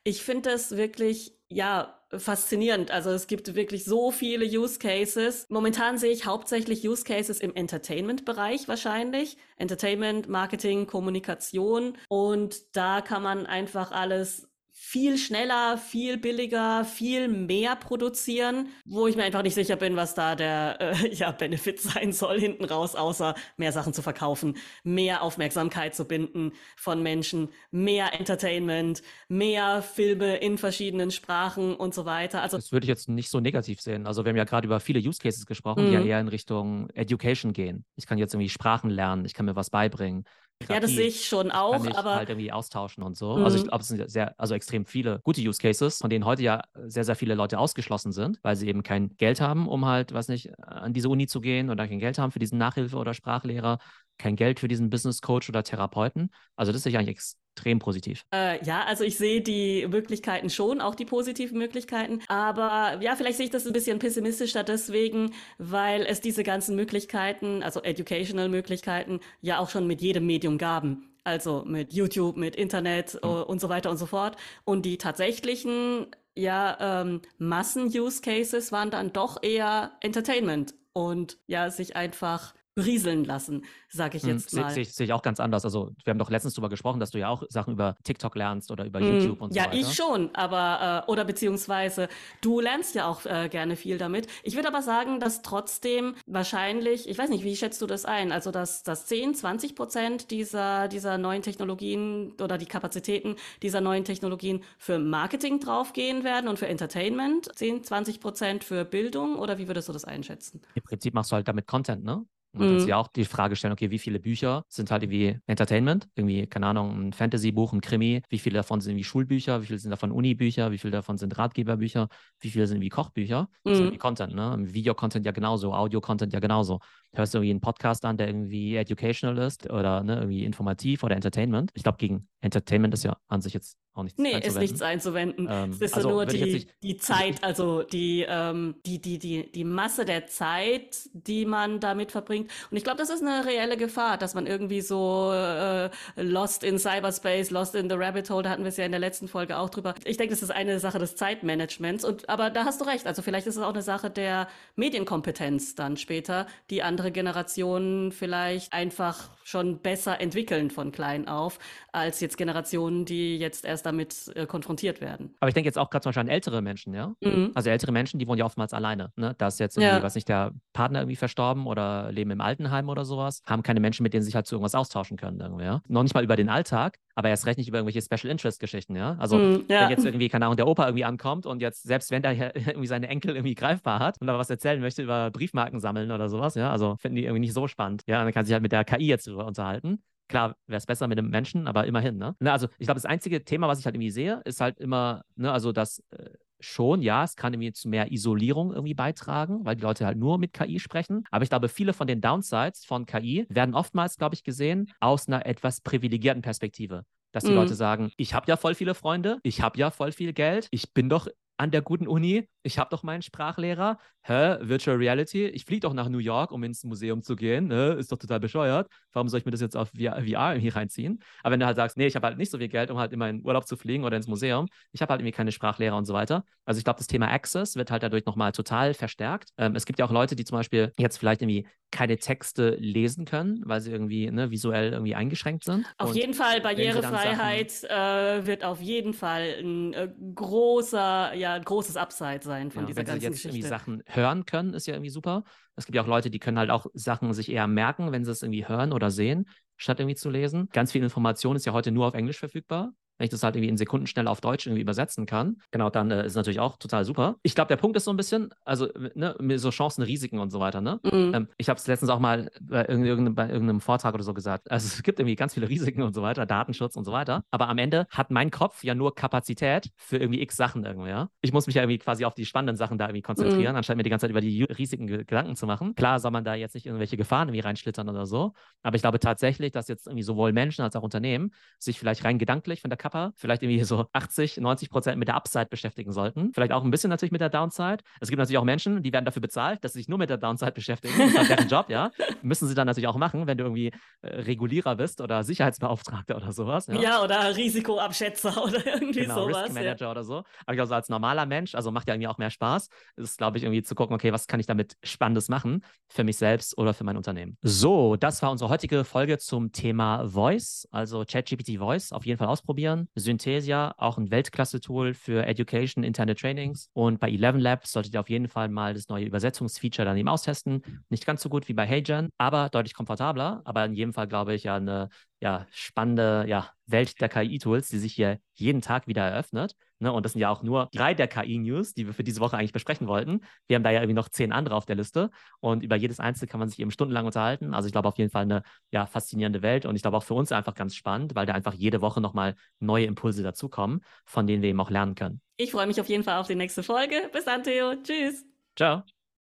Ich 0.06 0.22
finde 0.22 0.50
das 0.50 0.76
wirklich, 0.76 1.36
ja, 1.48 2.00
faszinierend. 2.16 2.92
Also 2.92 3.10
es 3.10 3.26
gibt 3.26 3.56
wirklich 3.56 3.84
so 3.84 4.12
viele 4.12 4.46
Use 4.46 4.78
Cases. 4.78 5.46
Momentan 5.48 5.98
sehe 5.98 6.12
ich 6.12 6.26
hauptsächlich 6.26 6.88
Use 6.88 7.02
Cases 7.02 7.40
im 7.40 7.52
Entertainment-Bereich 7.56 8.68
wahrscheinlich. 8.68 9.36
Entertainment, 9.56 10.28
Marketing, 10.28 10.86
Kommunikation. 10.86 11.98
Und 12.08 12.76
da 12.76 13.00
kann 13.00 13.24
man 13.24 13.46
einfach 13.46 13.90
alles 13.90 14.48
viel 14.78 15.16
schneller, 15.16 15.78
viel 15.78 16.18
billiger, 16.18 16.84
viel 16.84 17.28
mehr 17.28 17.76
produzieren, 17.76 18.68
wo 18.84 19.06
ich 19.06 19.16
mir 19.16 19.24
einfach 19.24 19.42
nicht 19.42 19.54
sicher 19.54 19.76
bin, 19.76 19.96
was 19.96 20.14
da 20.14 20.36
der 20.36 20.76
äh, 21.02 21.14
ja, 21.14 21.32
Benefit 21.32 21.80
sein 21.80 22.12
soll 22.12 22.38
hinten 22.38 22.66
raus, 22.66 22.94
außer 22.94 23.34
mehr 23.56 23.72
Sachen 23.72 23.94
zu 23.94 24.02
verkaufen, 24.02 24.58
mehr 24.84 25.22
Aufmerksamkeit 25.22 25.94
zu 25.94 26.04
binden 26.04 26.52
von 26.76 27.02
Menschen, 27.02 27.48
mehr 27.70 28.12
Entertainment, 28.12 29.02
mehr 29.28 29.80
Filme 29.80 30.36
in 30.36 30.58
verschiedenen 30.58 31.10
Sprachen 31.10 31.74
und 31.74 31.94
so 31.94 32.04
weiter. 32.04 32.42
Also 32.42 32.58
das 32.58 32.70
würde 32.70 32.84
ich 32.84 32.88
jetzt 32.88 33.08
nicht 33.08 33.30
so 33.30 33.40
negativ 33.40 33.80
sehen. 33.80 34.06
Also 34.06 34.26
wir 34.26 34.28
haben 34.28 34.36
ja 34.36 34.44
gerade 34.44 34.66
über 34.66 34.78
viele 34.78 35.00
Use 35.00 35.20
Cases 35.20 35.46
gesprochen, 35.46 35.84
mhm. 35.84 35.88
die 35.88 35.94
ja 35.94 36.00
mhm. 36.00 36.06
eher 36.06 36.20
in 36.20 36.28
Richtung 36.28 36.90
Education 36.90 37.54
gehen. 37.54 37.86
Ich 37.96 38.06
kann 38.06 38.18
jetzt 38.18 38.34
irgendwie 38.34 38.50
Sprachen 38.50 38.90
lernen, 38.90 39.24
ich 39.24 39.32
kann 39.32 39.46
mir 39.46 39.56
was 39.56 39.70
beibringen. 39.70 40.24
Ja, 40.68 40.80
das 40.80 40.90
sehe 40.90 41.06
ich 41.06 41.26
schon 41.26 41.50
auch, 41.50 41.82
kann 41.82 41.92
aber 41.94 42.14
halt 42.14 42.28
irgendwie 42.30 42.50
austauschen 42.50 43.02
und 43.02 43.16
so. 43.16 43.36
Mhm. 43.36 43.44
Also 43.44 43.58
ich 43.58 43.64
glaube, 43.64 43.82
es 43.82 43.88
sind 43.88 44.10
sehr, 44.10 44.34
also 44.38 44.54
extrem 44.54 44.86
viele 44.86 45.20
gute 45.22 45.40
Use 45.42 45.60
Cases, 45.60 45.98
von 45.98 46.08
denen 46.08 46.24
heute 46.24 46.42
ja 46.42 46.62
sehr, 46.86 47.04
sehr 47.04 47.14
viele 47.14 47.34
Leute 47.34 47.58
ausgeschlossen 47.58 48.10
sind, 48.12 48.38
weil 48.42 48.56
sie 48.56 48.66
eben 48.68 48.82
kein 48.82 49.16
Geld 49.16 49.40
haben, 49.40 49.68
um 49.68 49.84
halt, 49.84 50.12
weiß 50.14 50.28
nicht, 50.28 50.58
an 50.60 50.94
diese 50.94 51.08
Uni 51.10 51.26
zu 51.26 51.40
gehen 51.40 51.68
oder 51.68 51.86
kein 51.86 51.98
Geld 51.98 52.18
haben 52.18 52.32
für 52.32 52.38
diesen 52.38 52.58
Nachhilfe- 52.58 52.96
oder 52.96 53.12
Sprachlehrer, 53.12 53.78
kein 54.18 54.36
Geld 54.36 54.60
für 54.60 54.68
diesen 54.68 54.90
Business 54.90 55.20
Coach 55.20 55.48
oder 55.48 55.62
Therapeuten. 55.62 56.30
Also 56.56 56.72
das 56.72 56.82
sehe 56.82 56.90
ich 56.90 56.98
eigentlich 56.98 57.16
extrem 57.56 57.78
positiv. 57.78 58.24
Äh, 58.32 58.64
ja, 58.64 58.84
also 58.84 59.04
ich 59.04 59.16
sehe 59.16 59.40
die 59.40 59.86
Möglichkeiten 59.88 60.50
schon, 60.50 60.80
auch 60.80 60.94
die 60.94 61.04
positiven 61.04 61.58
Möglichkeiten. 61.58 62.20
Aber 62.28 62.98
ja, 63.00 63.16
vielleicht 63.16 63.38
sehe 63.38 63.46
ich 63.46 63.52
das 63.52 63.66
ein 63.66 63.72
bisschen 63.72 63.98
pessimistischer 63.98 64.64
deswegen, 64.64 65.32
weil 65.58 66.02
es 66.06 66.20
diese 66.20 66.42
ganzen 66.42 66.76
Möglichkeiten, 66.76 67.62
also 67.62 67.82
educational 67.82 68.48
Möglichkeiten, 68.48 69.20
ja 69.40 69.58
auch 69.58 69.70
schon 69.70 69.86
mit 69.86 70.00
jedem 70.00 70.26
Medium 70.26 70.58
gaben. 70.58 71.10
Also 71.24 71.64
mit 71.66 71.92
YouTube, 71.92 72.36
mit 72.36 72.54
Internet 72.54 73.18
mhm. 73.22 73.28
und 73.28 73.60
so 73.60 73.68
weiter 73.68 73.90
und 73.90 73.96
so 73.96 74.06
fort. 74.06 74.36
Und 74.64 74.86
die 74.86 74.96
tatsächlichen 74.96 76.06
ja, 76.36 77.00
ähm, 77.02 77.22
Massen-Use-Cases 77.38 78.70
waren 78.70 78.90
dann 78.90 79.12
doch 79.12 79.42
eher 79.42 79.92
Entertainment 80.00 80.74
und 80.92 81.38
ja, 81.46 81.70
sich 81.70 81.96
einfach 81.96 82.54
berieseln 82.76 83.24
lassen, 83.24 83.64
sage 83.88 84.18
ich 84.18 84.22
hm, 84.22 84.32
jetzt 84.32 84.54
mal. 84.54 84.70
Sehe 84.70 84.84
seh, 84.84 85.04
ich 85.04 85.12
auch 85.14 85.22
ganz 85.22 85.40
anders. 85.40 85.64
Also 85.64 85.92
wir 86.04 86.10
haben 86.10 86.18
doch 86.18 86.30
letztens 86.30 86.54
darüber 86.54 86.68
gesprochen, 86.68 87.00
dass 87.00 87.10
du 87.10 87.18
ja 87.18 87.28
auch 87.28 87.42
Sachen 87.48 87.72
über 87.72 87.96
TikTok 88.04 88.36
lernst 88.36 88.70
oder 88.70 88.84
über 88.84 89.00
mm, 89.00 89.04
YouTube 89.04 89.40
und 89.40 89.54
ja, 89.54 89.64
so 89.64 89.70
weiter. 89.70 89.78
Ja, 89.78 89.88
ich 89.88 89.94
schon, 89.94 90.30
aber 90.34 91.04
äh, 91.06 91.10
oder 91.10 91.24
beziehungsweise 91.24 92.08
du 92.42 92.60
lernst 92.60 92.94
ja 92.94 93.08
auch 93.08 93.24
äh, 93.24 93.48
gerne 93.48 93.76
viel 93.76 93.96
damit. 93.96 94.26
Ich 94.42 94.56
würde 94.56 94.68
aber 94.68 94.82
sagen, 94.82 95.20
dass 95.20 95.40
trotzdem 95.40 96.16
wahrscheinlich, 96.26 97.08
ich 97.08 97.16
weiß 97.16 97.30
nicht, 97.30 97.44
wie 97.44 97.56
schätzt 97.56 97.80
du 97.80 97.86
das 97.86 98.04
ein? 98.04 98.30
Also 98.30 98.50
dass, 98.50 98.82
dass 98.82 99.06
10, 99.06 99.34
20 99.34 99.74
Prozent 99.74 100.30
dieser, 100.30 100.88
dieser 100.88 101.16
neuen 101.16 101.40
Technologien 101.40 102.34
oder 102.42 102.58
die 102.58 102.66
Kapazitäten 102.66 103.36
dieser 103.62 103.80
neuen 103.80 104.04
Technologien 104.04 104.62
für 104.76 104.98
Marketing 104.98 105.60
draufgehen 105.60 106.24
werden 106.24 106.46
und 106.46 106.58
für 106.58 106.68
Entertainment, 106.68 107.48
10, 107.54 107.84
20 107.84 108.20
Prozent 108.20 108.64
für 108.64 108.84
Bildung 108.84 109.36
oder 109.36 109.56
wie 109.56 109.66
würdest 109.66 109.88
du 109.88 109.94
das 109.94 110.04
einschätzen? 110.04 110.60
Im 110.74 110.82
Prinzip 110.82 111.14
machst 111.14 111.32
du 111.32 111.36
halt 111.36 111.48
damit 111.48 111.66
Content, 111.66 112.04
ne? 112.04 112.26
Man 112.56 112.68
mhm. 112.68 112.72
kann 112.72 112.80
sich 112.80 112.94
auch 112.94 113.08
die 113.08 113.24
Frage 113.24 113.56
stellen, 113.56 113.72
okay, 113.72 113.90
wie 113.90 113.98
viele 113.98 114.18
Bücher 114.18 114.64
sind 114.68 114.90
halt 114.90 115.02
irgendwie 115.02 115.38
Entertainment? 115.46 116.08
Irgendwie, 116.14 116.46
keine 116.46 116.66
Ahnung, 116.66 117.08
ein 117.08 117.12
Fantasy-Buch, 117.12 117.72
ein 117.72 117.80
Krimi. 117.80 118.22
Wie 118.28 118.38
viele 118.38 118.56
davon 118.56 118.80
sind 118.80 118.92
irgendwie 118.92 119.04
Schulbücher? 119.04 119.62
Wie 119.62 119.66
viele 119.66 119.78
sind 119.78 119.90
davon 119.90 120.10
Uni-Bücher? 120.10 120.70
Wie 120.70 120.78
viele 120.78 120.92
davon 120.92 121.18
sind 121.18 121.36
Ratgeberbücher? 121.36 122.08
Wie 122.40 122.50
viele 122.50 122.66
sind 122.66 122.76
irgendwie 122.76 122.88
Kochbücher? 122.88 123.48
Das 123.64 123.74
ist 123.74 123.80
irgendwie 123.80 123.98
Content, 123.98 124.34
ne? 124.34 124.56
Video-Content 124.58 125.26
ja 125.26 125.32
genauso, 125.32 125.72
Audio-Content 125.72 126.32
ja 126.32 126.40
genauso. 126.40 126.80
Hörst 127.14 127.34
du 127.34 127.38
irgendwie 127.38 127.50
einen 127.50 127.60
Podcast 127.60 128.04
an, 128.04 128.16
der 128.16 128.28
irgendwie 128.28 128.76
educational 128.76 129.38
ist 129.38 129.70
oder 129.70 130.02
ne, 130.02 130.16
irgendwie 130.16 130.44
informativ 130.44 131.02
oder 131.02 131.14
Entertainment? 131.14 131.70
Ich 131.74 131.82
glaube, 131.82 131.98
gegen 131.98 132.28
Entertainment 132.40 132.94
ist 132.94 133.04
ja 133.04 133.16
an 133.28 133.40
sich 133.40 133.54
jetzt 133.54 133.78
auch 133.96 134.02
nichts 134.02 134.18
nee, 134.18 134.34
einzuwenden. 134.34 134.58
Nee, 134.58 134.64
ist 134.64 134.70
nichts 134.70 134.82
einzuwenden. 134.82 135.48
Ähm, 135.50 135.70
es 135.70 135.80
ist 135.80 135.94
also, 135.94 136.10
nur 136.10 136.26
die, 136.26 136.42
nicht, 136.42 136.68
die 136.82 136.96
Zeit, 136.98 137.42
also 137.42 137.82
die, 137.82 138.26
ähm, 138.28 138.76
die, 138.84 139.00
die, 139.00 139.18
die, 139.18 139.50
die 139.50 139.64
Masse 139.64 140.04
der 140.04 140.26
Zeit, 140.26 141.08
die 141.12 141.46
man 141.46 141.80
damit 141.80 142.12
verbringt. 142.12 142.50
Und 142.70 142.76
ich 142.76 142.84
glaube, 142.84 142.98
das 142.98 143.10
ist 143.10 143.22
eine 143.22 143.46
reelle 143.46 143.76
Gefahr, 143.76 144.18
dass 144.18 144.34
man 144.34 144.46
irgendwie 144.46 144.82
so 144.82 145.32
äh, 145.32 145.90
lost 146.16 146.62
in 146.62 146.78
Cyberspace, 146.78 147.50
lost 147.50 147.74
in 147.74 147.88
the 147.88 147.96
rabbit 147.96 148.28
hole, 148.28 148.42
da 148.42 148.50
hatten 148.50 148.64
wir 148.64 148.68
es 148.68 148.76
ja 148.76 148.84
in 148.84 148.92
der 148.92 149.00
letzten 149.00 149.28
Folge 149.28 149.58
auch 149.58 149.70
drüber. 149.70 149.94
Ich 150.04 150.18
denke, 150.18 150.34
das 150.34 150.42
ist 150.42 150.50
eine 150.50 150.78
Sache 150.78 150.98
des 150.98 151.16
Zeitmanagements. 151.16 152.04
Und, 152.04 152.28
aber 152.28 152.50
da 152.50 152.64
hast 152.64 152.80
du 152.80 152.84
recht. 152.84 153.06
Also 153.06 153.22
vielleicht 153.22 153.46
ist 153.46 153.56
es 153.56 153.62
auch 153.62 153.72
eine 153.72 153.82
Sache 153.82 154.10
der 154.10 154.48
Medienkompetenz 154.76 155.74
dann 155.74 155.96
später, 155.96 156.46
die 156.70 156.82
andere 156.96 157.12
Generationen 157.12 158.10
vielleicht 158.10 158.72
einfach 158.72 159.28
schon 159.44 159.82
besser 159.82 160.18
entwickeln 160.18 160.70
von 160.70 160.92
klein 160.92 161.28
auf, 161.28 161.58
als 161.92 162.20
jetzt 162.20 162.38
Generationen, 162.38 163.04
die 163.04 163.36
jetzt 163.36 163.66
erst 163.66 163.84
damit 163.84 164.32
äh, 164.34 164.46
konfrontiert 164.46 165.02
werden. 165.02 165.34
Aber 165.40 165.48
ich 165.48 165.54
denke 165.54 165.68
jetzt 165.68 165.76
auch 165.76 165.90
gerade 165.90 166.04
zum 166.04 166.08
Beispiel 166.08 166.22
an 166.22 166.28
ältere 166.28 166.62
Menschen, 166.62 166.94
ja? 166.94 167.14
Mhm. 167.20 167.50
Also 167.54 167.68
ältere 167.68 167.92
Menschen, 167.92 168.18
die 168.18 168.26
wohnen 168.26 168.38
ja 168.38 168.46
oftmals 168.46 168.72
alleine. 168.72 169.12
Ne? 169.16 169.34
Da 169.36 169.48
ist 169.48 169.60
jetzt 169.60 169.76
irgendwie, 169.76 169.94
ja. 169.94 170.02
was 170.02 170.14
nicht, 170.14 170.26
der 170.30 170.52
Partner 170.72 171.00
irgendwie 171.00 171.16
verstorben 171.16 171.66
oder 171.66 172.10
leben 172.12 172.30
im 172.30 172.40
Altenheim 172.40 172.88
oder 172.88 173.04
sowas, 173.04 173.42
haben 173.44 173.62
keine 173.62 173.80
Menschen, 173.80 174.04
mit 174.04 174.14
denen 174.14 174.22
sie 174.22 174.28
sich 174.28 174.34
halt 174.34 174.46
zu 174.46 174.54
irgendwas 174.54 174.74
austauauschen 174.74 175.18
können. 175.18 175.38
Irgendwie, 175.38 175.64
ja? 175.64 175.82
Noch 175.86 176.02
nicht 176.02 176.14
mal 176.14 176.24
über 176.24 176.36
den 176.36 176.48
Alltag, 176.48 176.98
aber 177.16 177.30
erst 177.30 177.46
recht 177.46 177.56
nicht 177.56 177.66
über 177.66 177.78
irgendwelche 177.78 178.02
Special 178.02 178.30
Interest 178.30 178.60
Geschichten, 178.60 178.94
ja. 178.94 179.16
Also 179.18 179.38
mm, 179.38 179.64
ja. 179.68 179.82
wenn 179.82 179.90
jetzt 179.90 180.04
irgendwie, 180.04 180.28
keine 180.28 180.44
Ahnung, 180.44 180.58
der 180.58 180.68
Opa 180.68 180.84
irgendwie 180.84 181.04
ankommt 181.04 181.46
und 181.46 181.62
jetzt, 181.62 181.82
selbst 181.82 182.10
wenn 182.10 182.22
der 182.22 182.54
irgendwie 182.54 182.86
seine 182.86 183.08
Enkel 183.08 183.34
irgendwie 183.34 183.54
greifbar 183.54 184.00
hat 184.00 184.20
und 184.20 184.26
da 184.26 184.38
was 184.38 184.50
erzählen 184.50 184.80
möchte 184.80 185.02
über 185.02 185.30
Briefmarken 185.30 185.80
sammeln 185.80 186.12
oder 186.12 186.28
sowas, 186.28 186.54
ja, 186.54 186.70
also 186.70 186.96
finden 186.98 187.16
die 187.16 187.24
irgendwie 187.24 187.40
nicht 187.40 187.54
so 187.54 187.66
spannend. 187.68 188.02
Ja, 188.06 188.18
und 188.18 188.26
dann 188.26 188.34
kann 188.34 188.44
sich 188.44 188.52
halt 188.52 188.62
mit 188.62 188.70
der 188.70 188.84
KI 188.84 189.06
jetzt 189.06 189.26
darüber 189.26 189.46
unterhalten. 189.46 190.02
Klar, 190.28 190.56
wäre 190.66 190.76
es 190.76 190.86
besser 190.86 191.08
mit 191.08 191.18
einem 191.18 191.30
Menschen, 191.30 191.66
aber 191.66 191.86
immerhin, 191.86 192.18
ne? 192.18 192.34
Na, 192.38 192.52
also 192.52 192.68
ich 192.78 192.86
glaube, 192.86 192.96
das 192.96 193.06
einzige 193.06 193.44
Thema, 193.44 193.66
was 193.66 193.78
ich 193.78 193.86
halt 193.86 193.94
irgendwie 193.94 194.10
sehe, 194.10 194.42
ist 194.44 194.60
halt 194.60 194.78
immer, 194.78 195.24
ne, 195.36 195.50
also 195.50 195.72
dass 195.72 196.00
äh, 196.10 196.30
schon, 196.60 197.02
ja, 197.02 197.24
es 197.24 197.36
kann 197.36 197.52
irgendwie 197.52 197.72
zu 197.72 197.88
mehr 197.88 198.12
Isolierung 198.12 198.72
irgendwie 198.72 198.94
beitragen, 198.94 199.64
weil 199.64 199.76
die 199.76 199.82
Leute 199.82 200.06
halt 200.06 200.18
nur 200.18 200.38
mit 200.38 200.52
KI 200.52 200.78
sprechen. 200.78 201.24
Aber 201.30 201.42
ich 201.42 201.50
glaube, 201.50 201.68
viele 201.68 201.92
von 201.92 202.06
den 202.06 202.20
Downsides 202.20 202.84
von 202.84 203.06
KI 203.06 203.46
werden 203.48 203.74
oftmals, 203.74 204.16
glaube 204.16 204.34
ich, 204.34 204.44
gesehen 204.44 204.92
aus 205.00 205.28
einer 205.28 205.46
etwas 205.46 205.80
privilegierten 205.80 206.42
Perspektive. 206.42 207.04
Dass 207.32 207.44
die 207.44 207.50
mhm. 207.50 207.56
Leute 207.56 207.74
sagen, 207.74 208.12
ich 208.16 208.34
habe 208.34 208.46
ja 208.48 208.56
voll 208.56 208.74
viele 208.74 208.94
Freunde, 208.94 209.38
ich 209.42 209.60
habe 209.60 209.78
ja 209.78 209.90
voll 209.90 210.12
viel 210.12 210.32
Geld, 210.32 210.68
ich 210.70 210.94
bin 210.94 211.08
doch 211.08 211.28
an 211.58 211.70
der 211.70 211.82
guten 211.82 212.06
Uni, 212.06 212.48
ich 212.66 212.78
habe 212.78 212.90
doch 212.90 213.04
meinen 213.04 213.22
Sprachlehrer, 213.22 213.98
hä, 214.22 214.56
Virtual 214.60 214.96
Reality, 214.96 215.46
ich 215.46 215.64
fliege 215.64 215.80
doch 215.80 215.94
nach 215.94 216.08
New 216.08 216.18
York, 216.18 216.50
um 216.50 216.64
ins 216.64 216.82
Museum 216.82 217.22
zu 217.22 217.36
gehen, 217.36 217.68
ne? 217.68 217.92
ist 217.92 218.10
doch 218.10 218.18
total 218.18 218.40
bescheuert, 218.40 218.88
warum 219.12 219.28
soll 219.28 219.38
ich 219.38 219.46
mir 219.46 219.52
das 219.52 219.60
jetzt 219.60 219.76
auf 219.76 219.90
VR, 219.90 220.52
irgendwie 220.52 220.68
reinziehen? 220.68 221.20
Aber 221.44 221.52
wenn 221.52 221.60
du 221.60 221.66
halt 221.66 221.76
sagst, 221.76 221.96
nee, 221.96 222.06
ich 222.08 222.16
habe 222.16 222.26
halt 222.26 222.36
nicht 222.36 222.50
so 222.50 222.58
viel 222.58 222.68
Geld, 222.68 222.90
um 222.90 222.98
halt 222.98 223.12
immer 223.12 223.28
in 223.28 223.44
Urlaub 223.44 223.66
zu 223.68 223.76
fliegen 223.76 224.04
oder 224.04 224.16
ins 224.16 224.26
Museum, 224.26 224.66
ich 224.90 225.00
habe 225.00 225.10
halt 225.12 225.20
irgendwie 225.20 225.32
keine 225.32 225.52
Sprachlehrer 225.52 225.96
und 225.96 226.06
so 226.06 226.12
weiter. 226.12 226.44
Also 226.64 226.78
ich 226.78 226.84
glaube, 226.84 226.98
das 226.98 227.06
Thema 227.06 227.30
Access 227.30 227.76
wird 227.76 227.92
halt 227.92 228.02
dadurch 228.02 228.26
nochmal 228.26 228.50
total 228.50 228.94
verstärkt. 228.94 229.50
Ähm, 229.58 229.76
es 229.76 229.86
gibt 229.86 230.00
ja 230.00 230.04
auch 230.04 230.10
Leute, 230.10 230.34
die 230.34 230.44
zum 230.44 230.58
Beispiel 230.58 230.92
jetzt 230.98 231.18
vielleicht 231.18 231.42
irgendwie 231.42 231.68
keine 231.92 232.18
Texte 232.18 232.70
lesen 232.80 233.24
können, 233.26 233.62
weil 233.64 233.80
sie 233.80 233.92
irgendwie 233.92 234.28
ne, 234.30 234.50
visuell 234.50 234.92
irgendwie 234.92 235.14
eingeschränkt 235.14 235.62
sind. 235.62 235.86
Auf 235.98 236.10
und 236.10 236.16
jeden 236.16 236.34
Fall, 236.34 236.60
Barrierefreiheit 236.60 237.70
Sachen, 237.70 238.42
äh, 238.42 238.46
wird 238.46 238.64
auf 238.64 238.80
jeden 238.80 239.14
Fall 239.14 239.54
ein 239.62 239.92
äh, 239.92 240.08
großer, 240.34 241.34
ja, 241.34 241.54
ein 241.54 241.64
großes 241.64 241.96
Upside 241.96 242.40
sein 242.42 242.55
von 242.70 242.82
ja, 242.82 242.86
dieser 242.86 243.04
ganzen 243.04 243.30
Geschichte. 243.30 243.48
Wenn 243.48 243.52
sie 243.52 243.58
jetzt 243.58 243.64
irgendwie 243.64 243.68
Sachen 243.68 244.02
hören 244.06 244.44
können, 244.46 244.74
ist 244.74 244.86
ja 244.86 244.94
irgendwie 244.94 245.10
super. 245.10 245.44
Es 245.76 245.86
gibt 245.86 245.96
ja 245.96 246.02
auch 246.02 246.06
Leute, 246.06 246.30
die 246.30 246.38
können 246.38 246.58
halt 246.58 246.70
auch 246.70 246.86
Sachen 246.94 247.32
sich 247.32 247.50
eher 247.50 247.66
merken, 247.66 248.12
wenn 248.12 248.24
sie 248.24 248.30
es 248.30 248.42
irgendwie 248.42 248.66
hören 248.66 248.92
oder 248.92 249.10
sehen, 249.10 249.48
statt 249.76 250.00
irgendwie 250.00 250.16
zu 250.16 250.30
lesen. 250.30 250.68
Ganz 250.72 250.92
viel 250.92 251.02
Information 251.02 251.56
ist 251.56 251.66
ja 251.66 251.72
heute 251.72 251.92
nur 251.92 252.06
auf 252.06 252.14
Englisch 252.14 252.38
verfügbar. 252.38 252.92
Wenn 253.18 253.24
ich 253.24 253.30
das 253.30 253.42
halt 253.42 253.56
irgendwie 253.56 253.70
in 253.70 253.76
Sekundenschnelle 253.76 254.28
auf 254.28 254.40
Deutsch 254.40 254.66
irgendwie 254.66 254.82
übersetzen 254.82 255.26
kann, 255.26 255.56
genau, 255.70 255.90
dann 255.90 256.10
äh, 256.10 256.26
ist 256.26 256.34
natürlich 256.34 256.60
auch 256.60 256.76
total 256.76 257.04
super. 257.04 257.36
Ich 257.42 257.54
glaube, 257.54 257.68
der 257.68 257.76
Punkt 257.76 257.96
ist 257.96 258.04
so 258.04 258.10
ein 258.10 258.16
bisschen, 258.16 258.50
also 258.64 258.88
ne, 259.14 259.34
so 259.58 259.70
Chancen, 259.70 260.02
Risiken 260.02 260.38
und 260.38 260.50
so 260.50 260.60
weiter. 260.60 260.80
Ne? 260.80 261.00
Mhm. 261.02 261.32
Ähm, 261.34 261.48
ich 261.58 261.68
habe 261.68 261.78
es 261.78 261.86
letztens 261.86 262.10
auch 262.10 262.18
mal 262.18 262.50
bei 262.60 262.84
irgendeinem, 262.86 263.34
bei 263.34 263.48
irgendeinem 263.48 263.80
Vortrag 263.80 264.14
oder 264.14 264.22
so 264.22 264.34
gesagt. 264.34 264.70
Also 264.70 264.86
es 264.86 265.02
gibt 265.02 265.18
irgendwie 265.18 265.36
ganz 265.36 265.54
viele 265.54 265.68
Risiken 265.68 266.02
und 266.02 266.14
so 266.14 266.22
weiter, 266.22 266.46
Datenschutz 266.46 266.96
und 266.96 267.04
so 267.04 267.12
weiter. 267.12 267.44
Aber 267.50 267.68
am 267.68 267.78
Ende 267.78 268.06
hat 268.10 268.30
mein 268.30 268.50
Kopf 268.50 268.84
ja 268.84 268.94
nur 268.94 269.14
Kapazität 269.14 269.90
für 269.96 270.18
irgendwie 270.18 270.40
x 270.42 270.56
Sachen 270.56 270.84
irgendwie. 270.84 271.10
Ja? 271.10 271.28
Ich 271.40 271.52
muss 271.52 271.66
mich 271.66 271.76
ja 271.76 271.82
irgendwie 271.82 271.98
quasi 271.98 272.24
auf 272.24 272.34
die 272.34 272.44
spannenden 272.44 272.76
Sachen 272.76 272.98
da 272.98 273.06
irgendwie 273.06 273.22
konzentrieren, 273.22 273.72
mhm. 273.72 273.78
anstatt 273.78 273.96
mir 273.96 274.02
die 274.02 274.10
ganze 274.10 274.24
Zeit 274.24 274.30
über 274.30 274.40
die 274.40 274.64
Risiken 274.64 275.06
Gedanken 275.06 275.56
zu 275.56 275.66
machen. 275.66 275.94
Klar 275.94 276.20
soll 276.20 276.30
man 276.30 276.44
da 276.44 276.54
jetzt 276.54 276.74
nicht 276.74 276.86
irgendwelche 276.86 277.16
Gefahren 277.16 277.48
irgendwie 277.48 277.60
reinschlittern 277.60 278.08
oder 278.08 278.26
so. 278.26 278.52
Aber 278.82 278.96
ich 278.96 279.02
glaube 279.02 279.20
tatsächlich, 279.20 279.72
dass 279.72 279.88
jetzt 279.88 280.06
irgendwie 280.06 280.22
sowohl 280.22 280.52
Menschen 280.52 280.82
als 280.82 280.96
auch 280.96 281.02
Unternehmen 281.02 281.52
sich 281.78 281.98
vielleicht 281.98 282.24
rein 282.24 282.38
gedanklich 282.38 282.80
von 282.80 282.90
der 282.90 282.98
Kappa 283.06 283.32
vielleicht 283.36 283.62
irgendwie 283.62 283.84
so 283.84 284.06
80, 284.12 284.58
90 284.58 284.90
Prozent 284.90 285.18
mit 285.18 285.28
der 285.28 285.36
Upside 285.36 285.66
beschäftigen 285.66 286.10
sollten. 286.10 286.52
Vielleicht 286.52 286.72
auch 286.72 286.82
ein 286.82 286.90
bisschen 286.90 287.08
natürlich 287.08 287.30
mit 287.30 287.40
der 287.40 287.50
Downside. 287.50 287.98
Es 288.20 288.28
gibt 288.28 288.38
natürlich 288.38 288.58
auch 288.58 288.64
Menschen, 288.64 289.02
die 289.02 289.12
werden 289.12 289.24
dafür 289.24 289.42
bezahlt, 289.42 289.84
dass 289.84 289.92
sie 289.92 290.00
sich 290.00 290.08
nur 290.08 290.18
mit 290.18 290.28
der 290.28 290.38
Downside 290.38 290.72
beschäftigen. 290.72 291.14
Das 291.16 291.30
ist 291.30 291.38
halt 291.38 291.50
deren 291.50 291.68
Job, 291.68 291.86
ja. 291.88 292.10
Müssen 292.42 292.66
sie 292.66 292.74
dann 292.74 292.86
natürlich 292.86 293.06
auch 293.06 293.16
machen, 293.16 293.46
wenn 293.46 293.58
du 293.58 293.64
irgendwie 293.64 293.92
äh, 294.22 294.40
Regulierer 294.40 294.96
bist 294.96 295.20
oder 295.20 295.44
Sicherheitsbeauftragter 295.44 296.36
oder 296.36 296.52
sowas. 296.52 296.88
Ja, 296.88 297.00
ja 297.00 297.22
oder 297.22 297.56
Risikoabschätzer 297.56 298.62
oder 298.64 298.84
irgendwie 298.84 299.20
genau, 299.20 299.44
sowas. 299.44 299.64
Risk 299.64 299.74
Manager 299.74 300.06
ja. 300.06 300.10
oder 300.10 300.24
so. 300.24 300.34
Aber 300.36 300.72
ich 300.72 300.76
glaube, 300.76 300.88
so 300.88 300.94
als 300.94 301.08
normaler 301.08 301.46
Mensch, 301.46 301.76
also 301.76 301.92
macht 301.92 302.08
ja 302.08 302.14
irgendwie 302.14 302.28
auch 302.28 302.38
mehr 302.38 302.50
Spaß, 302.50 302.88
ist, 303.16 303.38
glaube 303.38 303.58
ich, 303.58 303.64
irgendwie 303.64 303.82
zu 303.82 303.94
gucken, 303.94 304.14
okay, 304.14 304.32
was 304.32 304.48
kann 304.48 304.58
ich 304.58 304.66
damit 304.66 304.96
Spannendes 305.04 305.48
machen 305.48 305.84
für 306.08 306.24
mich 306.24 306.38
selbst 306.38 306.76
oder 306.76 306.92
für 306.92 307.04
mein 307.04 307.16
Unternehmen. 307.16 307.56
So, 307.62 308.16
das 308.16 308.42
war 308.42 308.50
unsere 308.50 308.68
heutige 308.68 309.04
Folge 309.04 309.38
zum 309.38 309.70
Thema 309.70 310.26
Voice, 310.26 310.88
also 310.90 311.24
ChatGPT 311.24 311.78
Voice. 311.78 312.12
Auf 312.12 312.26
jeden 312.26 312.38
Fall 312.38 312.48
ausprobieren. 312.48 312.95
Synthesia 313.14 313.76
Media, 313.76 313.94
auch 313.98 314.18
ein 314.18 314.30
Weltklasse-Tool 314.30 315.14
für 315.14 315.46
Education, 315.46 316.04
interne 316.04 316.34
Trainings. 316.34 316.88
Und 316.94 317.20
bei 317.20 317.30
Eleven 317.30 317.60
Labs 317.60 317.92
solltet 317.92 318.14
ihr 318.14 318.20
auf 318.20 318.30
jeden 318.30 318.48
Fall 318.48 318.68
mal 318.68 318.94
das 318.94 319.08
neue 319.08 319.24
Übersetzungsfeature 319.24 320.06
dann 320.06 320.16
eben 320.16 320.28
austesten. 320.28 320.82
Nicht 321.10 321.26
ganz 321.26 321.42
so 321.42 321.48
gut 321.48 321.68
wie 321.68 321.74
bei 321.74 321.86
HeyGen, 321.86 322.30
aber 322.38 322.68
deutlich 322.70 322.94
komfortabler. 322.94 323.60
Aber 323.64 323.84
in 323.84 323.92
jedem 323.92 324.12
Fall, 324.12 324.26
glaube 324.26 324.54
ich, 324.54 324.64
ja 324.64 324.76
eine 324.76 325.08
ja, 325.46 325.64
spannende 325.70 326.44
ja, 326.48 326.72
Welt 326.86 327.20
der 327.20 327.28
KI-Tools, 327.28 327.88
die 327.88 327.98
sich 327.98 328.14
hier 328.14 328.40
jeden 328.54 328.80
Tag 328.80 329.06
wieder 329.06 329.22
eröffnet. 329.22 329.76
Ne? 330.00 330.12
Und 330.12 330.24
das 330.24 330.32
sind 330.32 330.40
ja 330.40 330.50
auch 330.50 330.64
nur 330.64 330.88
drei 330.92 331.14
der 331.14 331.28
KI-News, 331.28 331.94
die 331.94 332.04
wir 332.04 332.14
für 332.14 332.24
diese 332.24 332.40
Woche 332.40 332.56
eigentlich 332.56 332.72
besprechen 332.72 333.06
wollten. 333.06 333.42
Wir 333.68 333.76
haben 333.76 333.84
da 333.84 333.90
ja 333.90 334.00
irgendwie 334.00 334.16
noch 334.16 334.28
zehn 334.28 334.50
andere 334.50 334.74
auf 334.74 334.86
der 334.86 334.96
Liste 334.96 335.30
und 335.60 335.84
über 335.84 335.94
jedes 335.94 336.18
einzelne 336.18 336.48
kann 336.48 336.58
man 336.58 336.68
sich 336.68 336.80
eben 336.80 336.90
stundenlang 336.90 337.26
unterhalten. 337.26 337.74
Also 337.74 337.86
ich 337.86 337.92
glaube 337.92 338.08
auf 338.08 338.18
jeden 338.18 338.32
Fall 338.32 338.42
eine 338.42 338.64
ja, 338.90 339.06
faszinierende 339.06 339.62
Welt 339.62 339.86
und 339.86 339.94
ich 339.94 340.02
glaube 340.02 340.16
auch 340.16 340.24
für 340.24 340.34
uns 340.34 340.50
einfach 340.50 340.74
ganz 340.74 340.96
spannend, 340.96 341.36
weil 341.36 341.46
da 341.46 341.52
einfach 341.52 341.74
jede 341.74 342.00
Woche 342.00 342.20
nochmal 342.20 342.56
neue 342.80 343.06
Impulse 343.06 343.44
dazukommen, 343.44 344.00
von 344.24 344.48
denen 344.48 344.62
wir 344.62 344.70
eben 344.70 344.80
auch 344.80 344.90
lernen 344.90 345.14
können. 345.14 345.40
Ich 345.58 345.70
freue 345.70 345.86
mich 345.86 346.00
auf 346.00 346.08
jeden 346.08 346.24
Fall 346.24 346.38
auf 346.38 346.48
die 346.48 346.56
nächste 346.56 346.82
Folge. 346.82 347.30
Bis 347.32 347.44
dann, 347.44 347.62
Theo. 347.62 347.94
Tschüss. 348.02 348.44
Ciao. 348.74 349.04